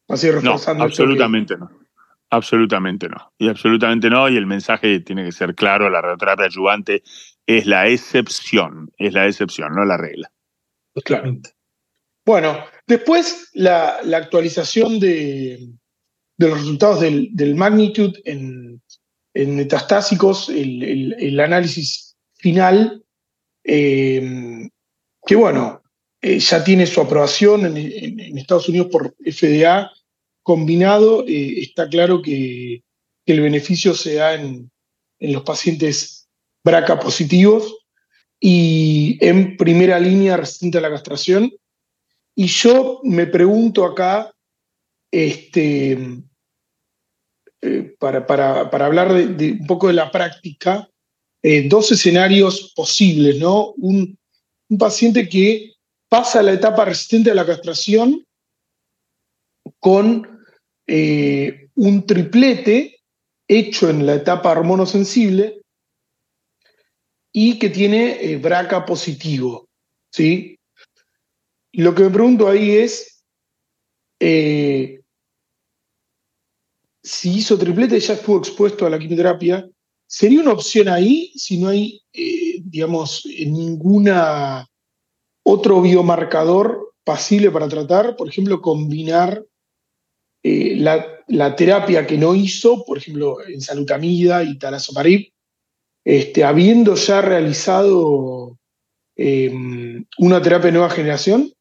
Así 0.08 0.30
reforzando. 0.30 0.84
No, 0.84 0.86
absolutamente 0.86 1.58
no. 1.58 1.70
Absolutamente 2.30 3.10
no. 3.10 3.34
Y 3.38 3.50
absolutamente 3.50 4.10
no. 4.10 4.30
Y 4.30 4.38
el 4.38 4.46
mensaje 4.46 5.00
tiene 5.02 5.26
que 5.26 5.32
ser 5.32 5.56
claro: 5.56 5.90
la 5.90 6.02
radioterapia 6.02 6.46
ayudante 6.46 7.04
es 7.46 7.66
la 7.66 7.88
excepción. 7.88 8.92
Es 8.98 9.14
la 9.14 9.28
excepción, 9.28 9.74
no 9.74 9.86
la 9.86 9.98
regla. 9.98 10.32
Claramente. 11.04 11.52
Bueno, 12.26 12.66
después 12.86 13.50
la, 13.54 14.00
actualización 14.16 15.00
de, 15.00 15.74
los 16.50 16.60
resultados 16.60 17.02
del, 17.02 17.30
del 17.34 17.56
Magnitude 17.56 18.22
en, 18.26 18.82
metastásicos, 19.34 20.50
el, 20.50 21.40
análisis 21.40 22.18
final, 22.36 23.04
eh, 23.64 24.70
que 25.26 25.36
bueno, 25.36 25.82
eh, 26.22 26.40
ya 26.40 26.64
tiene 26.64 26.86
su 26.86 27.02
aprobación 27.02 27.66
en, 27.66 28.38
Estados 28.38 28.70
Unidos 28.70 28.88
por 28.92 29.16
FDA 29.20 29.90
combinado, 30.44 31.26
eh, 31.28 31.60
está 31.62 31.88
claro 31.88 32.22
que, 32.22 32.84
el 33.28 33.40
beneficio 33.40 33.94
se 33.94 34.16
da 34.16 34.34
en, 34.34 34.70
los 35.20 35.44
pacientes 35.44 36.28
BRCA 36.66 37.00
positivos 37.00 37.78
y 38.40 39.18
en 39.22 39.56
primera 39.56 40.00
línea 40.00 40.36
resistente 40.36 40.80
a 40.80 40.82
la 40.82 40.90
castración. 40.90 41.50
Y 42.36 42.48
yo 42.48 43.00
me 43.04 43.28
pregunto 43.28 43.86
acá, 43.86 44.34
este, 45.12 45.98
eh, 47.62 47.96
para, 48.00 48.26
hablar 48.86 49.12
un 49.12 49.66
poco 49.68 49.88
de 49.88 49.94
la 49.94 50.12
práctica, 50.12 50.88
dos 51.66 51.92
escenarios 51.92 52.74
posibles, 52.76 53.40
¿no? 53.40 53.74
Un, 53.78 54.18
paciente 54.80 55.28
que 55.28 55.74
pasa 56.08 56.42
la 56.42 56.54
etapa 56.54 56.86
resistente 56.86 57.30
a 57.30 57.36
la 57.36 57.46
castración 57.46 58.26
con 59.80 60.46
eh, 60.88 61.70
un 61.76 62.06
triplete 62.06 63.00
hecho 63.48 63.90
en 63.90 64.06
la 64.06 64.16
etapa 64.16 64.52
hormonosensible 64.52 65.62
y 67.34 67.60
que 67.60 67.70
tiene 67.70 68.18
eh, 68.22 68.38
BRCA 68.38 68.86
positivo. 68.86 69.68
¿sí? 70.12 70.58
Lo 71.74 71.96
que 71.96 72.04
me 72.04 72.10
pregunto 72.10 72.48
ahí 72.48 72.72
es 72.72 73.24
eh, 74.20 75.01
si 77.04 77.38
hizo 77.38 77.58
triplete 77.58 78.00
ya 78.00 78.14
estuvo 78.14 78.38
expuesto 78.38 78.86
a 78.86 78.90
la 78.90 79.00
quimioterapia, 79.00 79.68
¿sería 80.08 80.42
una 80.42 80.54
opción 80.54 80.88
ahí 80.88 81.32
si 81.36 81.58
no 81.58 81.70
hay, 81.70 82.02
digamos, 82.64 83.24
ninguna 83.26 84.68
otro 85.44 85.82
biomarcador 85.82 86.94
pasible 87.04 87.52
para 87.52 87.68
tratar, 87.68 88.16
por 88.16 88.30
ejemplo, 88.30 88.62
combinar 88.62 89.44
eh, 90.44 90.76
la, 90.78 91.56
terapia 91.56 92.06
que 92.06 92.18
no 92.18 92.36
hizo, 92.36 92.84
por 92.86 92.98
ejemplo, 92.98 93.38
en 93.48 93.62
salutamida 93.62 94.44
y 94.44 94.58
talazoparib, 94.58 95.32
este, 96.04 96.44
habiendo 96.44 96.96
ya 96.96 97.22
realizado 97.22 98.58
em, 99.16 100.06
una 100.18 100.42
terapia 100.42 100.68
de 100.68 100.72
nueva 100.72 100.90
generación? 100.90 101.54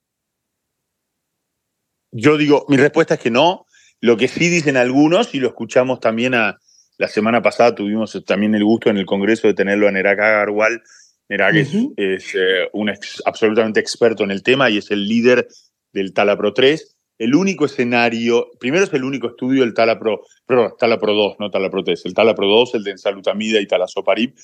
Yo 2.13 2.37
digo, 2.37 2.65
mi 2.69 2.77
respuesta 2.77 3.15
es 3.15 3.21
que 3.21 3.31
no. 3.31 3.67
Lo 4.01 4.17
que 4.17 4.29
sí 4.29 4.49
dicen 4.49 4.77
algunos, 4.77 5.35
y 5.35 5.41
lo 5.41 5.49
escuchamos 5.49 6.01
también 6.01 6.35
a, 6.35 6.59
la 7.01 7.09
semana 7.09 7.41
pasada, 7.41 7.75
tuvimos 7.75 8.23
también 8.27 8.55
el 8.55 8.63
gusto 8.63 8.91
en 8.91 8.99
el 8.99 9.07
Congreso 9.07 9.47
de 9.47 9.55
tenerlo 9.55 9.89
a 9.89 9.91
Nerak 9.91 10.21
Agarwal, 10.21 10.83
que 11.27 11.61
es, 11.97 12.35
eh, 12.35 12.69
un 12.75 12.93
absolutamente 13.25 13.81
experto 13.81 14.23
en 14.23 14.31
el 14.31 14.43
tema 14.43 14.69
y 14.69 14.77
es 14.77 14.91
el 14.91 15.09
líder 15.09 15.49
del 15.93 16.13
Talapro 16.13 16.53
3. 16.53 16.99
El 17.19 17.35
único 17.35 17.65
escenario, 17.65 18.51
primero 18.59 18.85
es 18.85 18.93
el 18.93 19.05
único 19.05 19.29
estudio 19.29 19.63
del 19.63 19.73
Talapro, 19.73 20.23
perdón, 20.45 20.73
Talapro 20.79 21.15
2, 21.15 21.37
no 21.39 21.51
Talapro 21.51 21.83
3, 21.83 22.05
el 22.05 22.15
Talapro 22.15 22.47
2, 22.47 22.75
el 22.75 22.85
de 22.85 22.91
ensalutamida 22.91 23.61
y 23.61 23.67
talazoparib, 23.67 24.35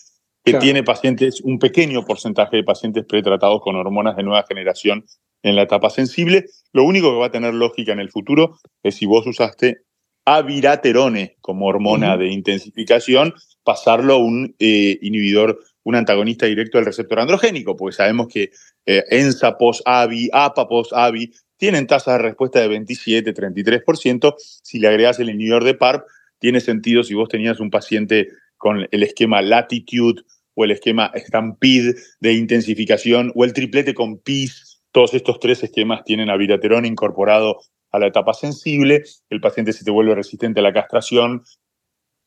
que 0.43 0.55
tiene 0.55 0.83
pacientes, 0.83 1.43
un 1.43 1.59
pequeño 1.59 2.07
porcentaje 2.07 2.57
de 2.57 2.65
pacientes 2.65 3.05
pretratados 3.05 3.61
con 3.61 3.77
hormonas 3.77 4.17
de 4.17 4.23
nueva 4.23 4.45
generación 4.49 5.05
en 5.43 5.57
la 5.57 5.63
etapa 5.63 5.91
sensible. 5.91 6.47
Lo 6.73 6.85
único 6.85 7.11
que 7.11 7.19
va 7.19 7.27
a 7.27 7.31
tener 7.31 7.55
lógica 7.55 7.93
en 7.93 8.01
el 8.01 8.11
futuro 8.11 8.59
es 8.83 8.97
si 8.97 9.07
vos 9.07 9.27
usaste 9.27 9.83
aviraterone 10.25 11.37
como 11.41 11.67
hormona 11.67 12.17
de 12.17 12.29
intensificación, 12.29 13.35
pasarlo 13.63 14.15
a 14.15 14.19
un 14.19 14.57
eh, 14.59 14.99
inhibidor 15.01 15.61
un 15.87 15.95
antagonista 15.95 16.47
directo 16.47 16.79
al 16.79 16.85
receptor 16.85 17.21
androgénico, 17.21 17.77
porque 17.77 17.95
sabemos 17.95 18.27
que 18.27 18.51
eh, 18.87 19.05
ENSA 19.09 19.57
post-AVI, 19.57 20.31
APA 20.33 20.67
post-AVI, 20.67 21.31
tienen 21.57 21.87
tasas 21.87 22.19
de 22.19 22.25
respuesta 22.25 22.59
de 22.59 22.69
27-33%. 22.69 24.35
Si 24.39 24.81
le 24.81 24.89
agregas 24.89 25.21
el 25.21 25.31
inhibidor 25.31 25.63
de 25.63 25.75
PARP, 25.75 26.05
tiene 26.41 26.61
sentido 26.61 27.05
si 27.05 27.15
vos 27.15 27.29
tenías 27.29 27.61
un 27.61 27.71
paciente 27.71 28.29
con 28.57 28.89
el 28.91 29.03
esquema 29.05 29.43
Latitude 29.43 30.23
o 30.55 30.65
el 30.65 30.73
esquema 30.73 31.13
Stampede 31.15 31.95
de 32.19 32.33
intensificación 32.33 33.31
o 33.37 33.45
el 33.45 33.53
triplete 33.53 33.95
con 33.95 34.19
PIS. 34.19 34.66
Todos 34.97 35.13
estos 35.13 35.39
tres 35.39 35.63
esquemas 35.63 36.05
tienen 36.05 36.31
aviraterón 36.31 36.87
incorporado 36.87 37.59
a 37.93 37.99
la 37.99 38.07
etapa 38.07 38.33
sensible. 38.33 39.03
El 39.29 39.43
paciente 39.43 39.75
se 39.75 39.85
te 39.85 39.91
vuelve 39.91 40.15
resistente 40.15 40.61
a 40.61 40.63
la 40.63 40.73
castración, 40.73 41.43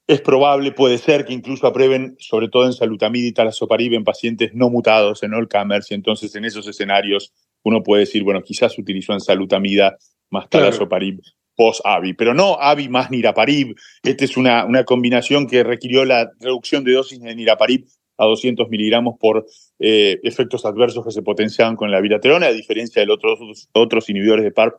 es 0.06 0.22
probable, 0.22 0.72
puede 0.72 1.00
ser 1.00 1.26
que 1.26 1.34
incluso 1.34 1.66
aprueben, 1.66 2.16
sobre 2.20 2.48
todo 2.48 2.68
en 2.68 2.74
salutamida 2.74 3.26
y 3.26 3.32
talazoparib, 3.32 3.96
en 3.96 4.04
pacientes 4.04 4.52
no 4.54 4.70
mutados 4.70 5.24
en 5.24 5.34
Allcomers, 5.34 5.90
y 5.90 5.96
entonces 5.96 6.36
en 6.36 6.46
esos 6.46 6.68
escenarios 6.68 7.34
uno 7.64 7.82
puede 7.82 8.02
decir, 8.02 8.24
bueno, 8.24 8.44
quizás 8.44 8.78
utilizó 8.78 9.14
en 9.14 9.20
salutamida 9.20 9.98
más 10.30 10.48
talazoparib 10.48 11.22
post-AVI, 11.56 12.14
pero 12.14 12.36
no 12.36 12.56
AVI 12.62 12.88
más 12.88 13.10
niraparib. 13.10 13.74
Esta 14.04 14.26
es 14.26 14.38
una, 14.38 14.64
una 14.66 14.84
combinación 14.84 15.48
que 15.48 15.64
requirió 15.64 16.06
la 16.06 16.30
reducción 16.40 16.84
de 16.84 16.94
dosis 16.94 17.20
de 17.20 17.34
niraparib 17.34 17.88
a 18.20 18.26
200 18.26 18.70
miligramos 18.70 19.16
por 19.20 19.48
eh, 19.80 20.20
efectos 20.24 20.66
adversos 20.66 21.06
que 21.06 21.12
se 21.12 21.22
potenciaban 21.22 21.76
con 21.76 21.90
la 21.90 22.02
viraterona, 22.02 22.48
a 22.48 22.52
diferencia 22.52 23.04
de 23.04 23.12
otros, 23.12 23.70
otros 23.72 24.10
inhibidores 24.10 24.44
de 24.44 24.52
PARP 24.52 24.76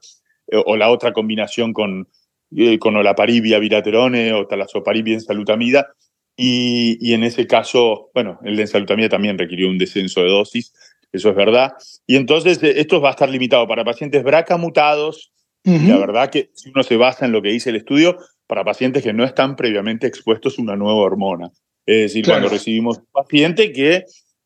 eh, 0.48 0.62
o 0.64 0.76
la 0.76 0.90
otra 0.90 1.12
combinación 1.12 1.72
con, 1.72 2.06
eh, 2.54 2.78
con 2.78 2.96
olaparib 2.96 3.42
viraterone 3.42 4.32
o 4.34 4.46
talazoparib 4.46 5.08
y 5.08 5.14
ensalutamida. 5.14 5.88
Y, 6.36 6.98
y 7.00 7.14
en 7.14 7.24
ese 7.24 7.46
caso, 7.46 8.10
bueno, 8.14 8.38
el 8.44 8.56
de 8.56 8.62
ensalutamida 8.62 9.08
también 9.08 9.38
requirió 9.38 9.68
un 9.68 9.78
descenso 9.78 10.22
de 10.22 10.28
dosis, 10.28 10.72
eso 11.12 11.30
es 11.30 11.36
verdad. 11.36 11.72
Y 12.06 12.16
entonces 12.16 12.62
eh, 12.62 12.74
esto 12.76 13.00
va 13.00 13.08
a 13.08 13.12
estar 13.12 13.28
limitado 13.28 13.66
para 13.66 13.84
pacientes 13.84 14.22
BRCA 14.22 14.56
mutados. 14.56 15.32
La 15.62 15.98
verdad 15.98 16.30
que 16.30 16.50
si 16.54 16.70
uno 16.70 16.82
se 16.82 16.96
basa 16.96 17.26
en 17.26 17.32
lo 17.32 17.42
que 17.42 17.50
dice 17.50 17.68
el 17.68 17.76
estudio, 17.76 18.16
para 18.46 18.64
pacientes 18.64 19.02
que 19.02 19.12
no 19.12 19.24
están 19.24 19.56
previamente 19.56 20.06
expuestos 20.06 20.58
a 20.58 20.62
una 20.62 20.74
nueva 20.74 21.00
hormona. 21.00 21.50
Es 21.90 22.12
decir, 22.12 22.24
cuando 22.24 22.48
recibimos 22.48 22.98
un 22.98 23.06
paciente 23.10 23.72
que 23.72 24.04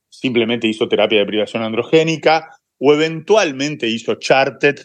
simplemente 0.09 0.67
hizo 0.67 0.89
terapia 0.89 1.19
de 1.19 1.27
privación 1.27 1.63
androgénica 1.63 2.49
o 2.79 2.95
eventualmente 2.95 3.87
hizo 3.87 4.15
charted 4.15 4.79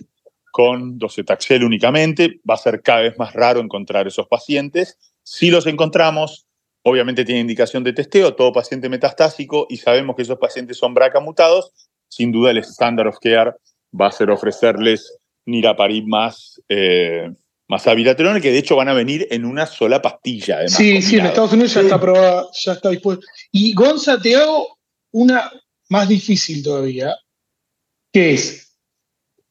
con 0.52 0.98
docetaxel 0.98 1.64
únicamente. 1.64 2.42
Va 2.48 2.56
a 2.56 2.58
ser 2.58 2.82
cada 2.82 3.04
vez 3.04 3.18
más 3.18 3.32
raro 3.32 3.62
encontrar 3.62 4.08
esos 4.08 4.28
pacientes. 4.28 4.98
Si 5.24 5.50
los 5.50 5.68
encontramos, 5.68 6.48
obviamente 6.84 7.24
tiene 7.24 7.40
indicación 7.40 7.86
de 7.86 7.94
testeo, 7.94 8.36
todo 8.36 8.52
paciente 8.52 8.90
metastásico, 8.90 9.66
y 9.70 9.78
sabemos 9.78 10.18
que 10.18 10.24
esos 10.24 10.38
pacientes 10.38 10.76
son 10.76 10.94
BRCA 10.94 11.22
mutados, 11.22 11.72
sin 12.10 12.34
duda 12.34 12.52
el 12.52 12.58
estándar 12.58 13.08
of 13.08 13.20
care 13.22 13.54
va 13.98 14.08
a 14.08 14.12
ser 14.12 14.32
ofrecerles 14.32 15.18
niraparib 15.46 16.08
más, 16.08 16.62
eh, 16.68 17.32
más 17.70 17.84
que 17.84 18.52
de 18.52 18.58
hecho 18.58 18.76
van 18.76 18.90
a 18.90 18.94
venir 18.94 19.28
en 19.30 19.46
una 19.46 19.68
sola 19.68 20.02
pastilla. 20.02 20.56
Además, 20.56 20.74
sí, 20.74 21.02
sí, 21.04 21.18
en 21.18 21.28
Estados 21.28 21.54
Unidos 21.54 21.76
ya 21.76 21.82
está 21.82 21.96
aprobada, 21.96 22.48
ya 22.60 22.74
está 22.74 22.90
dispuesto. 22.90 23.26
Y 23.52 23.74
Gonza, 23.74 24.20
te 24.20 24.36
hago 24.36 24.80
una 25.12 25.52
más 25.88 26.10
difícil 26.10 26.64
todavía, 26.64 27.16
que 28.12 28.34
es, 28.34 28.76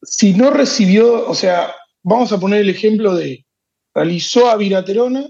si 0.02 0.34
no 0.34 0.50
recibió, 0.50 1.28
o 1.28 1.34
sea, 1.34 1.72
vamos 2.02 2.32
a 2.32 2.40
poner 2.40 2.62
el 2.62 2.70
ejemplo 2.70 3.14
de 3.14 3.46
realizó 3.94 4.50
a 4.50 4.56
viraterona 4.56 5.28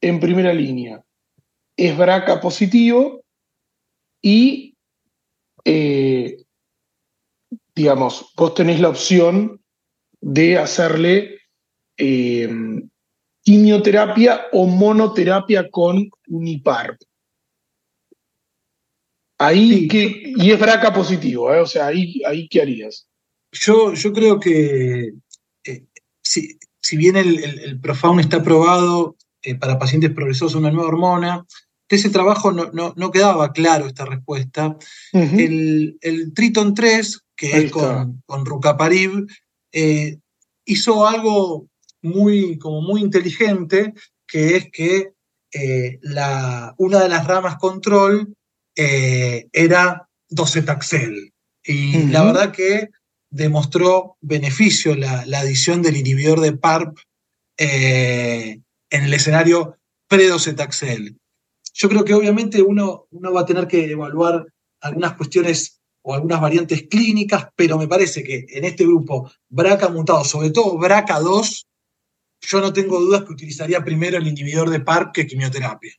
en 0.00 0.20
primera 0.20 0.54
línea, 0.54 1.04
es 1.76 1.96
BRCA 1.96 2.40
positivo 2.40 3.24
y, 4.20 4.76
eh, 5.64 6.44
digamos, 7.74 8.32
vos 8.36 8.54
tenés 8.54 8.78
la 8.78 8.88
opción 8.88 9.60
de 10.20 10.58
hacerle 10.58 11.41
eh, 12.04 12.48
quimioterapia 13.44 14.46
o 14.52 14.66
monoterapia 14.66 15.70
con 15.70 16.10
Uniparp. 16.26 17.00
Ahí, 19.38 19.86
que, 19.86 20.32
y 20.36 20.50
es 20.50 20.58
BRCA 20.58 20.92
positivo, 20.92 21.52
¿eh? 21.54 21.60
o 21.60 21.66
sea, 21.66 21.86
ahí, 21.86 22.20
ahí 22.26 22.48
¿qué 22.48 22.62
harías? 22.62 23.06
Yo, 23.52 23.94
yo 23.94 24.12
creo 24.12 24.40
que 24.40 25.12
eh, 25.64 25.84
si, 26.22 26.96
bien 26.96 27.16
el, 27.16 27.38
el, 27.38 27.80
Profound 27.80 28.20
está 28.20 28.38
aprobado 28.38 29.16
eh, 29.42 29.54
para 29.54 29.78
pacientes 29.78 30.10
progresosos 30.10 30.56
una 30.56 30.70
nueva 30.72 30.88
hormona, 30.88 31.46
de 31.88 31.96
ese 31.96 32.10
trabajo 32.10 32.50
no, 32.50 32.70
no, 32.72 33.10
quedaba 33.10 33.52
claro 33.52 33.86
esta 33.86 34.06
respuesta. 34.06 34.76
el, 35.12 35.98
Triton 36.34 36.74
3, 36.74 37.20
que 37.36 37.50
es 37.58 37.70
con, 37.70 38.22
con 38.26 38.46
Rucaparib, 38.46 39.26
hizo 40.64 41.06
algo 41.06 41.68
muy, 42.02 42.58
como 42.58 42.82
muy 42.82 43.00
inteligente, 43.00 43.94
que 44.26 44.56
es 44.56 44.70
que 44.70 45.12
eh, 45.52 45.98
la, 46.02 46.74
una 46.78 47.00
de 47.00 47.08
las 47.08 47.26
ramas 47.26 47.56
control 47.56 48.34
eh, 48.76 49.48
era 49.52 50.08
docetaxel. 50.28 51.32
Y 51.64 52.06
la 52.08 52.24
verdad 52.24 52.52
que 52.52 52.88
demostró 53.30 54.16
beneficio 54.20 54.94
la, 54.96 55.20
adición 55.20 55.82
del 55.82 55.96
inhibidor 55.96 56.40
de 56.40 56.52
PARP 56.52 56.98
eh, 57.56 58.60
en 58.90 59.04
el 59.04 59.14
escenario 59.14 59.78
pre-docetaxel. 60.08 61.16
Yo 61.74 61.88
creo 61.88 62.04
que 62.04 62.14
obviamente 62.14 62.60
uno, 62.60 63.06
uno 63.10 63.32
va 63.32 63.42
a 63.42 63.46
tener 63.46 63.66
que 63.66 63.90
evaluar 63.90 64.46
algunas 64.80 65.14
cuestiones 65.14 65.80
o 66.02 66.14
algunas 66.14 66.40
variantes 66.40 66.82
clínicas, 66.88 67.48
pero 67.54 67.78
me 67.78 67.88
parece 67.88 68.22
que 68.22 68.44
en 68.48 68.64
este 68.64 68.84
grupo 68.84 69.30
BRCA 69.48 69.88
mutado, 69.88 70.24
sobre 70.24 70.50
todo 70.50 70.76
BRCA2, 70.78 71.64
yo 72.42 72.60
no 72.60 72.72
tengo 72.72 73.00
dudas 73.00 73.22
que 73.22 73.32
utilizaría 73.32 73.82
primero 73.82 74.18
el 74.18 74.26
inhibidor 74.26 74.70
de 74.70 74.80
PARP 74.80 75.12
que 75.12 75.26
quimioterapia. 75.26 75.92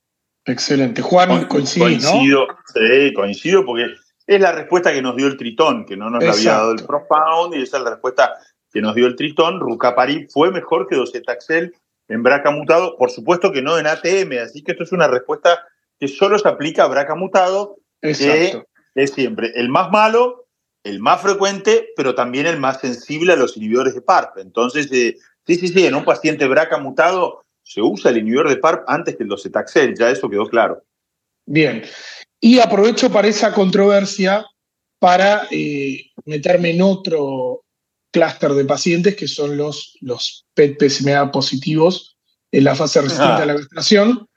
Excelente. 0.45 1.01
Juan, 1.01 1.45
coincido, 1.45 1.85
coincido, 1.85 2.47
sí, 2.73 3.13
coincido 3.13 3.65
porque 3.65 3.87
es 4.27 4.41
la 4.41 4.51
respuesta 4.51 4.93
que 4.93 5.01
nos 5.01 5.15
dio 5.15 5.27
el 5.27 5.37
Tritón, 5.37 5.85
que 5.85 5.97
no 5.97 6.09
nos 6.09 6.23
la 6.23 6.31
había 6.31 6.51
dado 6.51 6.71
el 6.73 6.85
Profound, 6.85 7.55
y 7.55 7.61
esa 7.61 7.77
es 7.77 7.83
la 7.83 7.91
respuesta 7.91 8.33
que 8.71 8.81
nos 8.81 8.93
dio 8.93 9.07
el 9.07 9.15
Tritón. 9.15 9.59
Rucaparib 9.59 10.29
fue 10.29 10.51
mejor 10.51 10.87
que 10.87 10.95
docetaxel 10.95 11.73
en 12.09 12.23
BRCA 12.23 12.51
mutado, 12.51 12.97
por 12.97 13.09
supuesto 13.09 13.51
que 13.51 13.61
no 13.61 13.77
en 13.77 13.87
ATM, 13.87 14.39
así 14.43 14.61
que 14.61 14.73
esto 14.73 14.83
es 14.83 14.91
una 14.91 15.07
respuesta 15.07 15.65
que 15.97 16.07
solo 16.09 16.37
se 16.37 16.47
aplica 16.47 16.83
a 16.83 16.87
BRCA 16.87 17.15
mutado, 17.15 17.77
Exacto 18.01 18.67
es 18.95 19.11
siempre 19.11 19.51
el 19.55 19.69
más 19.69 19.91
malo, 19.91 20.47
el 20.83 20.99
más 20.99 21.21
frecuente, 21.21 21.89
pero 21.95 22.15
también 22.15 22.45
el 22.45 22.59
más 22.59 22.79
sensible 22.79 23.33
a 23.33 23.37
los 23.37 23.57
inhibidores 23.57 23.95
de 23.95 24.01
PARP. 24.01 24.37
Entonces, 24.37 24.91
eh, 24.91 25.17
sí, 25.45 25.55
sí, 25.55 25.67
sí, 25.67 25.85
en 25.85 25.95
un 25.95 26.05
paciente 26.05 26.47
BRCA 26.47 26.77
mutado 26.77 27.43
se 27.63 27.81
usa 27.81 28.11
el 28.11 28.17
inhibidor 28.17 28.49
de 28.49 28.57
PARP 28.57 28.83
antes 28.87 29.15
que 29.15 29.23
el 29.23 29.29
docetaxel, 29.29 29.95
ya 29.97 30.09
eso 30.09 30.29
quedó 30.29 30.47
claro. 30.47 30.83
Bien, 31.45 31.83
y 32.39 32.59
aprovecho 32.59 33.11
para 33.11 33.27
esa 33.27 33.53
controversia 33.53 34.45
para 34.99 35.47
eh, 35.51 36.11
meterme 36.25 36.71
en 36.71 36.81
otro 36.81 37.63
clúster 38.11 38.51
de 38.51 38.65
pacientes 38.65 39.15
que 39.15 39.27
son 39.27 39.57
los, 39.57 39.97
los 40.01 40.45
PET-PSMA 40.53 41.31
positivos 41.31 42.17
en 42.51 42.63
la 42.63 42.75
fase 42.75 43.01
resistente 43.01 43.41
a 43.41 43.45
la 43.45 43.55
castración. 43.55 44.27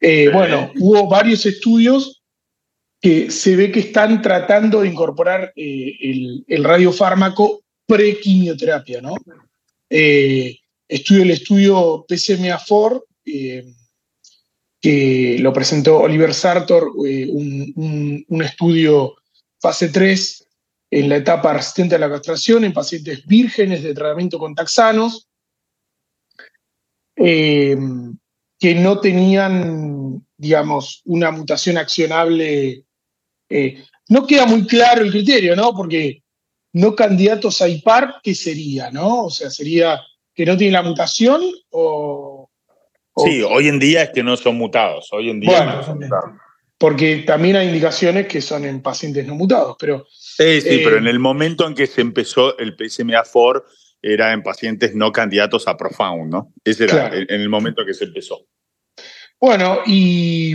Eh, 0.00 0.28
bueno, 0.32 0.72
hubo 0.78 1.08
varios 1.08 1.46
estudios 1.46 2.22
que 3.00 3.30
se 3.30 3.56
ve 3.56 3.70
que 3.70 3.80
están 3.80 4.20
tratando 4.20 4.82
de 4.82 4.88
incorporar 4.88 5.52
eh, 5.56 6.44
el, 6.46 6.64
radiofármaco 6.64 7.62
pre-quimioterapia, 7.86 9.00
¿no? 9.00 9.14
Eh, 9.90 10.58
estudio 10.88 11.22
el 11.22 11.30
estudio 11.32 12.06
PCMA4, 12.08 13.04
eh, 13.26 13.74
que 14.80 15.36
lo 15.40 15.52
presentó 15.52 15.98
Oliver 15.98 16.32
Sartor, 16.32 16.90
un, 16.96 18.24
un, 18.26 18.42
estudio 18.42 19.16
fase 19.60 19.90
3 19.90 20.48
en 20.92 21.08
la 21.08 21.16
etapa 21.16 21.52
resistente 21.52 21.96
a 21.96 21.98
la 21.98 22.08
castración 22.08 22.64
en 22.64 22.72
pacientes 22.72 23.26
vírgenes 23.26 23.82
de 23.82 23.92
tratamiento 23.92 24.38
con 24.38 24.54
taxanos, 24.54 25.28
que 27.14 28.74
no 28.74 29.00
tenían, 29.00 30.26
digamos, 30.38 31.02
una 31.04 31.30
mutación 31.30 31.76
accionable 31.76 32.86
eh, 33.50 33.84
no 34.08 34.26
queda 34.26 34.46
muy 34.46 34.64
claro 34.64 35.02
el 35.02 35.10
criterio, 35.10 35.56
¿no? 35.56 35.74
Porque 35.74 36.22
no 36.72 36.94
candidatos 36.94 37.60
a 37.62 37.68
IPAR, 37.68 38.16
¿qué 38.22 38.34
sería, 38.34 38.90
no? 38.90 39.24
O 39.24 39.30
sea, 39.30 39.50
sería 39.50 40.00
que 40.34 40.46
no 40.46 40.56
tiene 40.56 40.72
la 40.72 40.82
mutación 40.82 41.42
o, 41.70 42.50
Sí, 43.24 43.42
hoy 43.42 43.68
en 43.68 43.78
día 43.78 44.04
es 44.04 44.10
que 44.10 44.22
no 44.22 44.36
son 44.36 44.56
mutados. 44.56 45.08
Hoy 45.12 45.30
en 45.30 45.40
día 45.40 45.64
no 45.64 45.82
son 45.84 45.98
mutados. 45.98 46.30
Porque 46.78 47.16
también 47.26 47.56
hay 47.56 47.66
indicaciones 47.66 48.26
que 48.26 48.40
son 48.40 48.64
en 48.64 48.80
pacientes 48.80 49.26
no 49.26 49.34
mutados, 49.34 49.76
pero. 49.78 50.06
Sí, 50.10 50.60
sí, 50.62 50.80
pero 50.82 50.96
eh, 50.96 51.00
en 51.00 51.06
el 51.06 51.18
momento 51.18 51.66
en 51.66 51.74
que 51.74 51.86
se 51.86 52.00
empezó 52.00 52.56
el 52.58 52.76
PSMA4 52.76 53.64
era 54.00 54.32
en 54.32 54.42
pacientes 54.42 54.94
no 54.94 55.12
candidatos 55.12 55.68
a 55.68 55.76
Profound, 55.76 56.32
¿no? 56.32 56.54
Ese 56.64 56.84
era 56.84 57.14
en 57.14 57.28
el 57.28 57.50
momento 57.50 57.82
en 57.82 57.88
que 57.88 57.94
se 57.94 58.04
empezó. 58.04 58.46
Bueno, 59.38 59.80
y, 59.84 60.54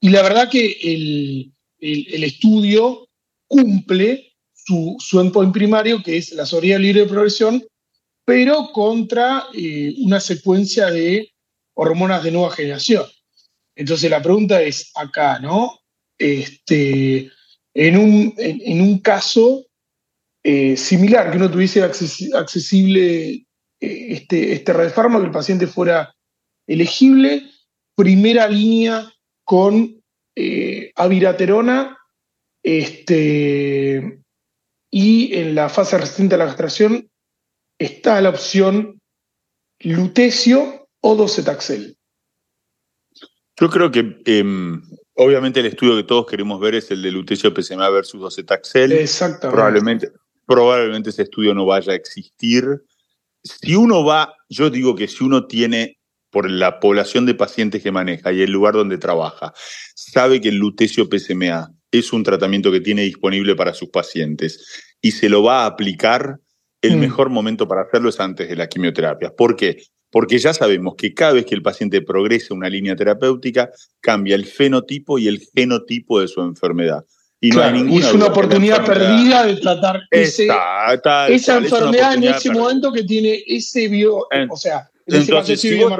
y 0.00 0.08
la 0.10 0.22
verdad 0.22 0.48
que 0.48 0.78
el, 0.82 1.52
el, 1.80 2.24
estudio 2.24 3.08
cumple 3.48 4.31
su, 4.64 4.96
su 4.98 5.20
endpoint 5.20 5.52
primario, 5.52 6.02
que 6.02 6.16
es 6.16 6.32
la 6.32 6.46
sobriedad 6.46 6.78
libre 6.78 7.02
de 7.02 7.08
progresión, 7.08 7.62
pero 8.24 8.70
contra 8.72 9.44
eh, 9.54 9.94
una 9.98 10.20
secuencia 10.20 10.86
de 10.90 11.32
hormonas 11.74 12.22
de 12.22 12.30
nueva 12.30 12.50
generación. 12.50 13.04
Entonces 13.74 14.10
la 14.10 14.22
pregunta 14.22 14.62
es 14.62 14.90
acá, 14.94 15.38
¿no? 15.38 15.80
Este, 16.18 17.30
en, 17.74 17.96
un, 17.96 18.34
en, 18.36 18.80
un 18.80 18.98
caso 18.98 19.66
eh, 20.44 20.76
similar, 20.76 21.30
que 21.30 21.36
uno 21.38 21.50
tuviese 21.50 21.82
accesible 21.82 23.30
eh, 23.30 23.46
este, 23.80 24.52
este 24.52 24.72
radiofármaco, 24.72 25.22
que 25.22 25.26
el 25.26 25.32
paciente 25.32 25.66
fuera 25.66 26.14
elegible, 26.66 27.50
primera 27.96 28.46
línea 28.48 29.12
con 29.44 30.02
eh, 30.36 30.92
aviraterona, 30.94 31.98
este, 32.62 34.21
y 34.94 35.34
en 35.34 35.54
la 35.54 35.70
fase 35.70 35.96
resistente 35.96 36.34
a 36.34 36.38
la 36.38 36.46
castración 36.46 37.10
está 37.78 38.20
la 38.20 38.28
opción 38.28 39.00
lutecio 39.80 40.86
o 41.00 41.16
docetaxel. 41.16 41.96
Yo 43.58 43.70
creo 43.70 43.90
que 43.90 44.20
em, 44.26 44.82
obviamente 45.14 45.60
el 45.60 45.66
estudio 45.66 45.96
que 45.96 46.04
todos 46.04 46.26
queremos 46.26 46.60
ver 46.60 46.74
es 46.74 46.90
el 46.90 47.02
de 47.02 47.10
lutecio 47.10 47.54
PSMA 47.54 47.88
versus 47.88 48.20
docetaxel. 48.20 48.92
Exactamente. 48.92 49.56
Probablemente, 49.56 50.12
probablemente 50.46 51.10
ese 51.10 51.22
estudio 51.22 51.54
no 51.54 51.64
vaya 51.64 51.92
a 51.92 51.96
existir. 51.96 52.84
Si 53.42 53.74
uno 53.74 54.04
va, 54.04 54.34
yo 54.50 54.68
digo 54.68 54.94
que 54.94 55.08
si 55.08 55.24
uno 55.24 55.46
tiene 55.46 55.98
por 56.30 56.50
la 56.50 56.80
población 56.80 57.24
de 57.24 57.34
pacientes 57.34 57.82
que 57.82 57.92
maneja 57.92 58.30
y 58.32 58.42
el 58.42 58.52
lugar 58.52 58.74
donde 58.74 58.98
trabaja, 58.98 59.54
sabe 59.94 60.40
que 60.40 60.50
el 60.50 60.56
lutecio 60.56 61.08
PSMA 61.10 61.72
es 61.92 62.12
un 62.12 62.24
tratamiento 62.24 62.72
que 62.72 62.80
tiene 62.80 63.02
disponible 63.02 63.54
para 63.54 63.74
sus 63.74 63.90
pacientes 63.90 64.96
y 65.00 65.12
se 65.12 65.28
lo 65.28 65.42
va 65.42 65.62
a 65.62 65.66
aplicar, 65.66 66.40
el 66.80 66.96
mm. 66.96 67.00
mejor 67.00 67.30
momento 67.30 67.68
para 67.68 67.82
hacerlo 67.82 68.08
es 68.08 68.18
antes 68.18 68.48
de 68.48 68.56
la 68.56 68.68
quimioterapia. 68.68 69.32
¿Por 69.36 69.54
qué? 69.54 69.84
Porque 70.10 70.38
ya 70.38 70.52
sabemos 70.52 70.94
que 70.96 71.14
cada 71.14 71.34
vez 71.34 71.46
que 71.46 71.54
el 71.54 71.62
paciente 71.62 72.02
progresa 72.02 72.54
una 72.54 72.68
línea 72.68 72.96
terapéutica, 72.96 73.70
cambia 74.00 74.34
el 74.34 74.46
fenotipo 74.46 75.18
y 75.18 75.28
el 75.28 75.40
genotipo 75.54 76.20
de 76.20 76.28
su 76.28 76.40
enfermedad. 76.40 77.04
Y 77.40 77.50
no 77.50 77.62
hay 77.62 77.72
ninguna 77.72 78.08
es 78.08 78.14
una 78.14 78.26
oportunidad 78.26 78.84
perdida 78.84 79.44
de 79.46 79.56
tratar 79.56 80.00
esa 80.10 81.56
enfermedad 81.58 82.14
en 82.14 82.24
ese 82.24 82.50
momento 82.50 82.92
que 82.92 83.02
tiene 83.02 83.42
ese 83.46 83.88
bio, 83.88 84.26
o 84.48 84.56
sea, 84.56 84.88
entonces, 85.04 85.60
si 85.60 85.82
vos 85.82 85.92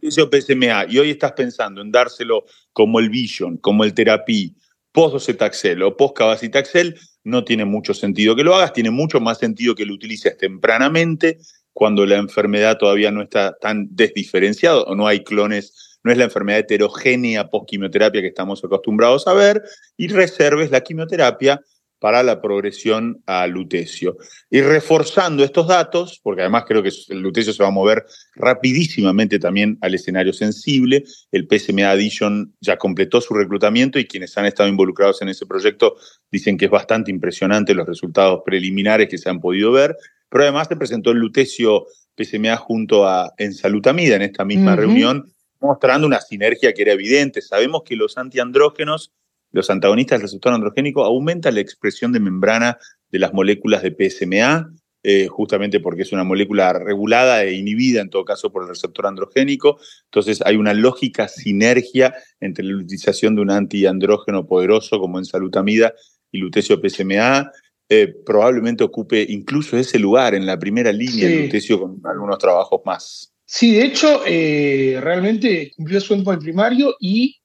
el 0.00 0.42
PSMA 0.42 0.86
y 0.88 0.98
hoy 0.98 1.10
estás 1.10 1.32
pensando 1.32 1.80
en 1.80 1.90
dárselo 1.90 2.44
como 2.72 3.00
el 3.00 3.08
Vision, 3.08 3.56
como 3.56 3.84
el 3.84 3.94
Therapy, 3.94 4.54
post-docetaxel 4.92 5.82
o 5.82 5.96
post-cabacitaxel, 5.96 6.98
no 7.24 7.44
tiene 7.44 7.64
mucho 7.64 7.94
sentido 7.94 8.34
que 8.34 8.44
lo 8.44 8.54
hagas, 8.54 8.72
tiene 8.72 8.90
mucho 8.90 9.20
más 9.20 9.38
sentido 9.38 9.74
que 9.74 9.86
lo 9.86 9.94
utilices 9.94 10.36
tempranamente, 10.36 11.38
cuando 11.72 12.04
la 12.06 12.16
enfermedad 12.16 12.78
todavía 12.78 13.10
no 13.10 13.22
está 13.22 13.56
tan 13.60 13.88
desdiferenciada 13.90 14.82
o 14.82 14.94
no 14.94 15.06
hay 15.06 15.22
clones, 15.22 15.98
no 16.02 16.10
es 16.10 16.18
la 16.18 16.24
enfermedad 16.24 16.60
heterogénea 16.60 17.48
post-quimioterapia 17.48 18.22
que 18.22 18.28
estamos 18.28 18.64
acostumbrados 18.64 19.26
a 19.26 19.34
ver, 19.34 19.62
y 19.96 20.08
reserves 20.08 20.70
la 20.70 20.80
quimioterapia 20.80 21.60
para 22.00 22.22
la 22.22 22.40
progresión 22.40 23.22
a 23.26 23.46
lutecio. 23.46 24.16
Y 24.50 24.62
reforzando 24.62 25.44
estos 25.44 25.68
datos, 25.68 26.18
porque 26.22 26.40
además 26.40 26.64
creo 26.66 26.82
que 26.82 26.90
el 27.08 27.20
lutecio 27.20 27.52
se 27.52 27.62
va 27.62 27.68
a 27.68 27.72
mover 27.72 28.06
rapidísimamente 28.34 29.38
también 29.38 29.78
al 29.82 29.94
escenario 29.94 30.32
sensible, 30.32 31.04
el 31.30 31.46
PSMA 31.46 31.90
Addition 31.90 32.54
ya 32.60 32.78
completó 32.78 33.20
su 33.20 33.34
reclutamiento 33.34 33.98
y 33.98 34.06
quienes 34.06 34.36
han 34.38 34.46
estado 34.46 34.68
involucrados 34.68 35.20
en 35.22 35.28
ese 35.28 35.46
proyecto 35.46 35.96
dicen 36.32 36.56
que 36.56 36.64
es 36.64 36.70
bastante 36.70 37.10
impresionante 37.10 37.74
los 37.74 37.86
resultados 37.86 38.40
preliminares 38.44 39.08
que 39.08 39.18
se 39.18 39.28
han 39.28 39.40
podido 39.40 39.70
ver, 39.70 39.94
pero 40.30 40.44
además 40.44 40.68
se 40.68 40.76
presentó 40.76 41.10
el 41.10 41.18
lutecio 41.18 41.86
PSMA 42.16 42.56
junto 42.56 43.06
a 43.06 43.32
ensalutamida 43.36 44.16
en 44.16 44.22
esta 44.22 44.44
misma 44.44 44.74
reunión, 44.74 45.32
mostrando 45.60 46.06
una 46.06 46.20
sinergia 46.20 46.72
que 46.72 46.82
era 46.82 46.92
evidente. 46.92 47.42
Sabemos 47.42 47.82
que 47.84 47.96
los 47.96 48.16
antiandrógenos 48.16 49.12
los 49.52 49.70
antagonistas 49.70 50.18
del 50.18 50.22
receptor 50.22 50.52
androgénico 50.52 51.04
aumentan 51.04 51.54
la 51.54 51.60
expresión 51.60 52.12
de 52.12 52.20
membrana 52.20 52.78
de 53.10 53.18
las 53.18 53.32
moléculas 53.32 53.82
de 53.82 53.90
PSMA, 53.90 54.70
eh, 55.02 55.28
justamente 55.28 55.80
porque 55.80 56.02
es 56.02 56.12
una 56.12 56.24
molécula 56.24 56.72
regulada 56.74 57.42
e 57.44 57.54
inhibida 57.54 58.02
en 58.02 58.10
todo 58.10 58.24
caso 58.24 58.52
por 58.52 58.62
el 58.62 58.68
receptor 58.68 59.06
androgénico. 59.06 59.78
Entonces 60.04 60.42
hay 60.44 60.56
una 60.56 60.74
lógica 60.74 61.26
sinergia 61.26 62.14
entre 62.38 62.64
la 62.64 62.76
utilización 62.76 63.34
de 63.34 63.42
un 63.42 63.50
antiandrógeno 63.50 64.46
poderoso 64.46 65.00
como 65.00 65.18
en 65.18 65.24
salutamida 65.24 65.94
y 66.30 66.38
lutecio 66.38 66.80
PSMA. 66.80 67.50
eh, 67.92 68.14
probablemente 68.24 68.84
ocupe 68.84 69.26
incluso 69.28 69.76
ese 69.76 69.98
lugar 69.98 70.36
en 70.36 70.46
la 70.46 70.56
primera 70.56 70.92
línea 70.92 71.26
del 71.26 71.46
lutecio 71.46 71.80
con 71.80 72.00
algunos 72.04 72.38
trabajos 72.38 72.80
más. 72.84 73.32
Sí, 73.44 73.72
de 73.72 73.84
hecho, 73.84 74.22
eh, 74.28 75.00
realmente 75.00 75.72
cumplió 75.74 76.00
su 76.00 76.14
endpoint 76.14 76.40
primario 76.40 76.94
y 77.00 77.39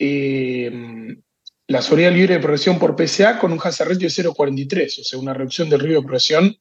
la 0.00 1.82
sobriedad 1.82 2.12
libre 2.12 2.34
de 2.34 2.40
progresión 2.40 2.78
por 2.78 2.96
PSA 2.96 3.38
con 3.38 3.52
un 3.52 3.60
hazard 3.62 3.90
ratio 3.90 4.08
de 4.08 4.14
0,43, 4.14 5.00
o 5.00 5.04
sea, 5.04 5.18
una 5.18 5.34
reducción 5.34 5.68
del 5.68 5.80
riesgo 5.80 6.00
de 6.00 6.06
progresión 6.06 6.56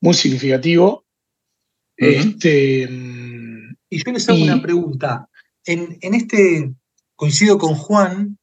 muy 0.00 0.14
significativo. 0.14 1.06
este, 1.96 2.88
y 3.88 4.04
yo 4.04 4.12
les 4.12 4.28
hago 4.28 4.42
una 4.42 4.60
pregunta. 4.60 5.28
En, 5.64 6.14
este, 6.14 6.72
coincido 7.14 7.56
con 7.56 7.74
Juan, 7.74 8.38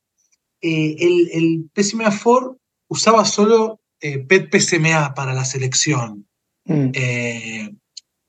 eh, 0.62 0.96
el, 1.00 1.30
el 1.34 1.70
PSMA4 1.74 2.58
usaba 2.88 3.26
solo 3.26 3.82
eh, 4.00 4.20
PET-PSMA 4.20 5.14
para 5.14 5.34
la 5.34 5.44
selección. 5.44 6.28
Mm. 6.66 6.92
Eh, 6.94 7.76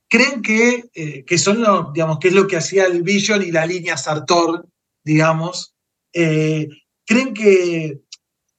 ¿Creen 0.08 0.42
que, 0.42 1.24
que 1.24 1.38
son 1.38 1.60
lo, 1.60 1.92
digamos, 1.92 2.18
que 2.18 2.28
es 2.28 2.34
lo 2.34 2.48
que 2.48 2.56
hacía 2.56 2.86
el 2.86 3.02
Vision 3.02 3.42
y 3.42 3.52
la 3.52 3.64
línea 3.64 3.96
Sartor, 3.96 4.66
digamos? 5.04 5.76
¿Creen 6.12 7.34
que 7.34 8.00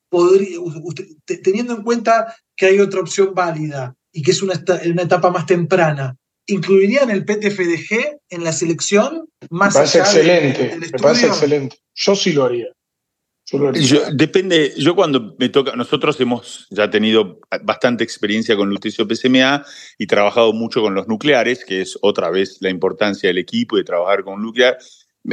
podría, 0.09 0.57
teniendo 1.43 1.73
en 1.73 1.83
cuenta 1.83 2.35
que 2.55 2.67
hay 2.67 2.79
otra 2.79 2.99
opción 2.99 3.33
válida 3.33 3.95
y 4.11 4.21
que 4.21 4.31
es 4.31 4.41
una, 4.41 4.53
una 4.85 5.03
etapa 5.03 5.31
más 5.31 5.45
temprana, 5.45 6.17
¿incluirían 6.47 7.09
el 7.09 7.23
PTFDG 7.25 8.19
en 8.29 8.43
la 8.43 8.51
selección? 8.51 9.29
Más 9.49 9.73
me 9.73 9.79
parece 9.79 9.99
excelente, 9.99 10.77
me 10.77 10.89
parece 10.99 11.27
excelente. 11.27 11.77
Yo 11.95 12.15
sí 12.15 12.33
lo 12.33 12.43
haría. 12.43 12.67
depende, 14.13 14.73
yo 14.77 14.95
cuando 14.95 15.35
me 15.39 15.49
toca, 15.49 15.75
nosotros 15.75 16.19
hemos 16.19 16.67
ya 16.69 16.89
tenido 16.89 17.39
bastante 17.63 18.03
experiencia 18.03 18.55
con 18.55 18.69
Lutecio 18.69 19.07
PSMA 19.09 19.65
y 19.97 20.07
trabajado 20.07 20.51
mucho 20.53 20.81
con 20.81 20.93
los 20.93 21.07
nucleares, 21.07 21.63
que 21.65 21.81
es 21.81 21.97
otra 22.01 22.29
vez 22.29 22.57
la 22.59 22.69
importancia 22.69 23.29
del 23.29 23.37
equipo 23.37 23.77
y 23.77 23.81
de 23.81 23.85
trabajar 23.85 24.23
con 24.23 24.41
nuclear. 24.41 24.77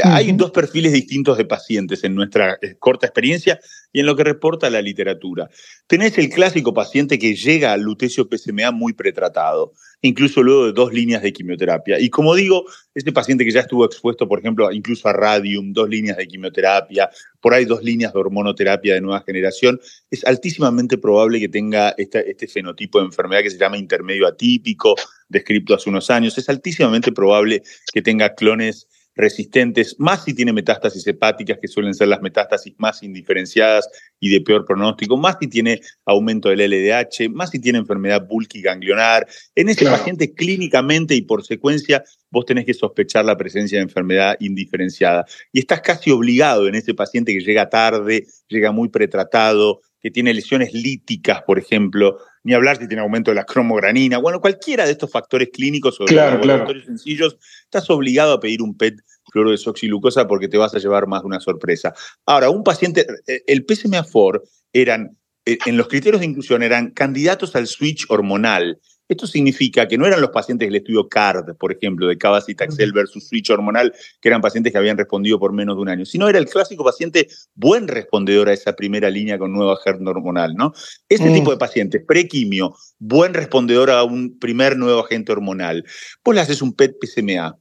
Hay 0.04 0.32
dos 0.32 0.50
perfiles 0.50 0.92
distintos 0.92 1.38
de 1.38 1.46
pacientes 1.46 2.04
en 2.04 2.14
nuestra 2.14 2.58
eh, 2.60 2.76
corta 2.78 3.06
experiencia 3.06 3.58
y 3.90 4.00
en 4.00 4.06
lo 4.06 4.16
que 4.16 4.24
reporta 4.24 4.68
la 4.68 4.82
literatura. 4.82 5.48
Tenés 5.86 6.18
el 6.18 6.28
clásico 6.28 6.74
paciente 6.74 7.18
que 7.18 7.34
llega 7.34 7.72
al 7.72 7.80
lutecio 7.80 8.28
PSMA 8.30 8.70
muy 8.70 8.92
pretratado, 8.92 9.72
incluso 10.02 10.42
luego 10.42 10.66
de 10.66 10.72
dos 10.74 10.92
líneas 10.92 11.22
de 11.22 11.32
quimioterapia. 11.32 11.98
Y 11.98 12.10
como 12.10 12.34
digo, 12.34 12.66
este 12.94 13.12
paciente 13.12 13.46
que 13.46 13.50
ya 13.50 13.60
estuvo 13.60 13.86
expuesto, 13.86 14.28
por 14.28 14.40
ejemplo, 14.40 14.70
incluso 14.70 15.08
a 15.08 15.14
radium, 15.14 15.72
dos 15.72 15.88
líneas 15.88 16.18
de 16.18 16.28
quimioterapia, 16.28 17.08
por 17.40 17.54
ahí 17.54 17.64
dos 17.64 17.82
líneas 17.82 18.12
de 18.12 18.18
hormonoterapia 18.18 18.92
de 18.92 19.00
nueva 19.00 19.22
generación, 19.26 19.80
es 20.10 20.22
altísimamente 20.26 20.98
probable 20.98 21.40
que 21.40 21.48
tenga 21.48 21.94
este 21.96 22.46
fenotipo 22.46 22.98
de 22.98 23.06
enfermedad 23.06 23.42
que 23.42 23.50
se 23.50 23.58
llama 23.58 23.78
intermedio 23.78 24.26
atípico, 24.26 24.96
descrito 25.30 25.74
hace 25.74 25.88
unos 25.88 26.10
años. 26.10 26.36
Es 26.36 26.50
altísimamente 26.50 27.10
probable 27.10 27.62
que 27.90 28.02
tenga 28.02 28.34
clones 28.34 28.86
resistentes, 29.18 29.96
más 29.98 30.24
si 30.24 30.32
tiene 30.32 30.52
metástasis 30.52 31.04
hepáticas, 31.06 31.58
que 31.60 31.66
suelen 31.66 31.92
ser 31.92 32.06
las 32.06 32.22
metástasis 32.22 32.72
más 32.78 33.02
indiferenciadas 33.02 33.88
y 34.20 34.30
de 34.30 34.40
peor 34.40 34.64
pronóstico, 34.64 35.16
más 35.16 35.36
si 35.40 35.48
tiene 35.48 35.80
aumento 36.06 36.48
del 36.48 36.60
LDH, 36.70 37.28
más 37.30 37.50
si 37.50 37.58
tiene 37.58 37.78
enfermedad 37.78 38.26
bulky 38.26 38.62
ganglionar. 38.62 39.26
En 39.56 39.68
ese 39.68 39.84
paciente 39.84 40.32
clínicamente 40.32 41.16
y 41.16 41.22
por 41.22 41.44
secuencia 41.44 42.04
vos 42.30 42.46
tenés 42.46 42.64
que 42.64 42.74
sospechar 42.74 43.24
la 43.24 43.36
presencia 43.36 43.78
de 43.78 43.82
enfermedad 43.82 44.36
indiferenciada. 44.38 45.26
Y 45.52 45.58
estás 45.58 45.80
casi 45.80 46.12
obligado 46.12 46.68
en 46.68 46.76
ese 46.76 46.94
paciente 46.94 47.32
que 47.32 47.40
llega 47.40 47.68
tarde, 47.68 48.24
llega 48.46 48.70
muy 48.70 48.88
pretratado, 48.88 49.80
que 50.00 50.10
tiene 50.10 50.32
lesiones 50.32 50.72
líticas, 50.72 51.42
por 51.42 51.58
ejemplo, 51.58 52.18
ni 52.44 52.54
hablar 52.54 52.78
si 52.78 52.86
tiene 52.86 53.02
aumento 53.02 53.30
de 53.30 53.34
la 53.34 53.44
cromogranina, 53.44 54.18
bueno, 54.18 54.40
cualquiera 54.40 54.86
de 54.86 54.92
estos 54.92 55.10
factores 55.10 55.50
clínicos 55.52 56.00
o 56.00 56.04
claro, 56.04 56.42
factores 56.42 56.86
sencillos, 56.86 57.36
estás 57.64 57.88
obligado 57.90 58.32
a 58.32 58.40
pedir 58.40 58.62
un 58.62 58.76
PET 58.76 59.00
fluorodesoxilucosa 59.32 60.26
porque 60.26 60.48
te 60.48 60.56
vas 60.56 60.74
a 60.74 60.78
llevar 60.78 61.06
más 61.06 61.22
de 61.22 61.26
una 61.26 61.40
sorpresa. 61.40 61.92
Ahora, 62.26 62.50
un 62.50 62.64
paciente, 62.64 63.06
eh, 63.26 63.42
el 63.46 63.66
PSMA4 63.66 64.42
eran, 64.72 65.16
eh, 65.44 65.58
en 65.66 65.76
los 65.76 65.88
criterios 65.88 66.20
de 66.20 66.26
inclusión, 66.26 66.62
eran 66.62 66.90
candidatos 66.90 67.54
al 67.56 67.66
switch 67.66 68.06
hormonal. 68.08 68.78
Esto 69.08 69.26
significa 69.26 69.88
que 69.88 69.96
no 69.96 70.06
eran 70.06 70.20
los 70.20 70.30
pacientes 70.30 70.68
del 70.68 70.76
estudio 70.76 71.08
CARD, 71.08 71.54
por 71.54 71.72
ejemplo, 71.72 72.06
de 72.06 72.18
Cabas-Taxel 72.18 72.92
versus 72.92 73.26
switch 73.26 73.50
hormonal, 73.50 73.94
que 74.20 74.28
eran 74.28 74.42
pacientes 74.42 74.72
que 74.72 74.78
habían 74.78 74.98
respondido 74.98 75.38
por 75.38 75.52
menos 75.52 75.76
de 75.76 75.82
un 75.82 75.88
año, 75.88 76.04
sino 76.04 76.28
era 76.28 76.38
el 76.38 76.46
clásico 76.46 76.84
paciente 76.84 77.28
buen 77.54 77.88
respondedor 77.88 78.48
a 78.50 78.52
esa 78.52 78.74
primera 78.74 79.08
línea 79.08 79.38
con 79.38 79.52
nueva 79.52 79.78
HERD 79.84 80.06
hormonal, 80.06 80.54
¿no? 80.54 80.74
Este 81.08 81.30
mm. 81.30 81.34
tipo 81.34 81.50
de 81.50 81.56
pacientes, 81.56 82.02
prequimio, 82.06 82.76
buen 82.98 83.32
respondedor 83.32 83.90
a 83.90 84.04
un 84.04 84.38
primer 84.38 84.76
nuevo 84.76 85.00
agente 85.00 85.32
hormonal, 85.32 85.84
vos 86.22 86.34
le 86.34 86.42
haces 86.42 86.60
un 86.60 86.74
PET-PSMA 86.74 87.56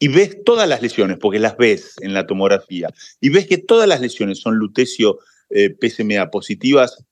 y 0.00 0.08
ves 0.08 0.42
todas 0.44 0.68
las 0.68 0.82
lesiones, 0.82 1.18
porque 1.18 1.38
las 1.38 1.56
ves 1.56 1.94
en 2.00 2.14
la 2.14 2.26
tomografía, 2.26 2.88
y 3.20 3.30
ves 3.30 3.46
que 3.46 3.58
todas 3.58 3.88
las 3.88 4.00
lesiones 4.00 4.40
son 4.40 4.56
lutecio 4.56 5.18
eh, 5.50 5.74
PSMA 5.80 6.30
positivas, 6.30 7.04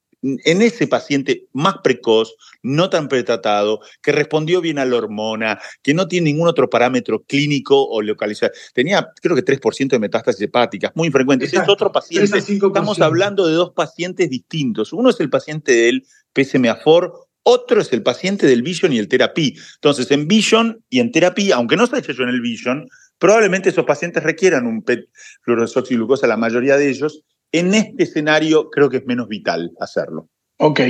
en 0.45 0.63
ese 0.63 0.87
paciente 0.87 1.47
más 1.53 1.77
precoz, 1.83 2.35
no 2.63 2.91
tan 2.91 3.09
pretratado, 3.09 3.81
que 4.03 4.13
respondió 4.13 4.61
bien 4.61 4.79
a 4.79 4.85
la 4.85 4.97
hormona, 4.97 5.59
que 5.83 5.95
no 5.95 6.09
tiene 6.09 6.33
ningún 6.33 6.49
otro 6.49 6.69
parámetro 6.69 7.23
clínico 7.23 7.87
o 7.87 8.03
localizado. 8.03 8.53
Tenía, 8.75 9.09
creo 9.23 9.37
que 9.37 9.45
3% 9.45 9.89
de 9.89 9.99
metástasis 9.99 10.43
hepáticas, 10.43 10.93
muy 10.95 11.11
frecuentes. 11.11 11.53
Es 11.53 11.69
otro 11.69 11.93
paciente. 11.93 12.39
Estamos 12.39 13.01
hablando 13.01 13.47
de 13.47 13.55
dos 13.55 13.73
pacientes 13.73 14.29
distintos. 14.31 14.93
Uno 14.93 15.11
es 15.11 15.21
el 15.21 15.31
paciente 15.31 15.73
del 15.73 16.05
PSMA4, 16.35 17.13
otro 17.43 17.81
es 17.81 17.93
el 17.93 18.03
paciente 18.03 18.47
del 18.47 18.63
Vision 18.63 18.93
y 18.93 18.99
el 18.99 19.09
Therapy. 19.09 19.57
Entonces, 19.75 20.11
en 20.11 20.27
Vision 20.27 20.83
y 20.91 21.01
en 21.01 21.13
Therapy, 21.13 21.53
aunque 21.53 21.77
no 21.77 21.87
se 21.87 21.97
haya 21.97 22.13
hecho 22.13 22.23
en 22.25 22.31
el 22.31 22.41
Vision, 22.41 22.89
probablemente 23.19 23.69
esos 23.69 23.85
pacientes 23.85 24.23
requieran 24.23 24.67
un 24.67 24.83
PET 24.83 25.09
fluorodesoxiglucosa, 25.43 26.27
la 26.27 26.37
mayoría 26.37 26.77
de 26.77 26.91
ellos, 26.91 27.23
en 27.53 27.75
este 27.75 28.05
escenario 28.05 28.71
creo 28.71 28.91
que 28.91 28.99
es 28.99 29.07
menos 29.07 29.29
vital 29.29 29.73
hacerlo. 29.81 30.29
Ok. 30.59 30.81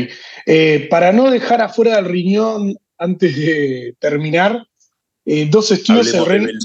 Eh, 0.47 0.87
para 0.91 1.13
no 1.13 1.31
dejar 1.31 1.61
afuera 1.61 1.97
del 1.97 2.07
riñón 2.07 2.77
antes 2.99 3.37
de 3.37 3.97
terminar, 3.99 4.67
eh, 5.25 5.49
dos 5.51 5.71
estudios. 5.73 6.13
El 6.15 6.59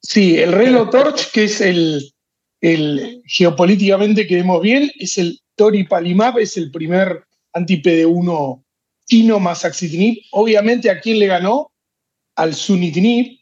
sí, 0.00 0.38
el 0.38 0.52
Relo 0.52 0.88
Torch, 0.88 1.30
que 1.32 1.44
es 1.44 1.60
el, 1.60 2.12
el 2.60 3.22
geopolíticamente 3.26 4.26
que 4.26 4.36
vemos 4.36 4.62
bien, 4.62 4.90
es 4.98 5.18
el 5.18 5.40
Toripalimab, 5.56 6.38
es 6.38 6.56
el 6.56 6.70
primer 6.70 7.24
anti-PD1 7.52 8.62
chino 9.06 9.40
más 9.40 9.64
axitinib. 9.64 10.18
Obviamente, 10.32 10.90
¿a 10.90 11.00
quién 11.00 11.18
le 11.18 11.26
ganó? 11.26 11.72
Al 12.36 12.54
sunitinib. 12.54 13.40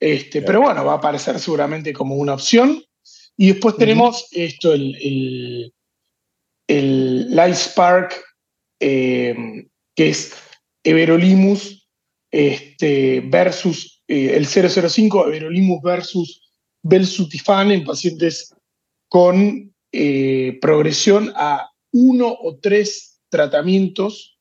Este, 0.00 0.42
Pero 0.42 0.62
bueno, 0.62 0.84
va 0.84 0.94
a 0.94 0.96
aparecer 0.96 1.38
seguramente 1.38 1.92
como 1.92 2.16
una 2.16 2.34
opción. 2.34 2.82
Y 3.40 3.52
después 3.52 3.76
tenemos 3.76 4.26
esto, 4.32 4.72
el, 4.72 4.96
el, 4.96 5.74
el 6.66 7.36
Light 7.36 7.54
Spark, 7.54 8.20
eh, 8.80 9.64
que 9.94 10.08
es 10.08 10.34
Everolimus 10.82 11.88
este, 12.32 13.20
versus 13.20 14.02
eh, 14.08 14.32
el 14.34 14.44
005, 14.44 15.32
Everolimus 15.32 15.80
versus 15.82 16.50
Belsutifan 16.82 17.70
en 17.70 17.84
pacientes 17.84 18.52
con 19.08 19.72
eh, 19.92 20.58
progresión 20.60 21.32
a 21.36 21.70
uno 21.92 22.36
o 22.42 22.58
tres 22.58 23.20
tratamientos 23.28 24.36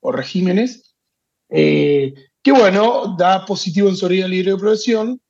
o 0.00 0.12
regímenes, 0.12 0.94
que 1.48 2.52
bueno, 2.52 3.16
da 3.16 3.46
positivo 3.46 3.88
en 3.88 3.96
sobriedad 3.96 4.28
libre 4.28 4.52
de 4.52 4.58
progresión, 4.58 5.20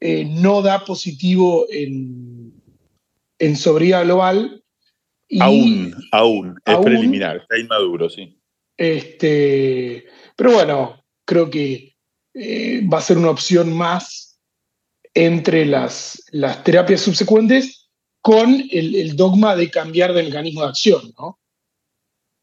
no 0.00 0.62
da 0.62 0.84
positivo 0.84 1.66
en 1.70 2.35
en 3.38 3.56
sobriedad 3.56 4.04
global. 4.04 4.62
aún, 5.40 5.94
aún, 6.12 6.58
es 6.64 6.76
preliminar, 6.78 7.38
está 7.38 7.58
inmaduro, 7.58 8.08
sí. 8.08 8.38
Este, 8.76 10.04
pero 10.36 10.52
bueno, 10.52 11.04
creo 11.24 11.50
que 11.50 11.96
eh, 12.34 12.86
va 12.86 12.98
a 12.98 13.02
ser 13.02 13.18
una 13.18 13.30
opción 13.30 13.72
más 13.72 14.38
entre 15.14 15.64
las, 15.64 16.22
las 16.30 16.62
terapias 16.62 17.00
subsecuentes 17.00 17.88
con 18.20 18.62
el, 18.70 19.16
dogma 19.16 19.56
de 19.56 19.70
cambiar 19.70 20.12
de 20.12 20.24
mecanismo 20.24 20.62
de 20.62 20.68
acción, 20.68 21.14
¿no? 21.18 21.38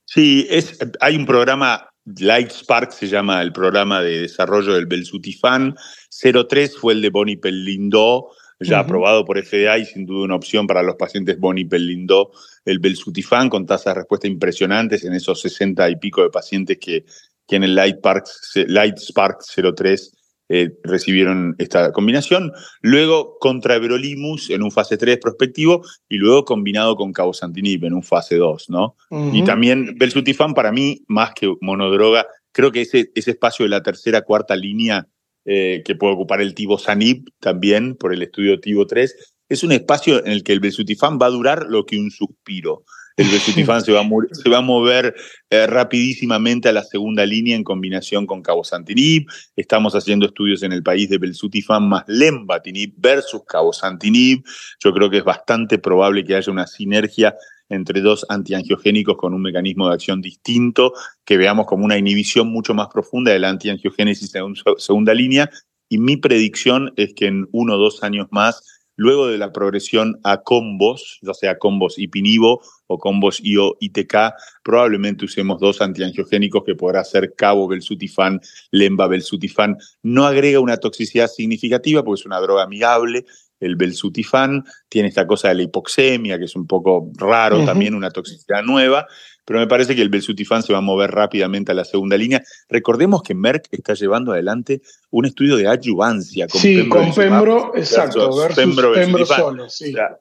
Sí, 0.05 0.47
es, 0.49 0.79
hay 0.99 1.15
un 1.15 1.25
programa, 1.25 1.89
Light 2.05 2.51
Spark 2.51 2.91
se 2.91 3.07
llama 3.07 3.41
el 3.41 3.51
programa 3.51 4.01
de 4.01 4.21
desarrollo 4.21 4.73
del 4.73 4.85
Belsutifan, 4.85 5.75
03 6.09 6.77
fue 6.77 6.93
el 6.93 7.01
de 7.01 7.09
Bonnie 7.09 7.37
Pellindó, 7.37 8.31
ya 8.63 8.79
aprobado 8.79 9.25
por 9.25 9.43
FDA 9.43 9.77
y 9.77 9.85
sin 9.85 10.05
duda 10.05 10.25
una 10.25 10.35
opción 10.35 10.67
para 10.67 10.83
los 10.83 10.95
pacientes 10.95 11.39
Boni 11.39 11.65
Pellindo, 11.65 12.31
el 12.65 12.79
Belsutifan, 12.79 13.49
con 13.49 13.65
tasas 13.65 13.93
de 13.93 14.01
respuesta 14.01 14.27
impresionantes 14.27 15.03
en 15.03 15.13
esos 15.13 15.41
60 15.41 15.89
y 15.89 15.95
pico 15.97 16.23
de 16.23 16.29
pacientes 16.29 16.77
que, 16.79 17.05
que 17.47 17.55
en 17.55 17.63
el 17.63 17.75
Light, 17.75 18.01
Park, 18.01 18.25
Light 18.67 18.97
Spark 18.97 19.39
03 19.75 20.11
eh, 20.49 20.71
recibieron 20.83 21.55
esta 21.57 21.91
combinación, 21.91 22.51
luego 22.81 23.37
contra 23.39 23.75
Everolimus 23.75 24.49
en 24.49 24.61
un 24.61 24.71
fase 24.71 24.97
3 24.97 25.17
prospectivo 25.17 25.83
y 26.09 26.17
luego 26.17 26.45
combinado 26.45 26.95
con 26.95 27.13
Cabosantinib 27.13 27.85
en 27.85 27.93
un 27.93 28.03
fase 28.03 28.35
2, 28.35 28.69
¿no? 28.69 28.95
Y 29.31 29.43
también 29.43 29.95
Belsutifan 29.97 30.53
para 30.53 30.71
mí, 30.71 31.03
más 31.07 31.33
que 31.33 31.53
monodroga, 31.61 32.27
creo 32.51 32.71
que 32.71 32.81
ese, 32.81 33.09
ese 33.15 33.31
espacio 33.31 33.63
de 33.63 33.69
la 33.69 33.83
tercera, 33.83 34.21
cuarta 34.21 34.55
línea 34.55 35.07
eh, 35.45 35.81
que 35.85 35.95
puede 35.95 36.13
ocupar 36.13 36.41
el 36.41 36.53
Tibosanib 36.53 37.29
también 37.39 37.95
por 37.95 38.13
el 38.13 38.21
estudio 38.21 38.59
Tibo 38.59 38.87
3, 38.87 39.35
es 39.49 39.63
un 39.63 39.71
espacio 39.71 40.25
en 40.25 40.31
el 40.31 40.43
que 40.43 40.53
el 40.53 40.59
Belsutifan 40.59 41.19
va 41.21 41.27
a 41.27 41.31
durar 41.31 41.65
lo 41.67 41.85
que 41.85 41.97
un 41.97 42.11
suspiro 42.11 42.83
el 43.17 43.29
Belsutifan 43.29 43.81
se, 43.85 43.91
va 43.91 44.01
a 44.01 44.07
se 44.31 44.49
va 44.49 44.57
a 44.57 44.61
mover 44.61 45.15
eh, 45.49 45.67
rapidísimamente 45.67 46.69
a 46.69 46.73
la 46.73 46.83
segunda 46.83 47.25
línea 47.25 47.55
en 47.55 47.63
combinación 47.63 48.25
con 48.25 48.41
Cabosantinib. 48.41 49.27
Estamos 49.55 49.95
haciendo 49.95 50.25
estudios 50.25 50.63
en 50.63 50.71
el 50.71 50.83
país 50.83 51.09
de 51.09 51.17
Belsutifan 51.17 51.87
más 51.87 52.03
Lembatinib 52.07 52.93
versus 52.97 53.43
Cabosantinib. 53.47 54.43
Yo 54.79 54.93
creo 54.93 55.09
que 55.09 55.17
es 55.17 55.23
bastante 55.23 55.77
probable 55.77 56.23
que 56.23 56.35
haya 56.35 56.51
una 56.51 56.67
sinergia 56.67 57.35
entre 57.69 58.01
dos 58.01 58.25
antiangiogénicos 58.29 59.17
con 59.17 59.33
un 59.33 59.41
mecanismo 59.41 59.87
de 59.87 59.95
acción 59.95 60.21
distinto, 60.21 60.93
que 61.25 61.37
veamos 61.37 61.65
como 61.65 61.85
una 61.85 61.97
inhibición 61.97 62.47
mucho 62.47 62.73
más 62.73 62.87
profunda 62.87 63.31
de 63.31 63.39
la 63.39 63.49
antiangiogénesis 63.49 64.33
en 64.35 64.55
segunda 64.77 65.13
línea. 65.13 65.49
Y 65.89 65.97
mi 65.97 66.17
predicción 66.17 66.93
es 66.95 67.13
que 67.13 67.27
en 67.27 67.47
uno 67.51 67.75
o 67.75 67.77
dos 67.77 68.03
años 68.03 68.27
más 68.31 68.63
Luego 68.95 69.27
de 69.27 69.39
la 69.39 69.51
progresión 69.51 70.19
a 70.23 70.43
combos, 70.43 71.19
ya 71.23 71.33
sea 71.33 71.57
combos 71.57 71.97
ipinivo 71.97 72.61
o 72.85 72.99
combos 72.99 73.39
IO-ITK, 73.43 74.35
probablemente 74.63 75.25
usemos 75.25 75.59
dos 75.59 75.81
antiangiogénicos 75.81 76.63
que 76.63 76.75
podrá 76.75 77.03
ser 77.03 77.33
cabo 77.35 77.67
belsutifan, 77.67 78.39
lemba 78.69 79.07
belsutifan. 79.07 79.77
No 80.03 80.25
agrega 80.25 80.59
una 80.59 80.77
toxicidad 80.77 81.27
significativa 81.27 82.03
porque 82.03 82.21
es 82.21 82.25
una 82.27 82.39
droga 82.39 82.63
amigable, 82.63 83.25
el 83.65 83.75
belsutifan, 83.75 84.63
tiene 84.89 85.09
esta 85.09 85.25
cosa 85.25 85.49
de 85.49 85.55
la 85.55 85.63
hipoxemia, 85.63 86.37
que 86.37 86.45
es 86.45 86.55
un 86.55 86.67
poco 86.67 87.11
raro 87.17 87.63
también, 87.65 87.95
una 87.95 88.11
toxicidad 88.11 88.63
nueva, 88.63 89.07
pero 89.45 89.59
me 89.59 89.67
parece 89.67 89.95
que 89.95 90.01
el 90.01 90.09
Belsutifan 90.09 90.63
se 90.63 90.71
va 90.71 90.79
a 90.79 90.81
mover 90.81 91.11
rápidamente 91.11 91.71
a 91.71 91.75
la 91.75 91.83
segunda 91.83 92.17
línea. 92.17 92.41
Recordemos 92.69 93.21
que 93.23 93.35
Merck 93.35 93.67
está 93.71 93.93
llevando 93.93 94.31
adelante 94.31 94.81
un 95.11 95.25
estudio 95.25 95.57
de 95.57 95.67
adyuvancia 95.67 96.47
con 96.47 96.61
sí, 96.61 96.87
con 96.87 97.13
Pembro, 97.13 97.73
exacto, 97.75 98.35
versus 98.35 98.55
Pembro, 98.55 99.25
solo, 99.25 99.67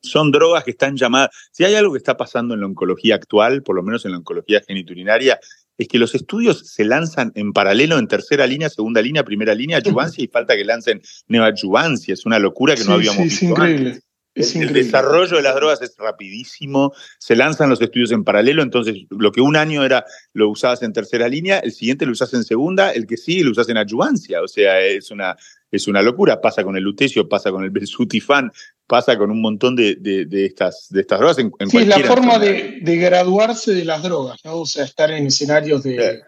son 0.03 0.31
drogas 0.31 0.65
que 0.65 0.73
están 0.73 0.97
llamadas, 0.97 1.31
si 1.51 1.65
hay 1.65 1.75
algo 1.75 1.93
que 1.93 1.99
está 1.99 2.17
pasando 2.17 2.55
en 2.55 2.61
la 2.61 2.67
oncología 2.67 3.15
actual, 3.15 3.63
por 3.63 3.77
lo 3.77 3.83
menos 3.83 4.05
en 4.05 4.13
la 4.13 4.19
oncología 4.19 4.61
geniturinaria, 4.67 5.39
es 5.83 5.89
que 5.89 5.99
los 5.99 6.15
estudios 6.15 6.67
se 6.69 6.85
lanzan 6.85 7.33
en 7.35 7.53
paralelo 7.53 7.99
en 7.99 8.09
tercera 8.09 8.47
línea, 8.47 8.69
segunda 8.69 9.03
línea, 9.03 9.25
primera 9.25 9.55
línea, 9.55 9.79
adyuvancia 9.79 10.25
y 10.25 10.29
falta 10.29 10.57
que 10.57 10.65
lancen 10.65 11.03
neoadyuvancia. 11.29 12.15
Es 12.15 12.27
una 12.27 12.39
locura 12.39 12.75
que 12.75 12.85
no 12.85 12.95
habíamos 12.95 13.25
visto 13.25 13.45
increíble 13.45 14.01
el, 14.35 14.73
desarrollo 14.73 15.37
de 15.37 15.43
las 15.43 15.55
drogas 15.55 15.83
es 15.83 15.95
rapidísimo, 15.99 16.93
se 17.19 17.37
lanzan 17.37 17.69
los 17.69 17.81
estudios 17.81 18.13
en 18.13 18.25
paralelo, 18.25 18.63
entonces 18.63 18.97
lo 19.11 19.33
que 19.33 19.41
un 19.41 19.57
año 19.57 19.85
era 19.85 20.05
lo 20.33 20.49
usabas 20.49 20.83
en 20.83 20.93
tercera 20.93 21.29
línea, 21.29 21.59
el 21.59 21.73
siguiente 21.73 22.07
lo 22.07 22.13
usas 22.13 22.33
en 22.35 22.45
segunda, 22.45 22.93
el 22.93 23.07
que 23.07 23.17
sigue 23.17 23.45
lo 23.45 23.51
usas 23.51 23.69
en 23.69 23.77
adyuvancia, 23.77 24.43
o 24.43 24.49
sea, 24.49 24.81
es 24.81 25.11
una, 25.11 25.37
es 25.71 25.87
una 25.87 26.03
locura, 26.03 26.41
pasa 26.41 26.65
con 26.65 26.77
el 26.77 26.83
lutecio, 26.83 27.29
pasa 27.29 27.51
con 27.51 27.65
el 27.65 27.71
belsutifan, 27.71 28.51
pasa 28.87 29.17
con 29.19 29.31
un 29.31 29.41
montón 29.41 29.77
de, 29.77 29.97
de, 29.97 30.47
estas, 30.47 30.89
de 30.91 31.01
estas 31.03 31.19
drogas. 31.19 31.39
En, 31.39 31.53
sí, 31.69 31.79
es 31.79 31.87
la 31.87 32.01
forma 32.01 32.39
de, 32.39 32.81
graduarse 32.83 33.73
de 33.75 33.85
las 33.85 34.03
drogas, 34.03 34.39
¿no? 34.45 34.59
o 34.59 34.67
sea, 34.67 34.85
estar 34.85 35.11
en 35.11 35.27
escenarios 35.27 35.83
de, 35.83 36.23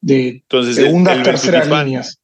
de 0.00 0.42
segundas, 0.74 1.22
terceras 1.22 1.68
líneas. 1.68 2.20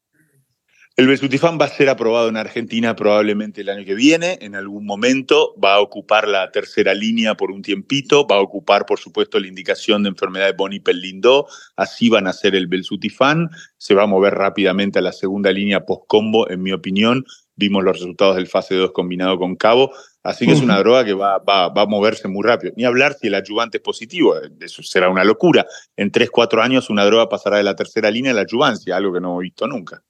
El 0.96 1.08
Belsutifan 1.08 1.58
va 1.60 1.64
a 1.64 1.68
ser 1.70 1.88
aprobado 1.88 2.28
en 2.28 2.36
Argentina 2.36 2.94
probablemente 2.94 3.62
el 3.62 3.68
año 3.68 3.84
que 3.84 3.96
viene, 3.96 4.38
en 4.40 4.54
algún 4.54 4.86
momento, 4.86 5.52
va 5.58 5.74
a 5.74 5.80
ocupar 5.80 6.28
la 6.28 6.52
tercera 6.52 6.94
línea 6.94 7.34
por 7.34 7.50
un 7.50 7.62
tiempito, 7.62 8.28
va 8.28 8.36
a 8.36 8.40
ocupar, 8.40 8.86
por 8.86 9.00
supuesto, 9.00 9.40
la 9.40 9.48
indicación 9.48 10.04
de 10.04 10.10
enfermedad 10.10 10.46
de 10.46 10.52
Boni-Pellindó, 10.52 11.48
así 11.74 12.10
van 12.10 12.28
a 12.28 12.32
ser 12.32 12.54
el 12.54 12.68
Belsutifan, 12.68 13.50
se 13.76 13.96
va 13.96 14.04
a 14.04 14.06
mover 14.06 14.34
rápidamente 14.34 15.00
a 15.00 15.02
la 15.02 15.10
segunda 15.10 15.50
línea 15.50 15.84
post-combo, 15.84 16.48
en 16.48 16.62
mi 16.62 16.70
opinión, 16.70 17.24
vimos 17.56 17.82
los 17.82 17.98
resultados 17.98 18.36
del 18.36 18.46
fase 18.46 18.76
2 18.76 18.92
combinado 18.92 19.36
con 19.36 19.56
Cabo, 19.56 19.90
así 20.22 20.46
que 20.46 20.52
es 20.52 20.60
una 20.60 20.78
droga 20.78 21.04
que 21.04 21.14
va, 21.14 21.38
va, 21.38 21.70
va, 21.70 21.82
a 21.82 21.86
moverse 21.86 22.28
muy 22.28 22.44
rápido. 22.44 22.72
Ni 22.76 22.84
hablar 22.84 23.14
si 23.14 23.26
el 23.26 23.34
ayudante 23.34 23.78
es 23.78 23.82
positivo, 23.82 24.36
eso 24.60 24.84
será 24.84 25.08
una 25.08 25.24
locura. 25.24 25.66
En 25.96 26.12
3, 26.12 26.30
4 26.30 26.62
años 26.62 26.88
una 26.88 27.04
droga 27.04 27.28
pasará 27.28 27.56
de 27.56 27.64
la 27.64 27.74
tercera 27.74 28.12
línea 28.12 28.30
a 28.30 28.34
la 28.34 28.42
ayuvancia, 28.42 28.96
algo 28.96 29.12
que 29.12 29.20
no 29.20 29.30
hemos 29.30 29.42
visto 29.42 29.66
nunca. 29.66 30.04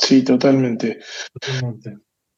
Sí, 0.00 0.22
totalmente. 0.22 0.98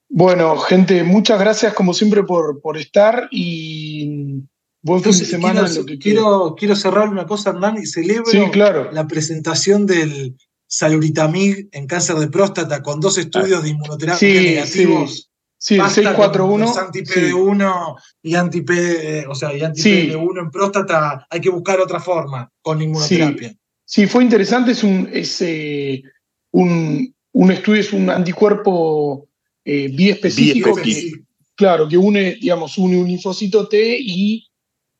Bueno, 0.08 0.58
gente, 0.58 1.04
muchas 1.04 1.38
gracias 1.38 1.74
como 1.74 1.94
siempre 1.94 2.22
por, 2.24 2.60
por 2.60 2.76
estar 2.76 3.28
y 3.30 4.42
buen 4.82 5.02
fin 5.02 5.12
de 5.12 5.24
semana. 5.24 5.64
Quiero, 5.64 5.80
lo 5.80 5.86
que 5.86 5.98
quiero, 5.98 6.54
quiero 6.58 6.76
cerrar 6.76 7.08
una 7.08 7.26
cosa, 7.26 7.50
Hernán, 7.50 7.78
y 7.78 7.86
celebro 7.86 8.50
claro. 8.50 8.90
la 8.92 9.06
presentación 9.06 9.86
del 9.86 10.36
Saluritamig 10.66 11.68
en 11.72 11.86
cáncer 11.86 12.16
de 12.16 12.28
próstata 12.28 12.82
con 12.82 13.00
dos 13.00 13.16
estudios 13.16 13.62
de 13.62 13.70
inmunoterapia 13.70 14.40
negativos. 14.40 15.30
Sí, 15.56 15.76
el 15.76 15.88
641. 15.88 16.76
Anti-PD1 16.76 17.96
y 18.22 18.34
anti-PD, 18.34 19.26
o 19.28 19.34
sea, 19.34 19.56
y 19.56 19.62
anti-PD1 19.62 20.40
en 20.40 20.50
próstata, 20.50 21.26
hay 21.30 21.40
que 21.40 21.50
buscar 21.50 21.78
otra 21.78 22.00
forma 22.00 22.50
con 22.60 22.82
inmunoterapia. 22.82 23.54
Sí, 23.84 24.06
fue 24.06 24.24
interesante, 24.24 24.72
es 24.72 24.82
un, 24.82 25.08
es, 25.12 25.40
eh, 25.42 26.02
un 26.50 27.14
un 27.32 27.50
estudio 27.50 27.80
es 27.80 27.92
un 27.92 28.10
anticuerpo 28.10 29.28
eh, 29.64 29.88
biespecífico, 29.88 30.74
que, 30.76 31.12
claro, 31.54 31.88
que 31.88 31.96
une, 31.96 32.34
digamos, 32.34 32.76
une 32.78 32.96
un 32.96 33.06
linfocito 33.06 33.68
T 33.68 33.98
y 34.00 34.46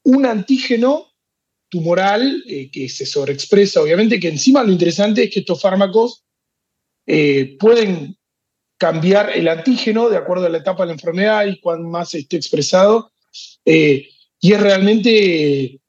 un 0.04 0.26
antígeno 0.26 1.12
tumoral 1.68 2.42
eh, 2.46 2.70
que 2.70 2.88
se 2.88 3.06
sobreexpresa, 3.06 3.82
obviamente, 3.82 4.20
que 4.20 4.28
encima 4.28 4.62
lo 4.62 4.72
interesante 4.72 5.24
es 5.24 5.30
que 5.30 5.40
estos 5.40 5.60
fármacos 5.60 6.24
eh, 7.06 7.56
pueden 7.58 8.16
cambiar 8.78 9.30
el 9.36 9.48
antígeno 9.48 10.08
de 10.08 10.16
acuerdo 10.16 10.46
a 10.46 10.48
la 10.48 10.58
etapa 10.58 10.82
de 10.82 10.88
la 10.88 10.92
enfermedad 10.94 11.46
y 11.46 11.60
cuán 11.60 11.88
más 11.88 12.14
esté 12.14 12.36
expresado. 12.36 13.12
y 13.64 14.52
es 14.52 14.60
realmente 14.60 15.81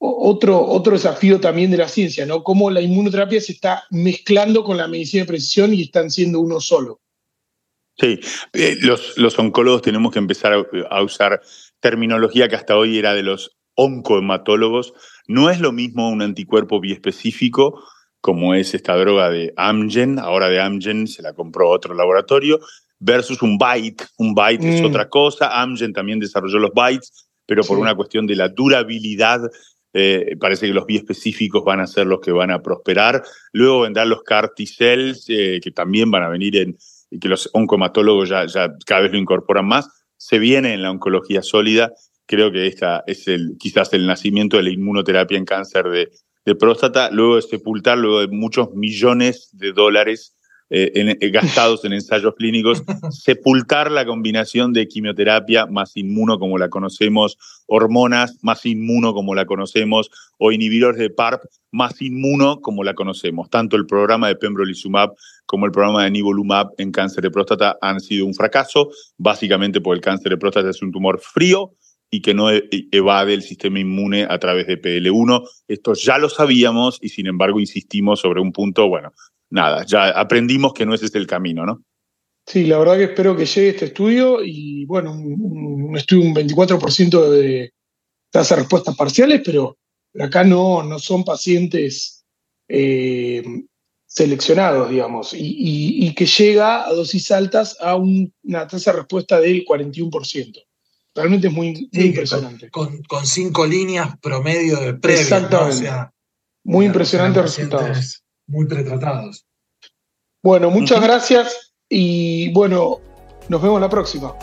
otro, 0.00 0.66
otro 0.66 0.94
desafío 0.94 1.40
también 1.40 1.70
de 1.70 1.76
la 1.76 1.88
ciencia, 1.88 2.24
¿no? 2.24 2.42
Cómo 2.42 2.70
la 2.70 2.80
inmunoterapia 2.80 3.40
se 3.40 3.52
está 3.52 3.84
mezclando 3.90 4.64
con 4.64 4.78
la 4.78 4.88
medicina 4.88 5.24
de 5.24 5.28
precisión 5.28 5.74
y 5.74 5.82
están 5.82 6.10
siendo 6.10 6.40
uno 6.40 6.58
solo. 6.60 7.00
Sí, 7.98 8.18
eh, 8.54 8.78
los, 8.80 9.18
los, 9.18 9.38
oncólogos 9.38 9.82
tenemos 9.82 10.10
que 10.10 10.18
empezar 10.18 10.66
a, 10.90 11.02
usar 11.02 11.42
terminología 11.80 12.48
que 12.48 12.56
hasta 12.56 12.76
hoy 12.76 12.98
era 12.98 13.12
de 13.12 13.22
los 13.22 13.58
oncohematólogos. 13.74 14.94
No 15.28 15.50
es 15.50 15.60
lo 15.60 15.70
mismo 15.70 16.08
un 16.08 16.22
anticuerpo 16.22 16.80
biespecífico 16.80 17.82
como 18.22 18.54
es 18.54 18.74
esta 18.74 18.96
droga 18.96 19.30
de 19.30 19.52
Amgen, 19.56 20.18
ahora 20.18 20.48
de 20.48 20.60
Amgen 20.60 21.06
se 21.06 21.22
la 21.22 21.32
compró 21.32 21.70
otro 21.70 21.94
laboratorio, 21.94 22.60
versus 22.98 23.42
un 23.42 23.58
BITE. 23.58 24.04
Un 24.18 24.34
BITE 24.34 24.76
es 24.76 24.82
mm. 24.82 24.86
otra 24.86 25.08
cosa, 25.08 25.60
Amgen 25.60 25.92
también 25.92 26.20
desarrolló 26.20 26.58
los 26.58 26.72
BITES, 26.72 27.28
pero 27.46 27.64
por 27.64 27.78
una 27.78 27.94
cuestión 27.94 28.26
de 28.26 28.36
la 28.36 28.48
durabilidad 28.48 29.40
eh, 29.92 30.36
parece 30.38 30.66
que 30.66 30.72
los 30.72 30.86
biespecíficos 30.86 31.64
van 31.64 31.80
a 31.80 31.86
ser 31.86 32.06
los 32.06 32.20
que 32.20 32.32
van 32.32 32.50
a 32.50 32.62
prosperar. 32.62 33.22
Luego 33.52 33.80
vendrán 33.80 34.08
los 34.08 34.22
CAR 34.22 34.52
T-cells, 34.54 35.26
eh, 35.28 35.60
que 35.62 35.70
también 35.70 36.10
van 36.10 36.22
a 36.22 36.28
venir 36.28 36.56
en, 36.56 36.76
que 37.20 37.28
los 37.28 37.50
oncomatólogos 37.52 38.28
ya, 38.28 38.46
ya 38.46 38.72
cada 38.86 39.02
vez 39.02 39.12
lo 39.12 39.18
incorporan 39.18 39.66
más. 39.66 39.88
Se 40.16 40.38
viene 40.38 40.74
en 40.74 40.82
la 40.82 40.90
oncología 40.90 41.42
sólida. 41.42 41.92
Creo 42.26 42.52
que 42.52 42.66
esta 42.66 43.02
es 43.06 43.26
el, 43.26 43.56
quizás 43.58 43.92
el 43.92 44.06
nacimiento 44.06 44.56
de 44.56 44.62
la 44.64 44.70
inmunoterapia 44.70 45.36
en 45.36 45.44
cáncer 45.44 45.88
de, 45.88 46.10
de 46.44 46.54
próstata, 46.54 47.10
luego 47.10 47.36
de 47.36 47.42
sepultar, 47.42 47.98
luego 47.98 48.20
de 48.20 48.28
muchos 48.28 48.72
millones 48.74 49.50
de 49.52 49.72
dólares 49.72 50.36
eh, 50.70 51.16
eh, 51.20 51.30
gastados 51.30 51.84
en 51.84 51.92
ensayos 51.92 52.34
clínicos, 52.36 52.84
sepultar 53.10 53.90
la 53.90 54.06
combinación 54.06 54.72
de 54.72 54.86
quimioterapia 54.86 55.66
más 55.66 55.96
inmuno 55.96 56.38
como 56.38 56.58
la 56.58 56.68
conocemos, 56.68 57.36
hormonas 57.66 58.38
más 58.42 58.64
inmuno 58.66 59.12
como 59.12 59.34
la 59.34 59.46
conocemos, 59.46 60.10
o 60.38 60.52
inhibidores 60.52 60.98
de 60.98 61.10
PARP 61.10 61.42
más 61.72 62.00
inmuno 62.00 62.60
como 62.60 62.84
la 62.84 62.94
conocemos. 62.94 63.50
Tanto 63.50 63.76
el 63.76 63.86
programa 63.86 64.28
de 64.28 64.36
pembrolizumab 64.36 65.12
como 65.44 65.66
el 65.66 65.72
programa 65.72 66.04
de 66.04 66.12
nivolumab 66.12 66.68
en 66.78 66.92
cáncer 66.92 67.24
de 67.24 67.30
próstata 67.30 67.76
han 67.80 67.98
sido 67.98 68.26
un 68.26 68.34
fracaso, 68.34 68.90
básicamente 69.18 69.80
porque 69.80 69.96
el 69.96 70.04
cáncer 70.04 70.30
de 70.30 70.38
próstata 70.38 70.70
es 70.70 70.82
un 70.82 70.92
tumor 70.92 71.20
frío, 71.20 71.74
y 72.10 72.22
que 72.22 72.34
no 72.34 72.50
e, 72.50 72.68
evade 72.90 73.34
el 73.34 73.42
sistema 73.42 73.78
inmune 73.78 74.26
a 74.28 74.38
través 74.38 74.66
de 74.66 74.80
PL1. 74.80 75.48
Esto 75.68 75.94
ya 75.94 76.18
lo 76.18 76.28
sabíamos 76.28 76.98
y 77.00 77.08
sin 77.08 77.26
embargo 77.26 77.60
insistimos 77.60 78.20
sobre 78.20 78.40
un 78.40 78.52
punto, 78.52 78.88
bueno, 78.88 79.12
nada, 79.50 79.84
ya 79.84 80.10
aprendimos 80.10 80.72
que 80.72 80.86
no 80.86 80.94
ese 80.94 81.06
es 81.06 81.14
el 81.14 81.26
camino, 81.26 81.66
¿no? 81.66 81.82
Sí, 82.46 82.66
la 82.66 82.78
verdad 82.78 82.96
que 82.96 83.04
espero 83.04 83.36
que 83.36 83.46
llegue 83.46 83.68
este 83.68 83.84
estudio 83.86 84.42
y 84.42 84.84
bueno, 84.86 85.12
un, 85.12 85.96
estudio, 85.96 86.24
un 86.24 86.34
24% 86.34 87.30
de 87.30 87.72
tasa 88.30 88.54
de 88.54 88.62
respuestas 88.62 88.96
parciales, 88.96 89.42
pero, 89.44 89.76
acá 90.18 90.42
no, 90.42 90.82
no 90.82 90.98
son 90.98 91.22
pacientes, 91.22 92.24
eh, 92.68 93.44
seleccionados, 94.06 94.90
digamos, 94.90 95.30
y, 95.32 96.12
que 96.14 96.26
llega 96.26 96.86
a 96.86 96.92
dosis 96.92 97.30
altas 97.30 97.76
a 97.80 97.94
una 97.94 98.66
tasa 98.66 98.90
de 98.90 98.98
respuesta 98.98 99.38
del 99.38 99.64
41%. 99.64 100.64
Realmente 101.14 101.46
es 101.46 101.52
muy, 101.52 101.88
impresionante. 101.92 102.70
Con, 102.70 103.00
cinco 103.24 103.66
líneas 103.66 104.18
promedio 104.20 104.80
de 104.80 104.94
previa. 104.94 105.22
Exactamente. 105.22 105.90
muy 106.64 106.86
impresionantes 106.86 107.42
resultados. 107.42 108.24
Muy 108.50 108.66
pretratados. 108.66 109.46
Bueno, 110.42 110.70
muchas 110.70 111.00
gracias 111.00 111.72
y 111.88 112.52
bueno, 112.52 112.98
nos 113.48 113.62
vemos 113.62 113.80
la 113.80 113.88
próxima. 113.88 114.34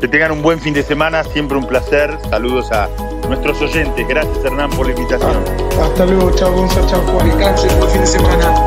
Que 0.00 0.06
tengan 0.06 0.30
un 0.30 0.42
buen 0.42 0.60
fin 0.60 0.72
de 0.72 0.84
semana, 0.84 1.24
siempre 1.24 1.58
un 1.58 1.66
placer. 1.66 2.16
Saludos 2.30 2.70
a 2.70 2.88
nuestros 3.28 3.60
oyentes. 3.60 4.06
Gracias 4.06 4.44
Hernán 4.44 4.70
por 4.70 4.86
la 4.86 4.92
invitación. 4.92 5.42
hasta 5.82 6.06
luego, 6.06 6.30
chao 6.36 6.52
Gonzalo, 6.52 6.86
chao 6.88 7.00
Juan. 7.02 7.28
Descansen, 7.28 7.78
buen 7.80 7.90
fin 7.90 8.00
de 8.02 8.06
semana. 8.06 8.66